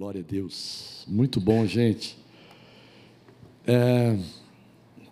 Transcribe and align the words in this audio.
Glória 0.00 0.22
a 0.22 0.24
Deus. 0.24 1.04
Muito 1.06 1.38
bom, 1.38 1.66
gente. 1.66 2.16
É, 3.66 4.16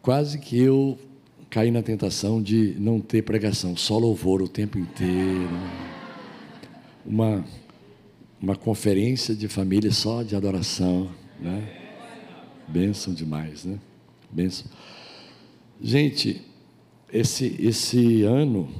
quase 0.00 0.38
que 0.38 0.58
eu 0.58 0.99
caí 1.50 1.71
na 1.71 1.83
tentação 1.83 2.42
de 2.42 2.75
não 2.78 2.98
ter 2.98 3.20
pregação, 3.20 3.76
só 3.76 3.98
louvor 3.98 4.40
o 4.40 4.48
tempo 4.48 4.78
inteiro. 4.78 5.50
Uma, 7.04 7.44
uma 8.40 8.56
conferência 8.56 9.34
de 9.34 9.46
família 9.46 9.93
só 9.93 10.22
de 10.22 10.34
adoração, 10.34 11.11
né? 11.39 11.68
Bênção 12.66 13.12
demais, 13.12 13.66
né? 13.66 13.79
Bênção. 14.30 14.70
Gente, 15.82 16.41
esse, 17.12 17.55
esse 17.61 18.23
ano, 18.23 18.70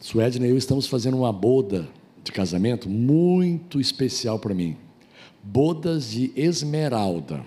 Suedna 0.00 0.48
e 0.48 0.50
eu 0.50 0.58
estamos 0.58 0.88
fazendo 0.88 1.16
uma 1.16 1.32
boda 1.32 1.88
de 2.28 2.32
casamento 2.32 2.90
muito 2.90 3.80
especial 3.80 4.38
para 4.38 4.54
mim. 4.54 4.76
Bodas 5.42 6.10
de 6.10 6.30
Esmeralda. 6.36 7.42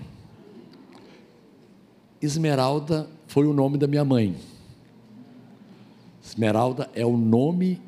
Esmeralda 2.19 3.07
foi 3.27 3.45
o 3.45 3.53
nome 3.53 3.77
da 3.77 3.85
minha 3.85 4.03
mãe. 4.03 4.35
Esmeralda 6.23 6.89
é 6.95 7.05
o 7.05 7.15
nome 7.15 7.79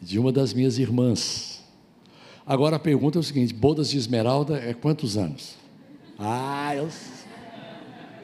de 0.00 0.18
uma 0.18 0.32
das 0.32 0.52
minhas 0.52 0.78
irmãs. 0.78 1.64
Agora 2.44 2.76
a 2.76 2.80
pergunta 2.80 3.18
é 3.18 3.20
o 3.20 3.22
seguinte: 3.22 3.54
bodas 3.54 3.88
de 3.88 3.98
Esmeralda 3.98 4.58
é 4.58 4.74
quantos 4.74 5.16
anos? 5.16 5.56
Ah, 6.18 6.74
eu... 6.74 6.88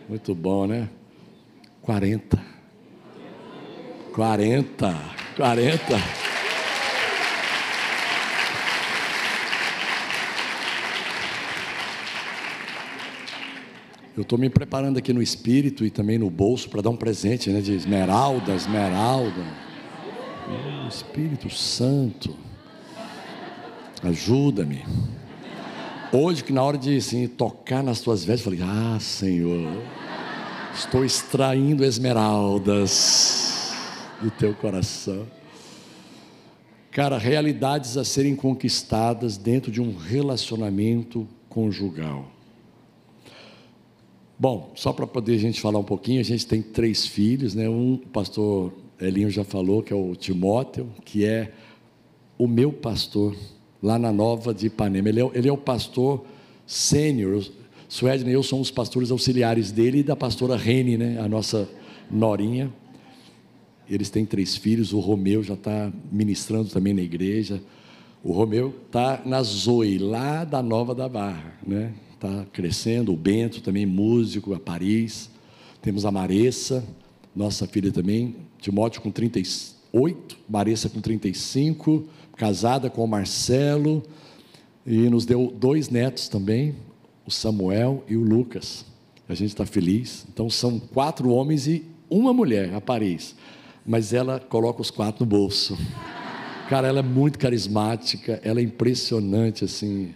muito 0.09 0.35
bom, 0.35 0.67
né? 0.67 0.89
40. 1.83 2.43
40. 4.13 4.95
40. 5.37 6.36
Eu 14.17 14.23
estou 14.23 14.39
me 14.39 14.49
preparando 14.49 14.97
aqui 14.99 15.13
no 15.13 15.21
espírito 15.23 15.85
e 15.85 15.91
também 15.91 16.17
no 16.17 16.31
bolso 16.31 16.71
para 16.71 16.81
dar 16.81 16.89
um 16.89 16.97
presente, 16.97 17.51
né? 17.51 17.61
De 17.61 17.75
esmeralda, 17.75 18.55
esmeralda. 18.55 19.45
Oh, 20.49 20.89
Espírito 20.89 21.51
Santo, 21.51 22.35
ajuda-me. 24.03 24.83
Hoje, 26.11 26.43
que 26.43 26.53
na 26.53 26.63
hora 26.63 26.79
de 26.79 26.97
assim, 26.97 27.29
tocar 27.29 27.83
nas 27.83 28.01
tuas 28.01 28.25
vestes, 28.25 28.45
falei: 28.45 28.61
Ah, 28.63 28.97
Senhor, 28.99 29.71
estou 30.75 31.05
extraindo 31.05 31.85
esmeraldas 31.85 33.75
do 34.23 34.31
teu 34.31 34.55
coração. 34.55 35.27
Cara, 36.91 37.19
realidades 37.19 37.99
a 37.99 38.05
serem 38.05 38.35
conquistadas 38.35 39.37
dentro 39.37 39.71
de 39.71 39.83
um 39.83 39.95
relacionamento 39.95 41.29
conjugal. 41.51 42.36
Bom, 44.39 44.71
só 44.75 44.93
para 44.93 45.07
poder 45.07 45.35
a 45.35 45.39
gente 45.39 45.61
falar 45.61 45.79
um 45.79 45.85
pouquinho, 45.85 46.21
a 46.21 46.25
gente 46.25 46.47
tem 46.47 46.61
três 46.61 47.07
filhos, 47.07 47.55
né? 47.55 47.69
Um, 47.71 47.95
o 47.95 47.99
pastor 47.99 48.71
Elinho 49.01 49.31
já 49.31 49.45
falou, 49.45 49.83
que 49.83 49.95
é 49.95 49.97
o 49.97 50.15
Timóteo, 50.15 50.91
que 51.07 51.25
é 51.25 51.53
o 52.37 52.47
meu 52.47 52.71
pastor, 52.71 53.35
lá 53.83 53.99
na 53.99 54.13
Nova 54.13 54.53
de 54.53 54.67
Ipanema. 54.67 55.09
Ele 55.09 55.23
é, 55.23 55.31
ele 55.33 55.49
é 55.49 55.53
o 55.53 55.57
pastor 55.57 56.23
sênior. 56.67 57.43
Suedna 57.89 58.29
e 58.29 58.35
eu 58.35 58.43
somos 58.43 58.71
pastores 58.71 59.11
auxiliares 59.11 59.73
dele 59.73 60.01
e 60.01 60.03
da 60.03 60.15
pastora 60.15 60.55
Rene, 60.55 60.99
né? 60.99 61.19
A 61.19 61.27
nossa 61.27 61.67
norinha. 62.11 62.71
Eles 63.89 64.11
têm 64.11 64.27
três 64.27 64.55
filhos, 64.55 64.93
o 64.93 64.99
Romeu 64.99 65.43
já 65.43 65.55
está 65.55 65.91
ministrando 66.13 66.69
também 66.69 66.93
na 66.93 67.03
igreja. 67.03 67.63
O 68.23 68.33
Romeu 68.33 68.75
está 68.87 69.23
na 69.25 69.43
Zoe, 69.43 69.97
lá 69.97 70.45
da 70.45 70.63
Nova 70.63 70.95
da 70.95 71.09
Barra, 71.09 71.55
né? 71.67 71.95
Está 72.17 72.47
crescendo, 72.53 73.13
o 73.13 73.17
Bento 73.17 73.61
também, 73.61 73.87
músico, 73.87 74.55
a 74.55 74.59
Paris, 74.59 75.31
temos 75.81 76.05
a 76.05 76.11
Maressa, 76.11 76.85
nossa 77.35 77.67
filha 77.67 77.93
também, 77.93 78.35
Timóteo 78.59 79.03
com 79.03 79.11
38, 79.11 80.39
Maressa 80.49 80.89
com 80.89 81.01
35, 81.01 82.05
casada 82.37 82.91
com 82.91 83.05
o 83.05 83.09
Marcelo, 83.09 84.03
e 84.87 85.11
nos 85.11 85.27
deu 85.27 85.53
dois 85.57 85.89
netos 85.89 86.29
também, 86.29 86.75
o 87.27 87.31
Samuel 87.31 88.05
e 88.09 88.17
o 88.17 88.23
Lucas. 88.23 88.85
A 89.29 89.35
gente 89.35 89.49
está 89.49 89.67
feliz. 89.67 90.25
Então 90.33 90.49
são 90.49 90.79
quatro 90.79 91.31
homens 91.31 91.67
e 91.67 91.85
uma 92.09 92.33
mulher, 92.33 92.73
a 92.73 92.81
Paris. 92.81 93.35
Mas 93.85 94.13
ela 94.13 94.39
coloca 94.39 94.81
os 94.81 94.91
quatro 94.91 95.25
no 95.25 95.29
bolso. 95.29 95.77
Cara, 96.69 96.87
ela 96.87 97.01
é 97.01 97.03
muito 97.03 97.37
carismática, 97.37 98.41
ela 98.45 98.61
é 98.61 98.63
impressionante, 98.63 99.65
assim 99.65 100.15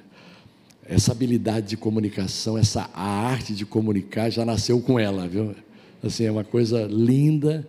essa 0.90 1.12
habilidade 1.12 1.68
de 1.68 1.76
comunicação, 1.76 2.58
essa 2.58 2.90
arte 2.92 3.54
de 3.54 3.64
comunicar 3.64 4.28
já 4.28 4.44
nasceu 4.44 4.80
com 4.80 4.98
ela, 4.98 5.28
viu? 5.28 5.54
Assim, 6.02 6.24
é 6.24 6.32
uma 6.32 6.42
coisa 6.42 6.82
linda 6.90 7.64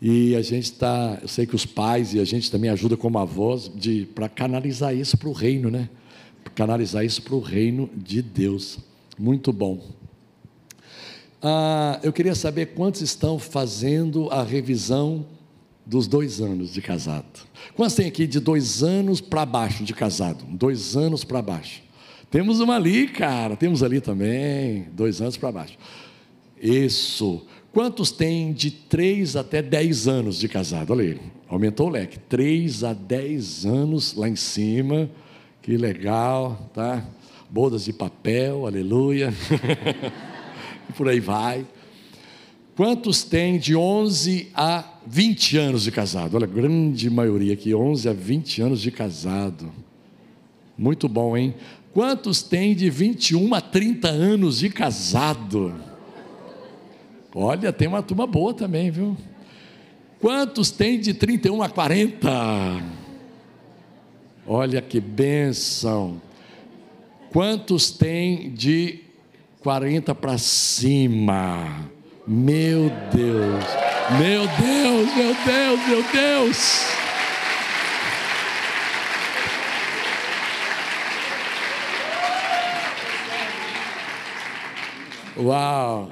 e 0.00 0.36
a 0.36 0.40
gente 0.40 0.66
está, 0.66 1.18
eu 1.20 1.26
sei 1.26 1.46
que 1.46 1.56
os 1.56 1.66
pais 1.66 2.14
e 2.14 2.20
a 2.20 2.24
gente 2.24 2.48
também 2.48 2.70
ajuda 2.70 2.96
como 2.96 3.18
avós 3.18 3.68
de 3.74 4.06
para 4.14 4.28
canalizar 4.28 4.94
isso 4.94 5.18
para 5.18 5.28
o 5.28 5.32
reino, 5.32 5.68
né? 5.68 5.90
Canalizar 6.54 7.04
isso 7.04 7.20
para 7.22 7.34
o 7.34 7.40
reino 7.40 7.90
de 7.96 8.22
Deus. 8.22 8.78
Muito 9.18 9.52
bom. 9.52 9.82
Ah, 11.42 11.98
eu 12.04 12.12
queria 12.12 12.36
saber 12.36 12.66
quantos 12.66 13.00
estão 13.00 13.36
fazendo 13.36 14.30
a 14.30 14.44
revisão 14.44 15.26
dos 15.84 16.06
dois 16.06 16.40
anos 16.40 16.72
de 16.72 16.80
casado. 16.80 17.26
Quantos 17.74 17.96
tem 17.96 18.06
aqui 18.06 18.28
de 18.28 18.38
dois 18.38 18.84
anos 18.84 19.20
para 19.20 19.44
baixo 19.44 19.82
de 19.82 19.92
casado? 19.92 20.44
Dois 20.44 20.96
anos 20.96 21.24
para 21.24 21.42
baixo. 21.42 21.89
Temos 22.30 22.60
uma 22.60 22.76
ali, 22.76 23.08
cara, 23.08 23.56
temos 23.56 23.82
ali 23.82 24.00
também, 24.00 24.86
dois 24.92 25.20
anos 25.20 25.36
para 25.36 25.50
baixo. 25.50 25.76
Isso. 26.60 27.44
Quantos 27.72 28.12
tem 28.12 28.52
de 28.52 28.70
três 28.70 29.34
até 29.34 29.60
dez 29.60 30.06
anos 30.06 30.38
de 30.38 30.48
casado? 30.48 30.92
Olha 30.92 31.04
aí, 31.04 31.20
aumentou 31.48 31.88
o 31.88 31.90
leque. 31.90 32.18
Três 32.18 32.84
a 32.84 32.92
dez 32.92 33.66
anos 33.66 34.14
lá 34.14 34.28
em 34.28 34.36
cima, 34.36 35.10
que 35.60 35.76
legal, 35.76 36.70
tá? 36.72 37.04
Bodas 37.50 37.84
de 37.84 37.92
papel, 37.92 38.64
aleluia. 38.64 39.34
e 40.88 40.92
por 40.92 41.08
aí 41.08 41.18
vai. 41.18 41.66
Quantos 42.76 43.24
tem 43.24 43.58
de 43.58 43.74
11 43.74 44.50
a 44.54 44.84
20 45.04 45.58
anos 45.58 45.82
de 45.82 45.90
casado? 45.90 46.36
Olha, 46.36 46.46
grande 46.46 47.10
maioria 47.10 47.54
aqui, 47.54 47.74
11 47.74 48.08
a 48.08 48.12
20 48.12 48.62
anos 48.62 48.80
de 48.80 48.90
casado. 48.92 49.70
Muito 50.78 51.08
bom, 51.08 51.36
hein? 51.36 51.54
Quantos 51.92 52.42
tem 52.42 52.74
de 52.74 52.88
21 52.88 53.52
a 53.54 53.60
30 53.60 54.08
anos 54.08 54.60
de 54.60 54.70
casado? 54.70 55.74
Olha, 57.34 57.72
tem 57.72 57.88
uma 57.88 58.02
turma 58.02 58.26
boa 58.26 58.54
também, 58.54 58.90
viu? 58.90 59.16
Quantos 60.20 60.70
tem 60.70 61.00
de 61.00 61.14
31 61.14 61.62
a 61.62 61.68
40? 61.68 62.30
Olha 64.46 64.80
que 64.82 65.00
benção. 65.00 66.20
Quantos 67.32 67.90
tem 67.90 68.50
de 68.50 69.00
40 69.60 70.14
para 70.14 70.38
cima? 70.38 71.90
Meu 72.26 72.90
Deus, 73.12 73.64
meu 74.18 74.46
Deus, 74.46 75.16
meu 75.16 75.34
Deus, 75.44 75.88
meu 75.88 76.04
Deus. 76.12 76.99
Uau! 85.40 86.10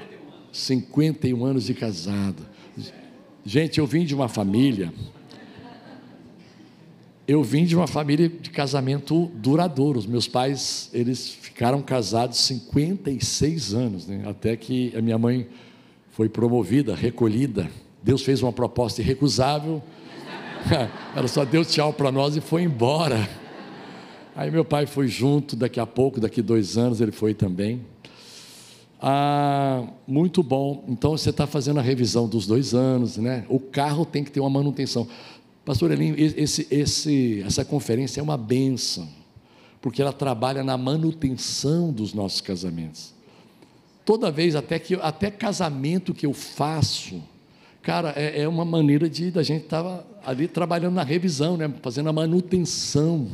51 0.51 1.45
anos 1.45 1.65
de 1.65 1.73
casado. 1.73 2.43
Gente, 3.45 3.79
eu 3.79 3.85
vim 3.85 4.03
de 4.03 4.15
uma 4.15 4.27
família. 4.27 4.91
Eu 7.27 7.43
vim 7.43 7.63
de 7.63 7.75
uma 7.75 7.85
família 7.85 8.27
de 8.27 8.49
casamento 8.49 9.29
duradouro. 9.35 9.99
Os 9.99 10.07
meus 10.07 10.27
pais, 10.27 10.89
eles 10.93 11.29
ficaram 11.29 11.81
casados 11.81 12.39
56 12.39 13.73
anos, 13.73 14.07
né? 14.07 14.23
até 14.25 14.55
que 14.55 14.91
a 14.97 15.01
minha 15.01 15.17
mãe 15.17 15.47
foi 16.11 16.27
promovida, 16.27 16.95
recolhida. 16.95 17.69
Deus 18.01 18.23
fez 18.23 18.41
uma 18.41 18.51
proposta 18.51 19.01
irrecusável. 19.01 19.81
Ela 21.15 21.27
só 21.27 21.45
deu 21.45 21.63
tchau 21.63 21.93
para 21.93 22.11
nós 22.11 22.35
e 22.35 22.41
foi 22.41 22.63
embora. 22.63 23.29
Aí 24.35 24.49
meu 24.49 24.65
pai 24.65 24.87
foi 24.87 25.07
junto, 25.07 25.55
daqui 25.55 25.79
a 25.79 25.85
pouco, 25.85 26.19
daqui 26.19 26.41
dois 26.41 26.77
anos, 26.77 26.99
ele 26.99 27.11
foi 27.11 27.33
também. 27.33 27.81
Ah, 29.01 29.87
muito 30.05 30.43
bom. 30.43 30.83
Então 30.87 31.11
você 31.11 31.29
está 31.29 31.47
fazendo 31.47 31.79
a 31.79 31.83
revisão 31.83 32.27
dos 32.27 32.45
dois 32.45 32.73
anos, 32.73 33.17
né? 33.17 33.45
O 33.47 33.59
carro 33.59 34.05
tem 34.05 34.23
que 34.23 34.31
ter 34.31 34.41
uma 34.41 34.49
manutenção. 34.49 35.07
Pastor 35.63 35.91
Elinho, 35.91 36.15
esse, 36.17 36.67
esse, 36.69 37.43
essa 37.45 37.63
conferência 37.63 38.19
é 38.19 38.23
uma 38.23 38.37
benção, 38.37 39.07
porque 39.81 40.01
ela 40.01 40.11
trabalha 40.11 40.63
na 40.63 40.77
manutenção 40.77 41.93
dos 41.93 42.13
nossos 42.13 42.41
casamentos. 42.41 43.13
Toda 44.03 44.31
vez, 44.31 44.55
até 44.55 44.79
que 44.79 44.95
até 44.95 45.29
casamento 45.29 46.13
que 46.13 46.25
eu 46.25 46.33
faço, 46.33 47.21
cara, 47.81 48.13
é, 48.17 48.41
é 48.41 48.47
uma 48.47 48.65
maneira 48.65 49.07
de 49.07 49.31
da 49.31 49.43
gente 49.43 49.63
estar 49.65 50.03
ali 50.25 50.47
trabalhando 50.47 50.95
na 50.95 51.03
revisão, 51.03 51.55
né? 51.55 51.71
Fazendo 51.81 52.09
a 52.09 52.13
manutenção 52.13 53.27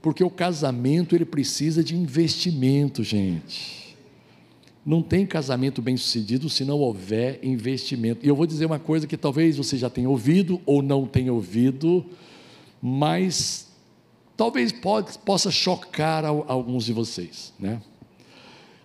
Porque 0.00 0.24
o 0.24 0.30
casamento 0.30 1.14
ele 1.14 1.24
precisa 1.24 1.82
de 1.84 1.96
investimento, 1.96 3.04
gente. 3.04 3.81
Não 4.84 5.00
tem 5.00 5.24
casamento 5.24 5.80
bem 5.80 5.96
sucedido 5.96 6.50
se 6.50 6.64
não 6.64 6.78
houver 6.78 7.38
investimento. 7.42 8.24
E 8.24 8.28
eu 8.28 8.34
vou 8.34 8.46
dizer 8.46 8.66
uma 8.66 8.80
coisa 8.80 9.06
que 9.06 9.16
talvez 9.16 9.56
você 9.56 9.76
já 9.76 9.88
tenha 9.88 10.08
ouvido 10.08 10.60
ou 10.66 10.82
não 10.82 11.06
tenha 11.06 11.32
ouvido, 11.32 12.04
mas 12.80 13.68
talvez 14.36 14.72
pode, 14.72 15.16
possa 15.20 15.50
chocar 15.50 16.24
alguns 16.24 16.84
de 16.84 16.92
vocês, 16.92 17.52
né? 17.58 17.80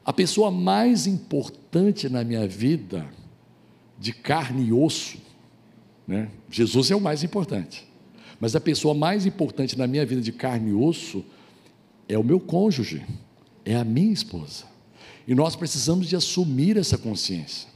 A 0.05 0.13
pessoa 0.13 0.51
mais 0.51 1.07
importante 1.07 2.07
na 2.07 2.23
minha 2.23 2.47
vida, 2.47 3.05
de 3.99 4.13
carne 4.13 4.67
e 4.67 4.73
osso, 4.73 5.17
né? 6.07 6.29
Jesus 6.49 6.91
é 6.91 6.95
o 6.95 7.01
mais 7.01 7.23
importante. 7.23 7.87
Mas 8.39 8.55
a 8.55 8.61
pessoa 8.61 8.93
mais 8.93 9.25
importante 9.25 9.77
na 9.77 9.87
minha 9.87 10.05
vida 10.05 10.21
de 10.21 10.31
carne 10.31 10.69
e 10.69 10.73
osso 10.73 11.25
é 12.07 12.17
o 12.17 12.23
meu 12.23 12.39
cônjuge, 12.39 13.03
é 13.65 13.75
a 13.75 13.83
minha 13.83 14.13
esposa. 14.13 14.76
E 15.27 15.35
nós 15.35 15.55
precisamos 15.55 16.07
de 16.07 16.15
assumir 16.15 16.77
essa 16.77 16.97
consciência. 16.97 17.67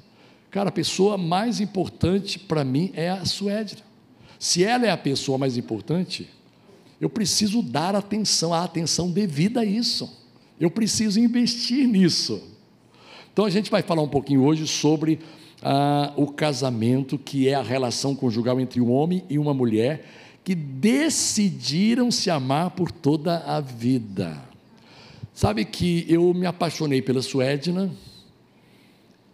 Cara, 0.49 0.69
a 0.69 0.71
pessoa 0.71 1.17
mais 1.17 1.59
importante 1.59 2.39
para 2.39 2.63
mim 2.63 2.91
é 2.93 3.09
a 3.09 3.25
Suédra. 3.25 3.79
Se 4.39 4.63
ela 4.63 4.85
é 4.85 4.89
a 4.89 4.97
pessoa 4.97 5.37
mais 5.37 5.57
importante, 5.57 6.29
eu 6.99 7.09
preciso 7.09 7.61
dar 7.61 7.95
atenção, 7.95 8.53
a 8.53 8.63
atenção 8.63 9.11
devida 9.11 9.61
a 9.61 9.65
isso. 9.65 10.17
Eu 10.59 10.71
preciso 10.71 11.19
investir 11.19 11.87
nisso. 11.87 12.41
Então 13.33 13.45
a 13.45 13.49
gente 13.49 13.69
vai 13.69 13.81
falar 13.81 14.01
um 14.01 14.07
pouquinho 14.07 14.43
hoje 14.43 14.67
sobre 14.67 15.19
ah, 15.61 16.13
o 16.15 16.27
casamento, 16.27 17.17
que 17.17 17.47
é 17.47 17.53
a 17.53 17.61
relação 17.61 18.15
conjugal 18.15 18.59
entre 18.59 18.79
um 18.81 18.91
homem 18.91 19.23
e 19.29 19.37
uma 19.37 19.53
mulher 19.53 20.05
que 20.43 20.55
decidiram 20.55 22.09
se 22.09 22.29
amar 22.29 22.71
por 22.71 22.91
toda 22.91 23.37
a 23.39 23.59
vida. 23.59 24.50
Sabe 25.41 25.65
que 25.65 26.05
eu 26.07 26.35
me 26.35 26.45
apaixonei 26.45 27.01
pela 27.01 27.19
Suedna 27.19 27.91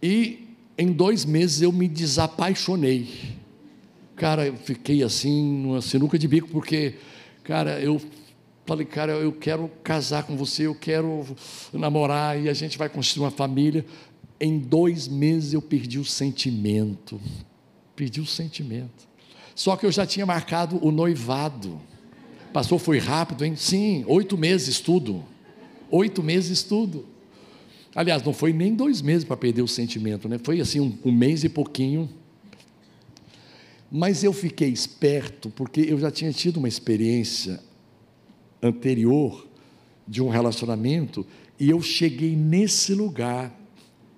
e 0.01 0.55
em 0.77 0.89
dois 0.89 1.25
meses 1.25 1.61
eu 1.61 1.69
me 1.69 1.85
desapaixonei. 1.85 3.09
Cara, 4.15 4.47
eu 4.47 4.55
fiquei 4.55 5.03
assim, 5.03 5.43
numa 5.43 5.81
sinuca 5.81 6.17
de 6.17 6.25
bico, 6.25 6.47
porque, 6.47 6.95
cara, 7.43 7.81
eu 7.81 8.01
falei, 8.65 8.85
cara, 8.85 9.11
eu 9.15 9.33
quero 9.33 9.69
casar 9.83 10.23
com 10.23 10.37
você, 10.37 10.65
eu 10.65 10.73
quero 10.73 11.25
namorar 11.73 12.41
e 12.41 12.47
a 12.47 12.53
gente 12.53 12.77
vai 12.77 12.87
construir 12.87 13.25
uma 13.25 13.31
família. 13.31 13.85
Em 14.39 14.57
dois 14.57 15.09
meses 15.09 15.51
eu 15.51 15.61
perdi 15.61 15.99
o 15.99 16.05
sentimento. 16.05 17.19
Perdi 17.97 18.21
o 18.21 18.25
sentimento. 18.25 19.09
Só 19.53 19.75
que 19.75 19.85
eu 19.85 19.91
já 19.91 20.05
tinha 20.05 20.25
marcado 20.25 20.79
o 20.81 20.89
noivado. 20.89 21.81
Passou, 22.53 22.79
foi 22.79 22.97
rápido, 22.97 23.43
hein? 23.43 23.57
Sim, 23.57 24.05
oito 24.07 24.37
meses 24.37 24.79
tudo. 24.79 25.35
Oito 25.89 26.21
meses 26.21 26.63
tudo. 26.63 27.05
Aliás, 27.95 28.21
não 28.23 28.33
foi 28.33 28.53
nem 28.53 28.75
dois 28.75 29.01
meses 29.01 29.23
para 29.23 29.37
perder 29.37 29.61
o 29.61 29.67
sentimento, 29.67 30.29
né? 30.29 30.37
Foi 30.43 30.59
assim, 30.61 30.79
um, 30.79 30.97
um 31.05 31.11
mês 31.11 31.43
e 31.43 31.49
pouquinho. 31.49 32.09
Mas 33.91 34.23
eu 34.23 34.33
fiquei 34.33 34.69
esperto, 34.69 35.49
porque 35.49 35.81
eu 35.81 35.97
já 35.97 36.11
tinha 36.11 36.31
tido 36.31 36.57
uma 36.57 36.67
experiência 36.67 37.59
anterior 38.61 39.47
de 40.07 40.21
um 40.21 40.29
relacionamento, 40.29 41.25
e 41.59 41.69
eu 41.69 41.81
cheguei 41.81 42.35
nesse 42.35 42.93
lugar, 42.93 43.53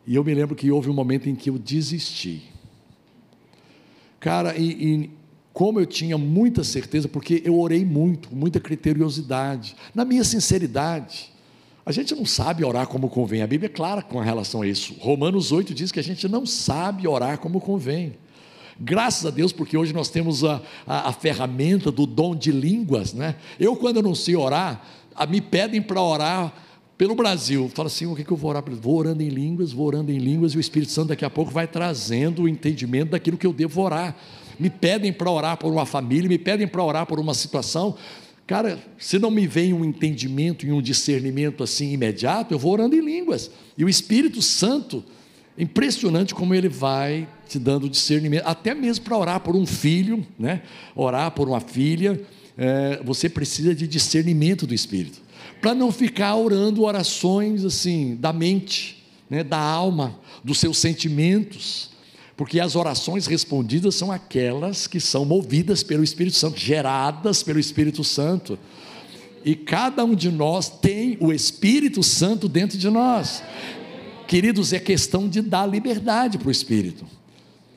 e 0.06 0.16
eu 0.16 0.24
me 0.24 0.34
lembro 0.34 0.56
que 0.56 0.70
houve 0.72 0.90
um 0.90 0.94
momento 0.94 1.30
em 1.30 1.36
que 1.36 1.50
eu 1.50 1.58
desisti. 1.58 2.44
Cara, 4.20 4.58
e, 4.58 4.72
e 4.72 5.10
como 5.54 5.80
eu 5.80 5.86
tinha 5.86 6.18
muita 6.18 6.64
certeza, 6.64 7.08
porque 7.08 7.42
eu 7.46 7.58
orei 7.60 7.86
muito, 7.86 8.36
muita 8.36 8.60
criteriosidade, 8.60 9.76
na 9.94 10.04
minha 10.04 10.24
sinceridade. 10.24 11.32
A 11.90 11.92
gente 11.92 12.14
não 12.14 12.24
sabe 12.24 12.64
orar 12.64 12.86
como 12.86 13.10
convém, 13.10 13.42
a 13.42 13.48
Bíblia 13.48 13.66
é 13.66 13.74
clara 13.74 14.04
com 14.04 14.20
relação 14.20 14.62
a 14.62 14.68
isso. 14.68 14.94
Romanos 15.00 15.52
8 15.52 15.74
diz 15.74 15.92
que 15.92 16.00
a 16.00 16.04
gente 16.04 16.28
não 16.28 16.46
sabe 16.46 17.08
orar 17.08 17.40
como 17.40 17.60
convém. 17.60 18.14
Graças 18.80 19.26
a 19.26 19.32
Deus, 19.32 19.52
porque 19.52 19.76
hoje 19.76 19.92
nós 19.92 20.08
temos 20.08 20.44
a, 20.44 20.62
a, 20.86 21.10
a 21.10 21.12
ferramenta 21.12 21.92
do 21.92 22.06
dom 22.06 22.36
de 22.36 22.52
línguas, 22.52 23.12
né? 23.12 23.38
Eu, 23.60 23.76
quando 23.76 24.04
não 24.04 24.14
sei 24.14 24.36
orar, 24.36 24.86
a, 25.16 25.26
me 25.26 25.42
pedem 25.42 25.82
para 25.82 26.00
orar 26.00 26.54
pelo 26.96 27.16
Brasil. 27.16 27.72
Fala 27.74 27.88
assim: 27.88 28.06
o 28.06 28.16
que, 28.16 28.24
que 28.24 28.32
eu 28.32 28.38
vou 28.38 28.52
orar? 28.52 28.64
Vou 28.70 28.96
orando 28.96 29.24
em 29.24 29.30
línguas, 29.30 29.72
vou 29.72 29.88
orando 29.88 30.12
em 30.12 30.20
línguas, 30.20 30.54
e 30.54 30.58
o 30.58 30.60
Espírito 30.60 30.92
Santo 30.92 31.08
daqui 31.08 31.26
a 31.26 31.30
pouco 31.32 31.50
vai 31.50 31.66
trazendo 31.66 32.44
o 32.44 32.48
entendimento 32.48 33.10
daquilo 33.10 33.36
que 33.36 33.48
eu 33.48 33.54
devo 33.54 33.82
orar 33.82 34.16
me 34.60 34.70
pedem 34.70 35.14
para 35.14 35.32
orar 35.32 35.58
por 35.58 35.72
uma 35.72 35.86
família, 35.86 36.28
me 36.28 36.38
pedem 36.38 36.68
para 36.68 36.84
orar 36.84 37.06
por 37.06 37.18
uma 37.18 37.34
situação. 37.34 37.96
Cara, 38.50 38.80
se 38.98 39.20
não 39.20 39.30
me 39.30 39.46
vem 39.46 39.74
um 39.74 39.86
entendimento 39.86 40.66
e 40.66 40.72
um 40.72 40.82
discernimento 40.82 41.64
assim 41.64 41.94
imediato, 41.94 42.52
eu 42.52 42.58
vou 42.58 42.72
orando 42.72 42.96
em 42.96 43.00
línguas. 43.00 43.52
E 43.78 43.86
o 43.86 43.90
Espírito 43.90 44.42
Santo, 44.42 45.04
impressionante 45.56 46.34
como 46.34 46.56
ele 46.56 46.68
vai 46.68 47.30
te 47.48 47.60
dando 47.60 47.88
discernimento, 47.88 48.48
até 48.48 48.74
mesmo 48.74 49.06
para 49.06 49.16
orar 49.16 49.40
por 49.42 49.56
um 49.56 49.68
filho, 49.68 50.26
né? 50.40 50.64
orar 50.96 51.30
por 51.30 51.48
uma 51.48 51.60
filha, 51.60 52.20
é, 52.58 53.00
você 53.06 53.30
precisa 53.30 53.76
de 53.76 53.88
discernimento 53.88 54.66
do 54.66 54.74
Espírito, 54.74 55.22
para 55.62 55.76
não 55.76 55.92
ficar 55.92 56.36
orando 56.36 56.82
orações 56.82 57.64
assim, 57.64 58.18
da 58.20 58.34
mente, 58.34 59.04
né? 59.30 59.44
da 59.44 59.60
alma, 59.60 60.20
dos 60.44 60.58
seus 60.58 60.80
sentimentos 60.80 61.92
porque 62.40 62.58
as 62.58 62.78
orações 62.78 63.28
respondidas 63.28 63.96
são 63.96 64.14
aquelas 64.14 64.88
que 64.88 64.98
são 64.98 65.26
movidas 65.26 65.84
pelo 65.84 66.06
Espírito 66.06 66.38
Santo, 66.38 66.58
geradas 66.58 67.44
pelo 67.44 67.60
Espírito 67.60 68.02
Santo. 68.02 68.58
E 69.44 69.56
cada 69.56 70.06
um 70.06 70.16
de 70.16 70.32
nós 70.32 70.70
tem 70.70 71.18
o 71.20 71.34
Espírito 71.34 72.02
Santo 72.02 72.48
dentro 72.48 72.78
de 72.78 72.90
nós. 72.90 73.44
Queridos, 74.26 74.72
é 74.72 74.80
questão 74.80 75.28
de 75.28 75.42
dar 75.42 75.66
liberdade 75.66 76.38
para 76.38 76.48
o 76.48 76.52
Espírito. 76.52 77.06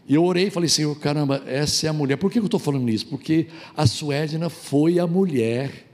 E 0.08 0.14
eu 0.14 0.22
orei 0.22 0.46
e 0.46 0.50
falei, 0.50 0.68
Senhor, 0.68 0.96
caramba, 0.96 1.42
essa 1.44 1.88
é 1.88 1.90
a 1.90 1.92
mulher. 1.92 2.14
Por 2.14 2.30
que 2.30 2.38
eu 2.38 2.44
estou 2.44 2.60
falando 2.60 2.88
isso? 2.88 3.08
Porque 3.08 3.48
a 3.76 3.84
Suédina 3.84 4.48
foi 4.48 5.00
a 5.00 5.08
mulher 5.08 5.88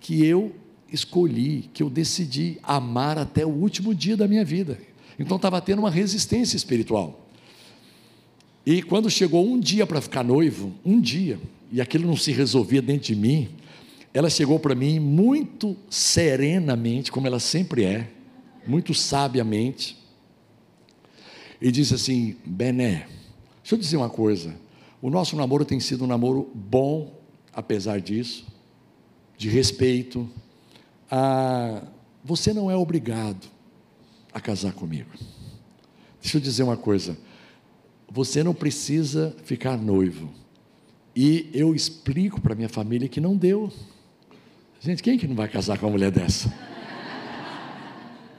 que 0.00 0.22
eu 0.22 0.54
escolhi, 0.92 1.70
que 1.72 1.82
eu 1.82 1.88
decidi 1.88 2.58
amar 2.62 3.16
até 3.16 3.46
o 3.46 3.48
último 3.48 3.94
dia 3.94 4.18
da 4.18 4.28
minha 4.28 4.44
vida. 4.44 4.78
Então 5.18 5.38
estava 5.38 5.62
tendo 5.62 5.78
uma 5.78 5.90
resistência 5.90 6.58
espiritual. 6.58 7.23
E 8.66 8.82
quando 8.82 9.10
chegou 9.10 9.46
um 9.46 9.60
dia 9.60 9.86
para 9.86 10.00
ficar 10.00 10.24
noivo, 10.24 10.72
um 10.84 11.00
dia, 11.00 11.38
e 11.70 11.80
aquilo 11.80 12.06
não 12.06 12.16
se 12.16 12.32
resolvia 12.32 12.80
dentro 12.80 13.06
de 13.08 13.16
mim, 13.16 13.50
ela 14.12 14.30
chegou 14.30 14.58
para 14.58 14.74
mim 14.74 14.98
muito 14.98 15.76
serenamente, 15.90 17.12
como 17.12 17.26
ela 17.26 17.38
sempre 17.38 17.84
é, 17.84 18.08
muito 18.66 18.94
sabiamente, 18.94 19.98
e 21.60 21.70
disse 21.70 21.94
assim: 21.94 22.36
Bené, 22.44 23.06
deixa 23.62 23.74
eu 23.74 23.78
dizer 23.78 23.96
uma 23.96 24.08
coisa, 24.08 24.54
o 25.02 25.10
nosso 25.10 25.36
namoro 25.36 25.64
tem 25.64 25.78
sido 25.78 26.04
um 26.04 26.06
namoro 26.06 26.50
bom, 26.54 27.20
apesar 27.52 28.00
disso, 28.00 28.46
de 29.36 29.48
respeito. 29.48 30.28
Ah, 31.10 31.82
você 32.24 32.54
não 32.54 32.70
é 32.70 32.76
obrigado 32.76 33.46
a 34.32 34.40
casar 34.40 34.72
comigo. 34.72 35.10
Deixa 36.22 36.38
eu 36.38 36.40
dizer 36.40 36.62
uma 36.62 36.76
coisa 36.76 37.18
você 38.14 38.44
não 38.44 38.54
precisa 38.54 39.34
ficar 39.42 39.76
noivo. 39.76 40.30
E 41.16 41.50
eu 41.52 41.74
explico 41.74 42.40
para 42.40 42.54
minha 42.54 42.68
família 42.68 43.08
que 43.08 43.20
não 43.20 43.36
deu. 43.36 43.72
Gente, 44.78 45.02
quem 45.02 45.18
que 45.18 45.26
não 45.26 45.34
vai 45.34 45.48
casar 45.48 45.78
com 45.78 45.86
uma 45.86 45.92
mulher 45.92 46.12
dessa? 46.12 46.54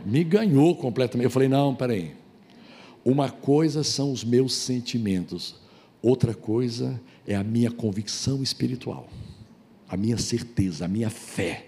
Me 0.06 0.24
ganhou 0.24 0.78
completamente. 0.78 1.26
Eu 1.26 1.30
falei: 1.30 1.50
não, 1.50 1.76
peraí. 1.76 2.14
Uma 3.04 3.30
coisa 3.30 3.84
são 3.84 4.14
os 4.14 4.24
meus 4.24 4.54
sentimentos, 4.54 5.56
outra 6.02 6.34
coisa 6.34 7.00
é 7.28 7.36
a 7.36 7.44
minha 7.44 7.70
convicção 7.70 8.42
espiritual, 8.42 9.10
a 9.90 9.98
minha 9.98 10.18
certeza, 10.18 10.86
a 10.86 10.88
minha 10.88 11.10
fé. 11.10 11.68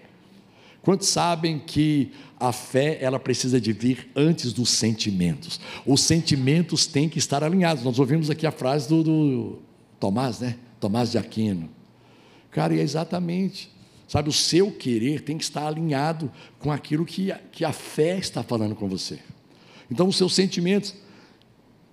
Quantos 0.82 1.08
sabem 1.08 1.58
que 1.58 2.12
a 2.38 2.52
fé 2.52 2.98
ela 3.00 3.18
precisa 3.18 3.60
de 3.60 3.72
vir 3.72 4.10
antes 4.14 4.52
dos 4.52 4.70
sentimentos? 4.70 5.60
Os 5.84 6.00
sentimentos 6.00 6.86
têm 6.86 7.08
que 7.08 7.18
estar 7.18 7.42
alinhados. 7.42 7.84
Nós 7.84 7.98
ouvimos 7.98 8.30
aqui 8.30 8.46
a 8.46 8.52
frase 8.52 8.88
do, 8.88 9.02
do 9.02 9.58
Tomás, 9.98 10.40
né? 10.40 10.56
Tomás 10.80 11.10
de 11.10 11.18
Aquino. 11.18 11.68
Cara, 12.50 12.74
e 12.74 12.78
é 12.78 12.82
exatamente. 12.82 13.70
Sabe, 14.06 14.30
o 14.30 14.32
seu 14.32 14.72
querer 14.72 15.20
tem 15.20 15.36
que 15.36 15.44
estar 15.44 15.66
alinhado 15.66 16.32
com 16.58 16.72
aquilo 16.72 17.04
que 17.04 17.30
a, 17.30 17.38
que 17.52 17.64
a 17.64 17.72
fé 17.72 18.16
está 18.16 18.42
falando 18.42 18.74
com 18.74 18.88
você. 18.88 19.18
Então, 19.90 20.08
os 20.08 20.16
seus 20.16 20.34
sentimentos. 20.34 20.94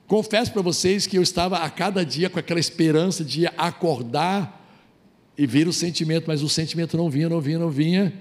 Confesso 0.07 0.53
para 0.53 0.61
vocês 0.61 1.07
que 1.07 1.17
eu 1.17 1.21
estava 1.21 1.57
a 1.57 1.69
cada 1.69 2.05
dia 2.05 2.29
com 2.29 2.39
aquela 2.39 2.59
esperança 2.59 3.23
de 3.25 3.47
acordar 3.57 4.63
e 5.37 5.45
vir 5.45 5.67
o 5.67 5.73
sentimento, 5.73 6.25
mas 6.27 6.41
o 6.41 6.47
sentimento 6.47 6.95
não 6.95 7.09
vinha, 7.09 7.27
não 7.27 7.41
vinha, 7.41 7.59
não 7.59 7.69
vinha. 7.69 8.13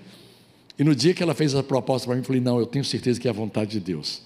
E 0.79 0.85
no 0.85 0.95
dia 0.95 1.15
que 1.15 1.23
ela 1.23 1.35
fez 1.35 1.55
a 1.55 1.63
proposta 1.63 2.07
para 2.07 2.17
mim, 2.17 2.23
eu 2.23 2.27
falei: 2.27 2.41
não, 2.41 2.59
eu 2.59 2.67
tenho 2.67 2.85
certeza 2.85 3.21
que 3.21 3.29
é 3.29 3.31
a 3.31 3.35
vontade 3.35 3.73
de 3.73 3.81
Deus. 3.81 4.23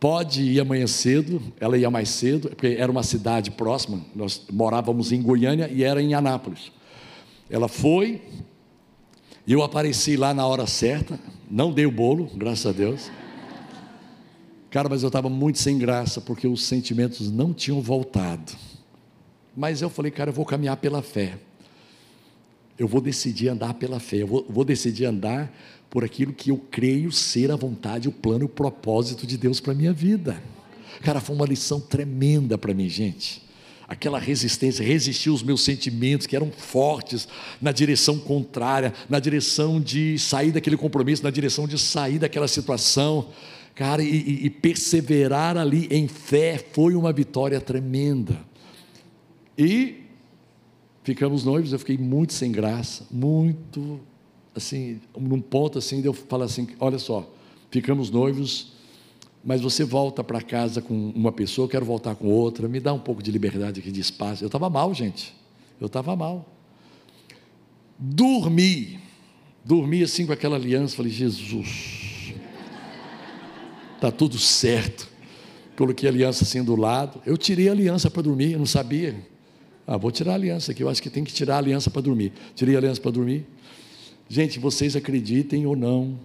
Pode 0.00 0.42
ir 0.42 0.58
amanhã 0.58 0.86
cedo, 0.86 1.40
ela 1.60 1.78
ia 1.78 1.88
mais 1.88 2.08
cedo, 2.08 2.48
porque 2.48 2.74
era 2.78 2.90
uma 2.90 3.04
cidade 3.04 3.52
próxima, 3.52 4.04
nós 4.16 4.42
morávamos 4.50 5.12
em 5.12 5.22
Goiânia 5.22 5.70
e 5.72 5.84
era 5.84 6.02
em 6.02 6.12
Anápolis. 6.12 6.72
Ela 7.48 7.68
foi, 7.68 8.20
eu 9.46 9.62
apareci 9.62 10.16
lá 10.16 10.34
na 10.34 10.44
hora 10.44 10.66
certa, 10.66 11.20
não 11.48 11.72
dei 11.72 11.86
o 11.86 11.90
bolo, 11.92 12.28
graças 12.34 12.66
a 12.66 12.72
Deus. 12.72 13.12
Cara, 14.70 14.88
mas 14.88 15.02
eu 15.02 15.08
estava 15.08 15.28
muito 15.28 15.60
sem 15.60 15.78
graça, 15.78 16.20
porque 16.20 16.48
os 16.48 16.64
sentimentos 16.64 17.30
não 17.30 17.52
tinham 17.52 17.80
voltado. 17.80 18.52
Mas 19.56 19.82
eu 19.82 19.90
falei, 19.90 20.10
cara, 20.10 20.30
eu 20.30 20.34
vou 20.34 20.46
caminhar 20.46 20.78
pela 20.78 21.02
fé. 21.02 21.38
Eu 22.78 22.88
vou 22.88 23.00
decidir 23.00 23.50
andar 23.50 23.74
pela 23.74 24.00
fé. 24.00 24.16
Eu 24.16 24.26
vou, 24.26 24.46
vou 24.48 24.64
decidir 24.64 25.04
andar 25.04 25.54
por 25.92 26.02
aquilo 26.02 26.32
que 26.32 26.50
eu 26.50 26.56
creio 26.70 27.12
ser 27.12 27.50
a 27.52 27.54
vontade, 27.54 28.08
o 28.08 28.12
plano 28.12 28.46
o 28.46 28.48
propósito 28.48 29.26
de 29.26 29.36
Deus 29.36 29.60
para 29.60 29.72
a 29.72 29.76
minha 29.76 29.92
vida. 29.92 30.42
Cara, 31.02 31.20
foi 31.20 31.36
uma 31.36 31.44
lição 31.44 31.78
tremenda 31.78 32.56
para 32.56 32.72
mim, 32.72 32.88
gente. 32.88 33.42
Aquela 33.86 34.18
resistência, 34.18 34.82
resistir 34.82 35.28
os 35.28 35.42
meus 35.42 35.60
sentimentos 35.60 36.26
que 36.26 36.34
eram 36.34 36.50
fortes 36.50 37.28
na 37.60 37.72
direção 37.72 38.18
contrária, 38.18 38.94
na 39.06 39.20
direção 39.20 39.78
de 39.78 40.18
sair 40.18 40.50
daquele 40.50 40.78
compromisso, 40.78 41.22
na 41.22 41.30
direção 41.30 41.68
de 41.68 41.78
sair 41.78 42.18
daquela 42.18 42.48
situação. 42.48 43.28
Cara, 43.74 44.02
e, 44.02 44.46
e 44.46 44.48
perseverar 44.48 45.58
ali 45.58 45.88
em 45.90 46.08
fé 46.08 46.64
foi 46.72 46.94
uma 46.94 47.12
vitória 47.12 47.60
tremenda. 47.60 48.40
E 49.58 50.06
ficamos 51.04 51.44
noivos, 51.44 51.74
eu 51.74 51.78
fiquei 51.78 51.98
muito 51.98 52.32
sem 52.32 52.50
graça, 52.50 53.06
muito 53.10 54.00
assim, 54.54 55.00
num 55.18 55.40
ponto 55.40 55.78
assim, 55.78 56.00
de 56.00 56.06
eu 56.06 56.12
falar 56.12 56.46
assim, 56.46 56.68
olha 56.78 56.98
só, 56.98 57.28
ficamos 57.70 58.10
noivos, 58.10 58.72
mas 59.44 59.60
você 59.60 59.84
volta 59.84 60.22
para 60.22 60.40
casa 60.40 60.80
com 60.80 61.10
uma 61.10 61.32
pessoa, 61.32 61.64
eu 61.64 61.68
quero 61.68 61.84
voltar 61.84 62.14
com 62.14 62.28
outra, 62.28 62.68
me 62.68 62.78
dá 62.78 62.92
um 62.92 62.98
pouco 62.98 63.22
de 63.22 63.30
liberdade 63.30 63.80
aqui 63.80 63.90
de 63.90 64.00
espaço. 64.00 64.44
Eu 64.44 64.46
estava 64.46 64.70
mal, 64.70 64.94
gente. 64.94 65.34
Eu 65.80 65.86
estava 65.86 66.14
mal. 66.14 66.48
Dormi, 67.98 69.00
dormi 69.64 70.02
assim 70.02 70.26
com 70.26 70.32
aquela 70.32 70.56
aliança, 70.56 70.96
falei, 70.96 71.10
Jesus, 71.10 72.34
está 73.94 74.12
tudo 74.12 74.38
certo. 74.38 75.08
Coloquei 75.76 76.08
a 76.08 76.12
aliança 76.12 76.44
assim 76.44 76.62
do 76.62 76.76
lado. 76.76 77.20
Eu 77.26 77.36
tirei 77.36 77.68
a 77.68 77.72
aliança 77.72 78.10
para 78.10 78.22
dormir, 78.22 78.52
eu 78.52 78.58
não 78.58 78.66
sabia. 78.66 79.16
Ah, 79.86 79.96
vou 79.96 80.12
tirar 80.12 80.32
a 80.32 80.34
aliança 80.34 80.70
aqui, 80.70 80.82
eu 80.82 80.88
acho 80.88 81.02
que 81.02 81.10
tem 81.10 81.24
que 81.24 81.32
tirar 81.32 81.56
a 81.56 81.58
aliança 81.58 81.90
para 81.90 82.02
dormir. 82.02 82.32
Tirei 82.54 82.76
a 82.76 82.78
aliança 82.78 83.00
para 83.00 83.10
dormir. 83.10 83.46
Gente, 84.28 84.58
vocês 84.58 84.96
acreditem 84.96 85.66
ou 85.66 85.76
não, 85.76 86.18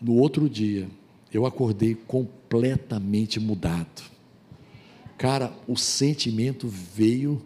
no 0.00 0.14
outro 0.14 0.48
dia, 0.48 0.88
eu 1.32 1.46
acordei 1.46 1.94
completamente 1.94 3.38
mudado. 3.38 4.02
Cara, 5.16 5.52
o 5.68 5.76
sentimento 5.76 6.66
veio, 6.66 7.40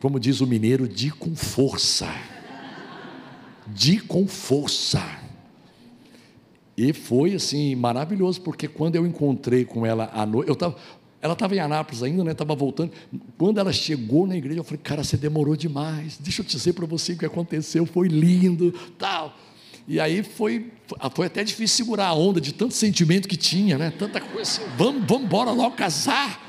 como 0.00 0.18
diz 0.18 0.40
o 0.40 0.46
mineiro, 0.46 0.88
de 0.88 1.10
com 1.10 1.36
força. 1.36 2.08
De 3.66 4.00
com 4.00 4.26
força. 4.26 5.02
E 6.74 6.92
foi 6.92 7.34
assim 7.34 7.74
maravilhoso, 7.74 8.40
porque 8.40 8.66
quando 8.66 8.96
eu 8.96 9.04
encontrei 9.04 9.64
com 9.64 9.84
ela 9.84 10.10
à 10.14 10.24
noite, 10.24 10.48
eu 10.48 10.54
estava, 10.54 10.76
ela 11.20 11.32
estava 11.32 11.54
em 11.54 11.58
Anápolis 11.58 12.02
ainda, 12.02 12.22
né? 12.22 12.32
Estava 12.32 12.54
voltando. 12.54 12.92
Quando 13.36 13.58
ela 13.58 13.72
chegou 13.72 14.26
na 14.26 14.36
igreja, 14.36 14.60
eu 14.60 14.64
falei, 14.64 14.80
cara, 14.82 15.02
você 15.02 15.16
demorou 15.16 15.56
demais. 15.56 16.16
Deixa 16.20 16.42
eu 16.42 16.46
dizer 16.46 16.74
para 16.74 16.86
você 16.86 17.12
o 17.12 17.18
que 17.18 17.26
aconteceu, 17.26 17.84
foi 17.86 18.08
lindo, 18.08 18.72
tal. 18.96 19.36
E 19.88 19.98
aí 19.98 20.22
foi, 20.22 20.70
foi 21.14 21.26
até 21.26 21.42
difícil 21.42 21.78
segurar 21.78 22.08
a 22.08 22.14
onda 22.14 22.40
de 22.40 22.52
tanto 22.52 22.74
sentimento 22.74 23.26
que 23.26 23.36
tinha, 23.36 23.78
né? 23.78 23.90
Tanta 23.90 24.20
coisa 24.20 24.42
assim, 24.42 24.62
vamos, 24.76 25.04
vamos 25.08 25.24
embora 25.24 25.50
logo 25.50 25.74
casar. 25.74 26.46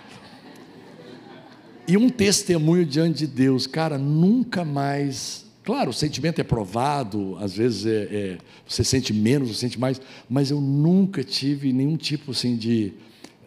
E 1.87 1.97
um 1.97 2.09
testemunho 2.09 2.85
diante 2.85 3.19
de 3.19 3.27
Deus, 3.27 3.65
cara, 3.65 3.97
nunca 3.97 4.63
mais. 4.63 5.45
Claro, 5.63 5.89
o 5.89 5.93
sentimento 5.93 6.39
é 6.39 6.43
provado, 6.43 7.35
às 7.39 7.53
vezes 7.55 7.85
é, 7.85 8.07
é, 8.11 8.37
você 8.67 8.83
sente 8.83 9.13
menos, 9.13 9.49
você 9.49 9.61
sente 9.61 9.79
mais, 9.79 10.01
mas 10.29 10.51
eu 10.51 10.59
nunca 10.59 11.23
tive 11.23 11.73
nenhum 11.73 11.95
tipo 11.95 12.31
assim 12.31 12.55
de 12.55 12.93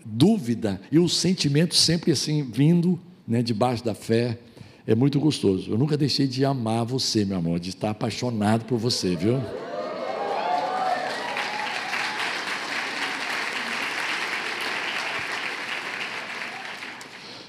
dúvida 0.05 0.81
e 0.91 0.99
o 0.99 1.09
sentimento 1.09 1.75
sempre 1.75 2.13
assim 2.13 2.43
vindo, 2.43 2.99
né, 3.27 3.43
debaixo 3.43 3.85
da 3.85 3.95
fé, 3.95 4.39
é 4.87 4.95
muito 4.95 5.21
gostoso. 5.21 5.71
Eu 5.71 5.79
nunca 5.79 5.97
deixei 5.97 6.27
de 6.27 6.45
amar 6.45 6.85
você, 6.85 7.25
meu 7.25 7.39
amor, 7.39 7.61
de 7.61 7.71
estar 7.71 7.91
apaixonado 7.91 8.65
por 8.65 8.79
você, 8.79 9.15
viu? 9.15 9.41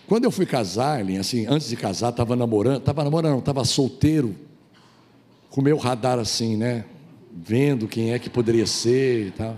Quando 0.06 0.26
eu 0.26 0.32
fui 0.32 0.46
casar, 0.46 1.02
assim, 1.20 1.48
antes 1.48 1.68
de 1.68 1.76
casar, 1.76 2.10
estava 2.10 2.36
namorando, 2.36 2.78
estava 2.78 3.04
namorando, 3.04 3.40
estava 3.40 3.66
solteiro, 3.66 4.36
com 5.50 5.60
o 5.60 5.64
meu 5.64 5.78
radar 5.78 6.20
assim, 6.20 6.56
né? 6.56 6.86
Vendo 7.32 7.88
quem 7.88 8.14
é 8.14 8.20
que 8.20 8.30
poderia 8.30 8.68
ser 8.68 9.28
e 9.28 9.32
tal. 9.32 9.58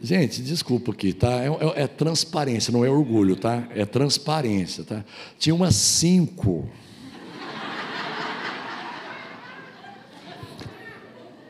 Gente, 0.00 0.42
desculpa 0.42 0.92
aqui, 0.92 1.12
tá? 1.12 1.42
É, 1.42 1.46
é, 1.48 1.82
é, 1.82 1.86
transparência, 1.88 2.72
não 2.72 2.84
é 2.84 2.88
orgulho, 2.88 3.34
tá? 3.34 3.66
É 3.74 3.84
transparência, 3.84 4.84
tá? 4.84 5.04
Tinha 5.38 5.54
umas 5.54 5.74
cinco. 5.74 6.68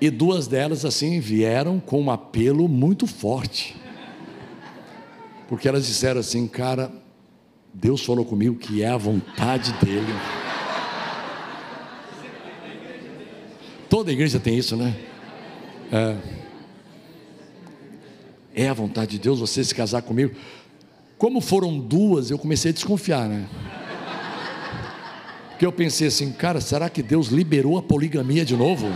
E 0.00 0.08
duas 0.08 0.46
delas, 0.46 0.84
assim, 0.84 1.20
vieram 1.20 1.78
com 1.78 2.00
um 2.00 2.10
apelo 2.10 2.68
muito 2.68 3.06
forte. 3.06 3.76
Porque 5.46 5.68
elas 5.68 5.86
disseram 5.86 6.20
assim, 6.20 6.46
cara, 6.46 6.90
Deus 7.74 8.02
falou 8.02 8.24
comigo 8.24 8.56
que 8.56 8.82
é 8.82 8.88
a 8.88 8.96
vontade 8.96 9.74
dEle. 9.84 10.06
Toda 13.90 14.12
igreja 14.12 14.40
tem 14.40 14.56
isso, 14.56 14.74
né? 14.76 14.94
É 15.92 16.47
é 18.58 18.68
a 18.68 18.74
vontade 18.74 19.12
de 19.12 19.18
Deus 19.20 19.38
você 19.38 19.62
se 19.62 19.72
casar 19.72 20.02
comigo? 20.02 20.34
Como 21.16 21.40
foram 21.40 21.78
duas, 21.78 22.30
eu 22.30 22.38
comecei 22.38 22.72
a 22.72 22.74
desconfiar, 22.74 23.28
né? 23.28 23.48
Porque 25.50 25.64
eu 25.64 25.72
pensei 25.72 26.08
assim, 26.08 26.32
cara, 26.32 26.60
será 26.60 26.88
que 26.90 27.02
Deus 27.02 27.28
liberou 27.28 27.78
a 27.78 27.82
poligamia 27.82 28.44
de 28.44 28.56
novo? 28.56 28.86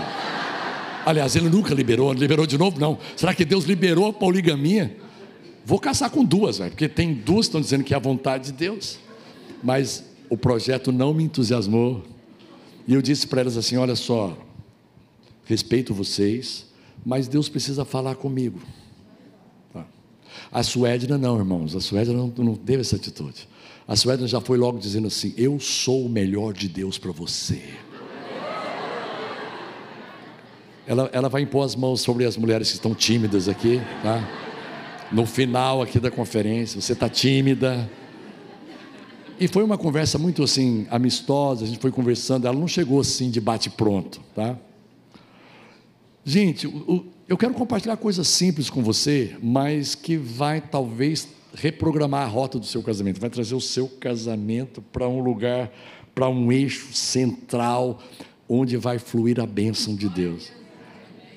Aliás, 1.07 1.37
ele 1.37 1.49
nunca 1.49 1.75
liberou, 1.75 2.13
liberou 2.13 2.45
de 2.45 2.59
novo, 2.59 2.81
não. 2.81 2.99
Será 3.17 3.35
que 3.35 3.45
Deus 3.45 3.65
liberou 3.65 4.07
a 4.07 4.13
poligamia? 4.13 4.97
Vou 5.65 5.79
casar 5.79 6.11
com 6.11 6.25
duas, 6.25 6.59
véio, 6.59 6.71
porque 6.71 6.89
tem 6.89 7.15
duas 7.15 7.47
que 7.47 7.51
estão 7.51 7.61
dizendo 7.61 7.85
que 7.85 7.95
é 7.95 7.97
a 7.97 8.01
vontade 8.01 8.47
de 8.47 8.53
Deus. 8.53 8.99
Mas 9.63 10.05
o 10.29 10.37
projeto 10.37 10.91
não 10.91 11.15
me 11.15 11.23
entusiasmou. 11.23 12.03
E 12.87 12.95
eu 12.95 13.03
disse 13.03 13.29
para 13.29 13.43
elas 13.43 13.57
assim: 13.57 13.77
olha 13.77 13.95
só, 13.95 14.37
respeito 15.45 15.95
vocês, 15.95 16.67
mas 17.05 17.29
Deus 17.29 17.49
precisa 17.49 17.85
falar 17.85 18.17
comigo. 18.17 18.61
A 20.51 20.63
Suédina 20.63 21.17
não, 21.17 21.39
irmãos, 21.39 21.75
a 21.75 21.81
Suédina 21.81 22.17
não, 22.17 22.33
não 22.37 22.55
teve 22.55 22.81
essa 22.81 22.97
atitude. 22.97 23.49
A 23.87 23.97
Suédina 23.97 24.29
já 24.29 24.41
foi 24.41 24.57
logo 24.59 24.79
dizendo 24.79 25.09
assim: 25.09 25.35
Eu 25.37 25.59
sou 25.59 26.07
o 26.07 26.09
melhor 26.09 26.53
de 26.53 26.69
Deus 26.69 26.99
para 26.99 27.13
você. 27.13 27.63
Ela, 30.87 31.09
ela 31.13 31.29
vai 31.29 31.43
impor 31.43 31.65
as 31.65 31.77
mãos 31.77 32.01
sobre 32.01 32.25
as 32.25 32.37
mulheres 32.37 32.69
que 32.69 32.75
estão 32.75 32.95
tímidas 32.95 33.49
aqui, 33.49 33.81
tá? 34.03 34.29
No 35.13 35.27
final 35.27 35.81
aqui 35.81 36.01
da 36.01 36.11
conferência, 36.11 36.81
você 36.81 36.93
está 36.93 37.09
tímida. 37.09 37.89
E 39.39 39.49
foi 39.49 39.63
uma 39.63 39.79
conversa 39.79 40.19
muito 40.19 40.43
assim, 40.43 40.87
amistosa, 40.91 41.65
a 41.65 41.67
gente 41.67 41.79
foi 41.79 41.91
conversando, 41.91 42.47
ela 42.47 42.59
não 42.59 42.69
chegou 42.69 43.01
assim 43.01 43.31
de 43.31 43.41
bate 43.41 43.71
pronto, 43.71 44.21
tá? 44.35 44.57
Gente, 46.25 46.67
o, 46.67 47.05
eu 47.33 47.39
quero 47.39 47.55
compartilhar 47.55 47.97
coisas 47.97 48.29
simples 48.29 48.69
com 48.69 48.83
você, 48.83 49.35
mas 49.43 49.95
que 49.95 50.19
vai 50.19 50.61
talvez 50.61 51.27
reprogramar 51.55 52.25
a 52.25 52.27
rota 52.27 52.59
do 52.59 52.67
seu 52.67 52.83
casamento, 52.83 53.19
vai 53.19 53.31
trazer 53.31 53.55
o 53.55 53.61
seu 53.61 53.89
casamento 53.89 54.83
para 54.83 55.09
um 55.09 55.19
lugar, 55.19 55.73
para 56.15 56.29
um 56.29 56.53
eixo 56.53 56.93
central, 56.93 58.03
onde 58.47 58.77
vai 58.77 58.99
fluir 58.99 59.41
a 59.41 59.47
bênção 59.47 59.97
de 59.97 60.11
Deus. 60.11 60.53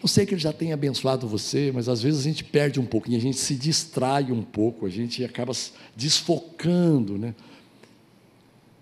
Eu 0.01 0.09
sei 0.09 0.25
que 0.25 0.33
Ele 0.33 0.41
já 0.41 0.51
tem 0.51 0.73
abençoado 0.73 1.29
você, 1.29 1.71
mas 1.73 1.87
às 1.87 2.01
vezes 2.01 2.19
a 2.19 2.23
gente 2.23 2.43
perde 2.43 2.77
um 2.77 2.85
pouquinho, 2.85 3.17
a 3.17 3.21
gente 3.21 3.37
se 3.37 3.55
distrai 3.55 4.33
um 4.33 4.43
pouco, 4.43 4.85
a 4.85 4.89
gente 4.89 5.23
acaba 5.23 5.53
desfocando, 5.95 7.17
né? 7.17 7.33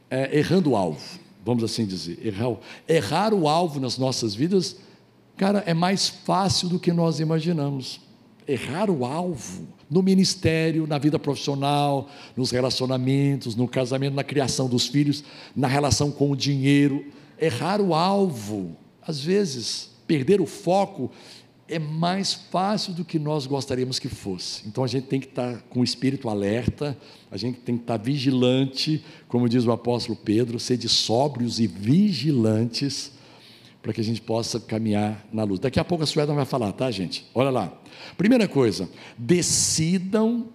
É, 0.09 0.35
errando 0.39 0.71
o 0.71 0.75
alvo, 0.75 1.19
vamos 1.45 1.63
assim 1.63 1.85
dizer. 1.85 2.17
Errar, 2.25 2.57
errar 2.89 3.35
o 3.35 3.47
alvo 3.47 3.79
nas 3.79 3.99
nossas 3.99 4.33
vidas 4.33 4.77
Cara, 5.37 5.63
é 5.65 5.73
mais 5.73 6.07
fácil 6.07 6.69
do 6.69 6.79
que 6.79 6.91
nós 6.91 7.19
imaginamos. 7.19 7.99
Errar 8.47 8.89
o 8.89 9.05
alvo 9.05 9.67
no 9.89 10.03
ministério, 10.03 10.85
na 10.85 10.97
vida 10.97 11.17
profissional, 11.17 12.09
nos 12.35 12.51
relacionamentos, 12.51 13.55
no 13.55 13.67
casamento, 13.67 14.15
na 14.15 14.23
criação 14.23 14.67
dos 14.67 14.87
filhos, 14.87 15.23
na 15.55 15.67
relação 15.67 16.11
com 16.11 16.31
o 16.31 16.35
dinheiro. 16.35 17.05
Errar 17.39 17.81
o 17.81 17.93
alvo, 17.93 18.75
às 19.01 19.19
vezes, 19.19 19.89
perder 20.05 20.41
o 20.41 20.45
foco 20.45 21.11
é 21.67 21.79
mais 21.79 22.33
fácil 22.33 22.93
do 22.93 23.05
que 23.05 23.17
nós 23.17 23.47
gostaríamos 23.47 23.97
que 23.97 24.09
fosse. 24.09 24.67
Então 24.67 24.83
a 24.83 24.87
gente 24.87 25.07
tem 25.07 25.19
que 25.19 25.27
estar 25.27 25.61
com 25.69 25.79
o 25.79 25.83
espírito 25.83 26.29
alerta, 26.29 26.97
a 27.31 27.37
gente 27.37 27.59
tem 27.59 27.77
que 27.77 27.83
estar 27.83 27.97
vigilante, 27.97 29.03
como 29.27 29.47
diz 29.49 29.65
o 29.65 29.71
apóstolo 29.71 30.15
Pedro, 30.15 30.59
ser 30.59 30.77
de 30.77 30.89
sóbrios 30.89 31.59
e 31.59 31.65
vigilantes 31.65 33.11
para 33.83 33.91
que 33.91 33.99
a 33.99 34.03
gente 34.03 34.21
possa 34.21 34.61
caminhar 34.61 35.27
na 35.31 35.43
luz. 35.43 35.59
Daqui 35.59 35.77
a 35.77 35.83
pouco 35.83 36.05
a 36.05 36.07
Sueda 36.07 36.33
vai 36.33 36.45
falar, 36.45 36.71
tá, 36.71 36.89
gente? 36.89 37.29
Olha 37.35 37.49
lá. 37.49 37.73
Primeira 38.17 38.47
coisa, 38.47 38.89
decidam 39.17 40.47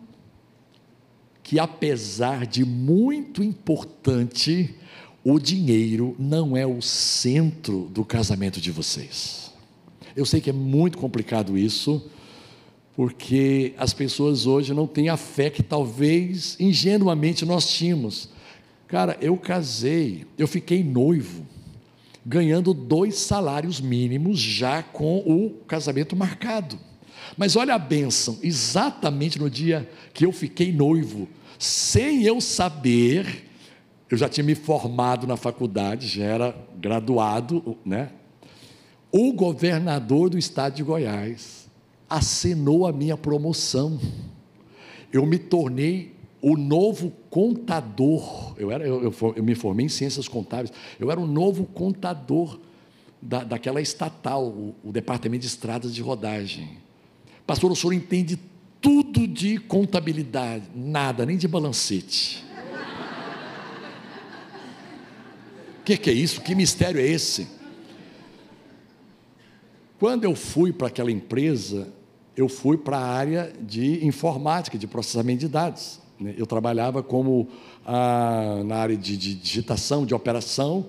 que 1.42 1.58
apesar 1.58 2.46
de 2.46 2.64
muito 2.64 3.42
importante, 3.42 4.74
o 5.22 5.38
dinheiro 5.38 6.16
não 6.18 6.56
é 6.56 6.66
o 6.66 6.80
centro 6.80 7.90
do 7.90 8.02
casamento 8.02 8.62
de 8.62 8.70
vocês. 8.70 9.52
Eu 10.16 10.24
sei 10.24 10.40
que 10.40 10.48
é 10.48 10.52
muito 10.54 10.96
complicado 10.96 11.56
isso, 11.58 12.10
porque 12.96 13.74
as 13.76 13.92
pessoas 13.92 14.46
hoje 14.46 14.72
não 14.72 14.86
têm 14.86 15.10
a 15.10 15.18
fé 15.18 15.50
que 15.50 15.62
talvez 15.62 16.56
ingenuamente 16.58 17.44
nós 17.44 17.70
tínhamos. 17.70 18.30
Cara, 18.86 19.18
eu 19.20 19.36
casei, 19.36 20.24
eu 20.38 20.48
fiquei 20.48 20.82
noivo 20.82 21.46
ganhando 22.28 22.74
dois 22.74 23.16
salários 23.16 23.80
mínimos 23.80 24.38
já 24.38 24.82
com 24.82 25.20
o 25.20 25.64
casamento 25.66 26.14
marcado. 26.14 26.78
Mas 27.38 27.56
olha 27.56 27.74
a 27.74 27.78
bênção, 27.78 28.38
exatamente 28.42 29.38
no 29.38 29.48
dia 29.48 29.88
que 30.12 30.26
eu 30.26 30.32
fiquei 30.32 30.70
noivo, 30.70 31.26
sem 31.58 32.24
eu 32.24 32.38
saber, 32.38 33.46
eu 34.10 34.18
já 34.18 34.28
tinha 34.28 34.44
me 34.44 34.54
formado 34.54 35.26
na 35.26 35.38
faculdade, 35.38 36.06
já 36.06 36.24
era 36.24 36.56
graduado, 36.78 37.78
né? 37.82 38.10
O 39.10 39.32
governador 39.32 40.28
do 40.28 40.36
estado 40.36 40.74
de 40.74 40.82
Goiás 40.82 41.66
assinou 42.10 42.86
a 42.86 42.92
minha 42.92 43.16
promoção. 43.16 43.98
Eu 45.10 45.24
me 45.24 45.38
tornei 45.38 46.14
o 46.42 46.58
novo 46.58 47.10
contador, 47.38 48.52
eu, 48.58 48.72
era, 48.72 48.84
eu, 48.84 49.00
eu, 49.00 49.34
eu, 49.36 49.44
me 49.44 49.54
formei 49.54 49.86
em 49.86 49.88
ciências 49.88 50.26
contábeis, 50.26 50.72
eu 50.98 51.08
era 51.08 51.20
o 51.20 51.26
novo 51.26 51.66
contador 51.66 52.58
da, 53.22 53.44
daquela 53.44 53.80
estatal, 53.80 54.44
o, 54.44 54.74
o, 54.82 54.90
departamento 54.90 55.42
de 55.42 55.46
estradas 55.46 55.94
de 55.94 56.02
rodagem. 56.02 56.78
Pastor, 57.46 57.70
o 57.70 57.76
senhor 57.76 57.92
entende 57.92 58.40
tudo 58.80 59.24
de 59.24 59.56
contabilidade, 59.56 60.64
nada, 60.74 61.24
nem 61.24 61.36
de 61.36 61.46
balancete. 61.46 62.44
O 65.78 65.84
que, 65.84 65.96
que 65.96 66.10
é 66.10 66.12
isso? 66.12 66.40
Que 66.40 66.56
mistério 66.56 67.00
é 67.00 67.06
esse? 67.06 67.46
Quando 70.00 70.24
eu 70.24 70.34
fui 70.34 70.72
para 70.72 70.88
aquela 70.88 71.12
empresa, 71.12 71.86
eu 72.36 72.48
fui 72.48 72.76
para 72.76 72.98
a 72.98 73.06
área 73.06 73.52
de 73.60 74.04
informática, 74.04 74.76
de 74.76 74.88
processamento 74.88 75.38
de 75.38 75.48
dados. 75.48 76.07
Né? 76.20 76.34
Eu 76.36 76.46
trabalhava 76.46 77.02
como 77.02 77.48
ah, 77.86 78.62
na 78.64 78.76
área 78.76 78.96
de, 78.96 79.16
de, 79.16 79.34
digitação, 79.34 80.04
de 80.04 80.14
operação, 80.14 80.86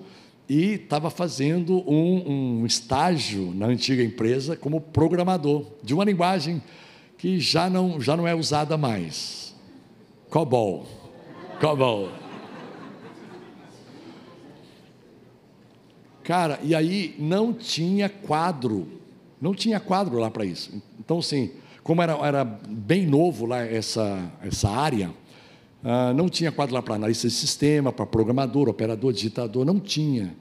e 0.48 0.72
estava 0.72 1.10
fazendo 1.10 1.88
um, 1.88 2.60
um, 2.60 2.66
estágio 2.66 3.54
na 3.54 3.66
antiga 3.66 4.02
empresa 4.02 4.56
como 4.56 4.80
programador 4.80 5.64
de 5.80 5.94
uma 5.94 6.04
linguagem 6.04 6.60
que 7.16 7.38
já 7.38 7.70
não, 7.70 8.00
já 8.00 8.16
não 8.16 8.26
é 8.26 8.34
usada 8.34 8.76
mais. 8.76 9.54
COBOL. 10.28 10.86
COBOL. 11.60 12.08
Cara, 16.24 16.58
e 16.62 16.74
aí 16.74 17.14
não 17.18 17.52
tinha 17.52 18.08
quadro, 18.08 18.88
não 19.40 19.54
tinha 19.54 19.78
quadro 19.78 20.18
lá 20.18 20.30
para 20.30 20.44
isso. 20.44 20.82
Então, 20.98 21.18
assim, 21.18 21.50
como 21.82 22.02
era, 22.02 22.12
era 22.26 22.44
bem 22.44 23.06
novo 23.06 23.46
lá 23.46 23.60
essa, 23.64 24.30
essa 24.42 24.68
área, 24.68 25.10
ah, 25.82 26.12
não 26.14 26.28
tinha 26.28 26.52
quadro 26.52 26.74
lá 26.74 26.82
para 26.82 26.94
analista 26.94 27.26
de 27.26 27.34
sistema, 27.34 27.92
para 27.92 28.06
programador, 28.06 28.68
operador, 28.68 29.12
digitador, 29.12 29.64
não 29.64 29.80
tinha. 29.80 30.34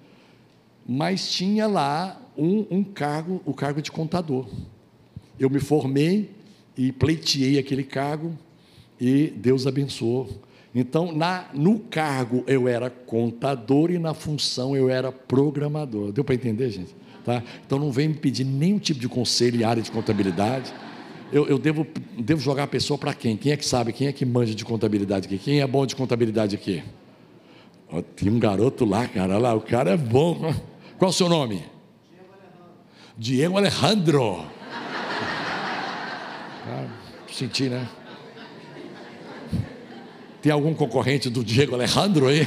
Mas 0.85 1.31
tinha 1.31 1.67
lá 1.67 2.19
um, 2.37 2.65
um 2.69 2.83
cargo, 2.83 3.41
o 3.45 3.53
cargo 3.53 3.81
de 3.81 3.91
contador. 3.91 4.47
Eu 5.39 5.49
me 5.49 5.59
formei 5.59 6.31
e 6.75 6.91
pleiteei 6.91 7.57
aquele 7.57 7.83
cargo 7.83 8.37
e 8.99 9.27
Deus 9.27 9.65
abençoou. 9.65 10.29
Então, 10.75 11.11
na, 11.11 11.49
no 11.53 11.79
cargo 11.79 12.43
eu 12.45 12.67
era 12.67 12.89
contador 12.89 13.91
e 13.91 13.97
na 13.97 14.13
função 14.13 14.75
eu 14.75 14.89
era 14.89 15.11
programador. 15.11 16.11
Deu 16.11 16.23
para 16.23 16.35
entender, 16.35 16.69
gente? 16.69 16.95
Tá? 17.23 17.43
Então 17.65 17.79
não 17.79 17.91
vem 17.91 18.09
me 18.09 18.13
pedir 18.15 18.43
nenhum 18.43 18.79
tipo 18.79 18.99
de 18.99 19.07
conselho 19.07 19.59
em 19.59 19.63
área 19.63 19.81
de 19.81 19.91
contabilidade 19.91 20.73
eu, 21.31 21.47
eu 21.47 21.59
devo, 21.59 21.85
devo 22.17 22.41
jogar 22.41 22.63
a 22.63 22.67
pessoa 22.67 22.97
para 22.97 23.13
quem? 23.13 23.37
Quem 23.37 23.51
é 23.51 23.57
que 23.57 23.65
sabe? 23.65 23.93
Quem 23.93 24.07
é 24.07 24.11
que 24.11 24.25
manja 24.25 24.55
de 24.55 24.65
contabilidade 24.65 25.27
aqui? 25.27 25.37
Quem 25.37 25.61
é 25.61 25.67
bom 25.67 25.85
de 25.85 25.95
contabilidade 25.95 26.55
aqui? 26.55 26.83
Tem 28.15 28.29
um 28.29 28.39
garoto 28.39 28.85
lá, 28.85 29.07
cara, 29.07 29.37
lá, 29.37 29.53
o 29.53 29.61
cara 29.61 29.91
é 29.91 29.97
bom. 29.97 30.53
Qual 30.97 31.09
o 31.09 31.13
seu 31.13 31.29
nome? 31.29 31.63
Diego 33.17 33.57
Alejandro. 33.57 34.45
Ah, 36.67 36.87
senti, 37.31 37.69
né? 37.69 37.87
Tem 40.41 40.51
algum 40.51 40.73
concorrente 40.73 41.29
do 41.29 41.43
Diego 41.43 41.75
Alejandro 41.75 42.27
aí? 42.27 42.45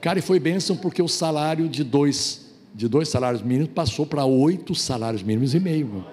Cara, 0.00 0.18
e 0.20 0.22
foi 0.22 0.38
bênção 0.38 0.76
porque 0.76 1.02
o 1.02 1.08
salário 1.08 1.68
de 1.68 1.82
dois 1.82 2.47
de 2.78 2.86
dois 2.86 3.08
salários 3.08 3.42
mínimos 3.42 3.72
passou 3.74 4.06
para 4.06 4.24
oito 4.24 4.72
salários 4.72 5.20
mínimos 5.20 5.52
e 5.52 5.58
meio. 5.58 6.06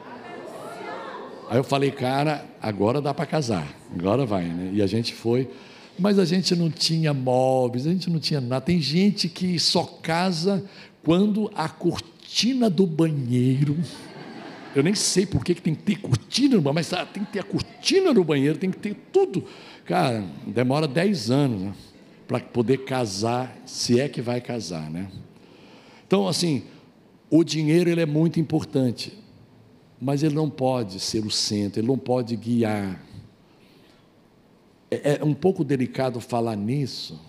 Aí 1.48 1.58
eu 1.58 1.64
falei, 1.64 1.92
cara, 1.92 2.44
agora 2.60 3.00
dá 3.00 3.14
para 3.14 3.28
casar, 3.28 3.72
agora 3.96 4.26
vai, 4.26 4.46
né? 4.46 4.72
E 4.74 4.82
a 4.82 4.88
gente 4.88 5.14
foi, 5.14 5.48
mas 6.00 6.18
a 6.18 6.26
gente 6.26 6.56
não 6.56 6.72
tinha 6.72 7.14
móveis, 7.14 7.86
a 7.86 7.92
gente 7.92 8.10
não 8.10 8.18
tinha 8.18 8.42
nada. 8.42 8.66
Tem 8.66 8.82
gente 8.82 9.30
que 9.30 9.60
só 9.60 9.84
casa 9.84 10.66
quando 11.04 11.52
a 11.54 11.70
cortina 11.70 12.68
do 12.68 12.88
banheiro. 12.88 13.78
Eu 14.76 14.82
nem 14.82 14.96
sei 14.96 15.28
por 15.28 15.46
que, 15.46 15.54
tem 15.54 15.76
que 15.76 15.84
ter 15.84 16.00
cortina 16.02 16.60
mas 16.74 16.92
ah, 16.94 17.06
tem 17.06 17.24
que 17.24 17.34
ter 17.34 17.40
a 17.42 17.44
cortina 17.44 18.12
no 18.12 18.24
banheiro, 18.24 18.58
tem 18.58 18.72
que 18.72 18.80
ter 18.80 18.96
tudo. 19.14 19.44
Cara, 19.86 20.26
demora 20.48 20.88
dez 20.88 21.30
anos 21.30 21.62
né, 21.62 21.74
para 22.28 22.40
poder 22.40 22.86
casar, 22.86 23.56
se 23.68 24.00
é 24.00 24.10
que 24.10 24.20
vai 24.20 24.42
casar, 24.42 24.90
né? 24.90 25.08
Então, 26.08 26.28
assim, 26.28 26.64
o 27.30 27.44
dinheiro 27.44 27.90
ele 27.90 28.02
é 28.02 28.06
muito 28.06 28.40
importante, 28.40 29.18
mas 30.00 30.24
ele 30.24 30.36
não 30.36 30.50
pode 30.50 31.00
ser 31.00 31.26
o 31.26 31.32
centro, 31.32 31.80
ele 31.80 31.88
não 31.88 31.98
pode 31.98 32.36
guiar. 32.36 33.02
É, 34.92 35.18
é 35.20 35.24
um 35.24 35.34
pouco 35.34 35.64
delicado 35.64 36.22
falar 36.22 36.56
nisso, 36.56 37.20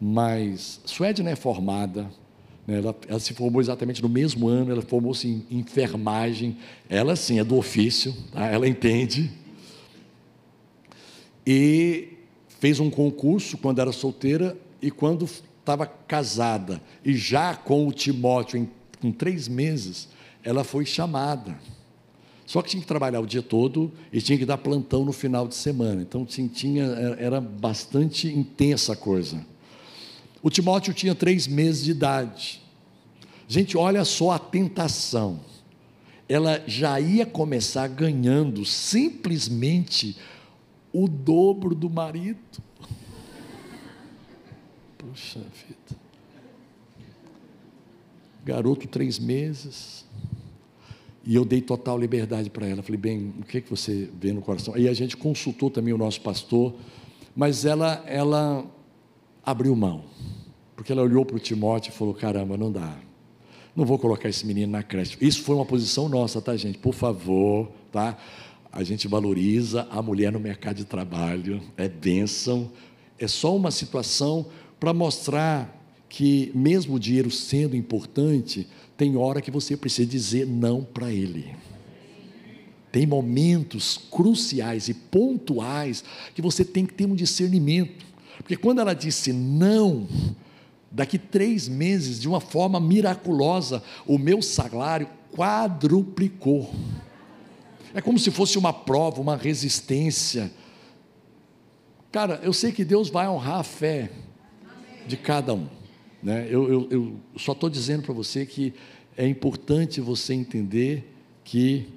mas 0.00 0.80
Suede 0.86 1.22
não 1.22 1.30
é 1.30 1.36
formada, 1.36 2.10
né? 2.66 2.78
ela, 2.78 2.96
ela, 3.06 3.20
se 3.20 3.34
formou 3.34 3.60
exatamente 3.60 4.02
no 4.02 4.08
mesmo 4.08 4.48
ano, 4.48 4.72
ela 4.72 4.82
formou-se 4.82 5.28
em 5.28 5.44
enfermagem, 5.50 6.56
ela 6.88 7.14
sim 7.16 7.38
é 7.38 7.44
do 7.44 7.56
ofício, 7.56 8.14
tá? 8.32 8.46
ela 8.46 8.66
entende. 8.66 9.30
E 11.46 12.08
fez 12.60 12.80
um 12.80 12.88
concurso 12.88 13.58
quando 13.58 13.80
era 13.80 13.92
solteira 13.92 14.56
e 14.80 14.90
quando 14.90 15.28
estava 15.60 15.86
casada 15.86 16.82
e 17.04 17.14
já 17.14 17.54
com 17.54 17.86
o 17.86 17.92
Timóteo, 17.92 18.58
em, 18.58 18.68
com 19.00 19.12
três 19.12 19.46
meses, 19.46 20.08
ela 20.42 20.64
foi 20.64 20.84
chamada. 20.84 21.56
Só 22.50 22.60
que 22.62 22.70
tinha 22.70 22.80
que 22.80 22.88
trabalhar 22.88 23.20
o 23.20 23.26
dia 23.26 23.42
todo 23.42 23.92
e 24.12 24.20
tinha 24.20 24.36
que 24.36 24.44
dar 24.44 24.58
plantão 24.58 25.04
no 25.04 25.12
final 25.12 25.46
de 25.46 25.54
semana. 25.54 26.02
Então 26.02 26.26
tinha, 26.26 26.84
era 27.18 27.40
bastante 27.40 28.26
intensa 28.26 28.94
a 28.94 28.96
coisa. 28.96 29.46
O 30.42 30.50
Timóteo 30.50 30.92
tinha 30.92 31.14
três 31.14 31.46
meses 31.46 31.84
de 31.84 31.92
idade. 31.92 32.60
Gente, 33.46 33.76
olha 33.76 34.04
só 34.04 34.32
a 34.32 34.38
tentação. 34.38 35.40
Ela 36.28 36.62
já 36.66 36.98
ia 36.98 37.26
começar 37.26 37.86
ganhando 37.88 38.64
simplesmente 38.64 40.16
o 40.92 41.06
dobro 41.06 41.74
do 41.74 41.90
marido. 41.90 42.38
Puxa 45.10 45.40
vida. 45.40 46.00
Garoto, 48.44 48.86
três 48.86 49.18
meses. 49.18 50.06
E 51.24 51.34
eu 51.34 51.44
dei 51.44 51.60
total 51.60 51.98
liberdade 51.98 52.48
para 52.48 52.66
ela. 52.66 52.82
Falei, 52.82 52.98
bem, 52.98 53.34
o 53.40 53.44
que, 53.44 53.58
é 53.58 53.60
que 53.60 53.68
você 53.68 54.08
vê 54.20 54.32
no 54.32 54.40
coração? 54.40 54.76
E 54.76 54.88
a 54.88 54.94
gente 54.94 55.16
consultou 55.16 55.68
também 55.68 55.92
o 55.92 55.98
nosso 55.98 56.20
pastor, 56.20 56.74
mas 57.36 57.64
ela, 57.64 58.02
ela 58.06 58.64
abriu 59.44 59.74
mão. 59.76 60.04
Porque 60.76 60.92
ela 60.92 61.02
olhou 61.02 61.26
para 61.26 61.36
o 61.36 61.40
Timóteo 61.40 61.90
e 61.90 61.92
falou: 61.92 62.14
caramba, 62.14 62.56
não 62.56 62.72
dá. 62.72 62.96
Não 63.74 63.84
vou 63.84 63.98
colocar 63.98 64.28
esse 64.28 64.46
menino 64.46 64.72
na 64.72 64.82
creche. 64.82 65.16
Isso 65.20 65.42
foi 65.42 65.54
uma 65.54 65.66
posição 65.66 66.08
nossa, 66.08 66.40
tá, 66.40 66.56
gente? 66.56 66.78
Por 66.78 66.94
favor, 66.94 67.70
tá? 67.92 68.16
A 68.72 68.82
gente 68.82 69.06
valoriza 69.08 69.86
a 69.90 70.00
mulher 70.00 70.32
no 70.32 70.40
mercado 70.40 70.76
de 70.76 70.84
trabalho, 70.84 71.60
é 71.76 71.88
bênção. 71.88 72.70
É 73.18 73.28
só 73.28 73.54
uma 73.54 73.70
situação 73.70 74.46
para 74.80 74.94
mostrar 74.94 75.78
que, 76.08 76.50
mesmo 76.54 76.94
o 76.94 76.98
dinheiro 76.98 77.30
sendo 77.30 77.76
importante, 77.76 78.66
tem 78.96 79.16
hora 79.16 79.42
que 79.42 79.50
você 79.50 79.76
precisa 79.76 80.08
dizer 80.08 80.46
não 80.46 80.82
para 80.82 81.12
ele. 81.12 81.54
Tem 82.90 83.06
momentos 83.06 84.00
cruciais 84.10 84.88
e 84.88 84.94
pontuais 84.94 86.02
que 86.34 86.42
você 86.42 86.64
tem 86.64 86.84
que 86.84 86.94
ter 86.94 87.04
um 87.06 87.14
discernimento, 87.14 88.08
Porque 88.38 88.56
quando 88.56 88.80
ela 88.80 88.94
disse 88.94 89.34
não, 89.34 90.08
daqui 90.90 91.18
três 91.18 91.68
meses, 91.68 92.18
de 92.18 92.26
uma 92.26 92.40
forma 92.40 92.80
miraculosa, 92.80 93.82
o 94.06 94.16
meu 94.18 94.40
salário 94.40 95.06
quadruplicou. 95.36 96.74
É 97.92 98.00
como 98.00 98.18
se 98.18 98.30
fosse 98.30 98.56
uma 98.56 98.72
prova, 98.72 99.20
uma 99.20 99.36
resistência. 99.36 100.50
Cara, 102.10 102.40
eu 102.42 102.52
sei 102.52 102.72
que 102.72 102.84
Deus 102.84 103.10
vai 103.10 103.28
honrar 103.28 103.60
a 103.60 103.62
fé 103.62 104.10
de 105.06 105.16
cada 105.16 105.54
um. 105.54 105.66
Né? 106.22 106.46
Eu, 106.50 106.70
eu, 106.70 106.88
eu 106.90 107.16
só 107.36 107.52
estou 107.52 107.70
dizendo 107.70 108.02
para 108.02 108.14
você 108.14 108.44
que 108.44 108.74
é 109.16 109.26
importante 109.26 110.00
você 110.00 110.34
entender 110.34 111.12
que 111.44 111.88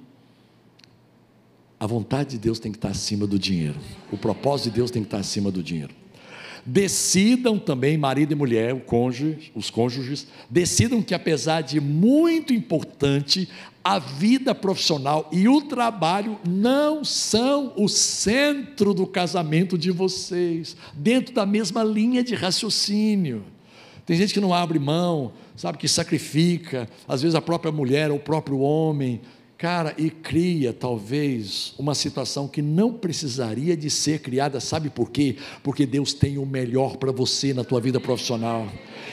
a 1.78 1.86
vontade 1.86 2.30
de 2.30 2.38
Deus 2.38 2.58
tem 2.58 2.72
que 2.72 2.78
estar 2.78 2.90
acima 2.90 3.26
do 3.26 3.38
dinheiro, 3.38 3.78
o 4.10 4.16
propósito 4.16 4.70
de 4.70 4.76
Deus 4.76 4.90
tem 4.90 5.02
que 5.02 5.08
estar 5.08 5.18
acima 5.18 5.50
do 5.50 5.62
dinheiro. 5.62 5.94
Decidam 6.66 7.58
também, 7.58 7.98
marido 7.98 8.32
e 8.32 8.34
mulher, 8.34 8.74
cônjuge, 8.86 9.52
os 9.54 9.68
cônjuges, 9.68 10.26
decidam 10.48 11.02
que 11.02 11.14
apesar 11.14 11.60
de 11.60 11.78
muito 11.80 12.54
importante, 12.54 13.48
a 13.84 13.98
vida 13.98 14.54
profissional 14.54 15.28
e 15.30 15.46
o 15.46 15.60
trabalho 15.60 16.38
não 16.48 17.04
são 17.04 17.74
o 17.76 17.86
centro 17.86 18.94
do 18.94 19.06
casamento 19.06 19.76
de 19.76 19.90
vocês, 19.90 20.74
dentro 20.94 21.34
da 21.34 21.44
mesma 21.44 21.84
linha 21.84 22.24
de 22.24 22.34
raciocínio. 22.34 23.44
Tem 24.06 24.16
gente 24.16 24.32
que 24.32 24.40
não 24.40 24.54
abre 24.54 24.78
mão, 24.78 25.32
sabe, 25.54 25.76
que 25.76 25.88
sacrifica, 25.88 26.88
às 27.06 27.20
vezes 27.20 27.34
a 27.34 27.42
própria 27.42 27.70
mulher 27.70 28.10
ou 28.10 28.16
o 28.16 28.20
próprio 28.20 28.60
homem, 28.60 29.20
cara, 29.64 29.94
e 29.96 30.10
cria 30.10 30.74
talvez 30.74 31.72
uma 31.78 31.94
situação 31.94 32.46
que 32.46 32.60
não 32.60 32.92
precisaria 32.92 33.74
de 33.74 33.88
ser 33.88 34.18
criada, 34.18 34.60
sabe 34.60 34.90
por 34.90 35.10
quê? 35.10 35.36
Porque 35.62 35.86
Deus 35.86 36.12
tem 36.12 36.36
o 36.36 36.44
melhor 36.44 36.98
para 36.98 37.10
você 37.10 37.54
na 37.54 37.64
tua 37.64 37.80
vida 37.80 37.98
profissional. 37.98 38.68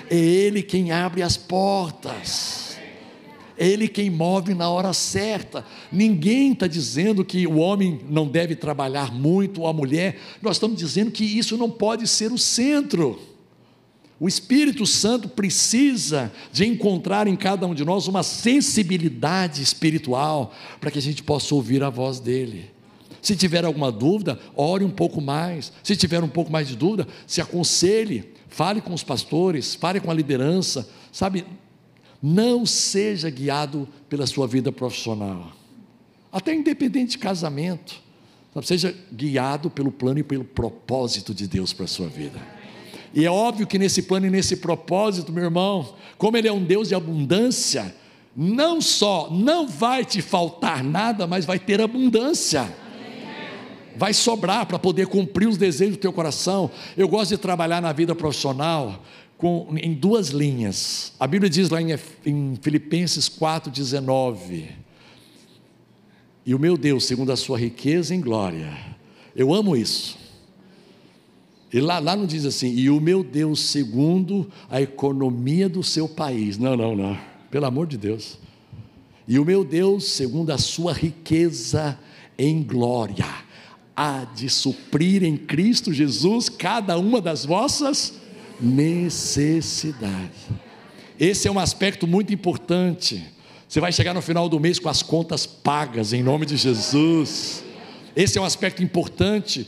É 0.10 0.18
Ele 0.18 0.62
quem 0.62 0.92
abre 0.92 1.24
as 1.24 1.38
portas. 1.38 2.76
É 3.58 3.66
Ele 3.66 3.88
quem 3.88 4.10
move 4.10 4.54
na 4.54 4.70
hora 4.70 4.92
certa. 4.92 5.64
Ninguém 5.90 6.52
está 6.52 6.68
dizendo 6.68 7.24
que 7.24 7.48
o 7.48 7.56
homem 7.56 8.02
não 8.10 8.28
deve 8.28 8.54
trabalhar 8.54 9.10
muito 9.10 9.62
ou 9.62 9.68
a 9.68 9.74
mulher. 9.74 10.20
Nós 10.42 10.58
estamos 10.58 10.78
dizendo 10.78 11.12
que 11.12 11.24
isso 11.24 11.56
não 11.56 11.70
pode 11.70 12.06
ser 12.10 12.30
o 12.30 12.38
centro. 12.38 13.18
O 14.22 14.28
Espírito 14.28 14.86
Santo 14.86 15.28
precisa 15.28 16.32
de 16.52 16.64
encontrar 16.64 17.26
em 17.26 17.36
cada 17.36 17.66
um 17.66 17.74
de 17.74 17.84
nós 17.84 18.08
uma 18.08 18.22
sensibilidade 18.22 19.64
espiritual 19.64 20.54
para 20.80 20.92
que 20.92 21.00
a 21.00 21.02
gente 21.02 21.24
possa 21.24 21.56
ouvir 21.56 21.82
a 21.82 21.90
voz 21.90 22.20
dele. 22.20 22.70
Se 23.20 23.36
tiver 23.36 23.66
alguma 23.66 23.92
dúvida, 23.92 24.40
ore 24.56 24.86
um 24.86 24.92
pouco 24.92 25.20
mais. 25.20 25.74
Se 25.82 25.96
tiver 25.96 26.24
um 26.24 26.28
pouco 26.28 26.52
mais 26.52 26.68
de 26.68 26.76
dúvida, 26.76 27.08
se 27.26 27.42
aconselhe, 27.42 28.32
fale 28.48 28.80
com 28.80 28.94
os 28.94 29.04
pastores, 29.04 29.74
fale 29.74 30.00
com 30.00 30.12
a 30.12 30.14
liderança, 30.14 30.88
sabe? 31.12 31.44
Não 32.22 32.64
seja 32.64 33.28
guiado 33.28 33.90
pela 34.08 34.28
sua 34.28 34.46
vida 34.46 34.72
profissional, 34.72 35.52
até 36.32 36.54
independente 36.54 37.14
de 37.14 37.18
casamento, 37.18 38.00
sabe? 38.54 38.68
seja 38.68 38.96
guiado 39.12 39.72
pelo 39.72 39.92
plano 39.92 40.20
e 40.20 40.24
pelo 40.24 40.44
propósito 40.44 41.34
de 41.34 41.48
Deus 41.48 41.74
para 41.74 41.86
a 41.86 41.88
sua 41.88 42.08
vida. 42.08 42.61
E 43.14 43.26
é 43.26 43.32
óbvio 43.32 43.68
que 43.68 43.78
nesse 43.78 44.04
plano 44.04 44.26
e 44.26 44.30
nesse 44.30 44.58
propósito, 44.58 45.32
meu 45.32 45.44
irmão, 45.44 45.94
como 46.18 46.38
Ele 46.38 46.48
é 46.48 46.54
um 46.54 46.64
Deus 46.64 46.88
de 46.88 46.96
abundância, 46.96 47.94
não 48.36 48.80
só 48.80 49.30
não 49.30 49.68
vai 49.68 50.06
te 50.06 50.22
faltar 50.22 50.84
nada, 50.84 51.28
mas 51.28 51.46
vai 51.46 51.60
ter 51.60 51.82
abundância. 51.82 52.74
Vai 53.98 54.14
sobrar 54.14 54.66
para 54.66 54.80
poder 54.80 55.08
cumprir 55.08 55.48
os 55.48 55.58
desejos 55.58 55.98
do 55.98 56.00
teu 56.00 56.14
coração. 56.14 56.72
Eu 56.96 57.10
gosto 57.10 57.32
de 57.32 57.38
trabalhar 57.38 57.82
na 57.82 57.92
vida 57.92 58.16
profissional 58.16 59.04
com, 59.38 59.68
em 59.76 59.94
duas 59.94 60.30
linhas. 60.30 61.12
A 61.20 61.28
Bíblia 61.28 61.50
diz 61.50 61.70
lá 61.70 61.82
em, 61.82 61.94
em 62.26 62.58
Filipenses 62.62 63.28
4,19: 63.28 64.68
E 66.46 66.56
o 66.56 66.60
meu 66.60 66.78
Deus, 66.78 67.04
segundo 67.04 67.34
a 67.34 67.36
sua 67.36 67.60
riqueza 67.60 68.16
em 68.16 68.22
glória, 68.22 68.72
eu 69.36 69.54
amo 69.54 69.76
isso 69.76 70.21
e 71.74 71.80
lá, 71.80 72.00
lá 72.00 72.16
não 72.16 72.26
diz 72.26 72.46
assim, 72.46 72.74
e 72.76 72.90
o 72.90 73.00
meu 73.00 73.24
Deus 73.24 73.62
segundo 73.62 74.52
a 74.70 74.82
economia 74.82 75.70
do 75.70 75.82
seu 75.82 76.08
país. 76.08 76.58
Não, 76.58 76.76
não, 76.76 76.96
não. 76.96 77.18
Pelo 77.50 77.66
amor 77.66 77.88
de 77.88 77.98
Deus. 77.98 78.38
E 79.28 79.40
o 79.40 79.46
meu 79.46 79.64
Deus, 79.64 80.06
segundo 80.06 80.52
a 80.52 80.58
sua 80.58 80.92
riqueza 80.92 81.98
em 82.38 82.62
glória, 82.62 83.26
há 83.96 84.26
de 84.36 84.50
suprir 84.50 85.24
em 85.24 85.38
Cristo 85.38 85.94
Jesus 85.94 86.50
cada 86.50 86.98
uma 86.98 87.22
das 87.22 87.46
vossas 87.46 88.16
necessidades. 88.60 90.40
Esse 91.18 91.48
é 91.48 91.52
um 91.52 91.60
aspecto 91.60 92.06
muito 92.06 92.34
importante. 92.34 93.24
Você 93.68 93.80
vai 93.80 93.94
chegar 93.94 94.14
no 94.14 94.22
final 94.22 94.50
do 94.50 94.60
mês 94.60 94.78
com 94.78 94.90
as 94.90 95.02
contas 95.02 95.46
pagas, 95.46 96.12
em 96.12 96.22
nome 96.22 96.46
de 96.46 96.58
Jesus. 96.58 97.64
Esse 98.14 98.38
é 98.38 98.42
um 98.42 98.46
aspecto 98.46 98.84
importante 98.84 99.66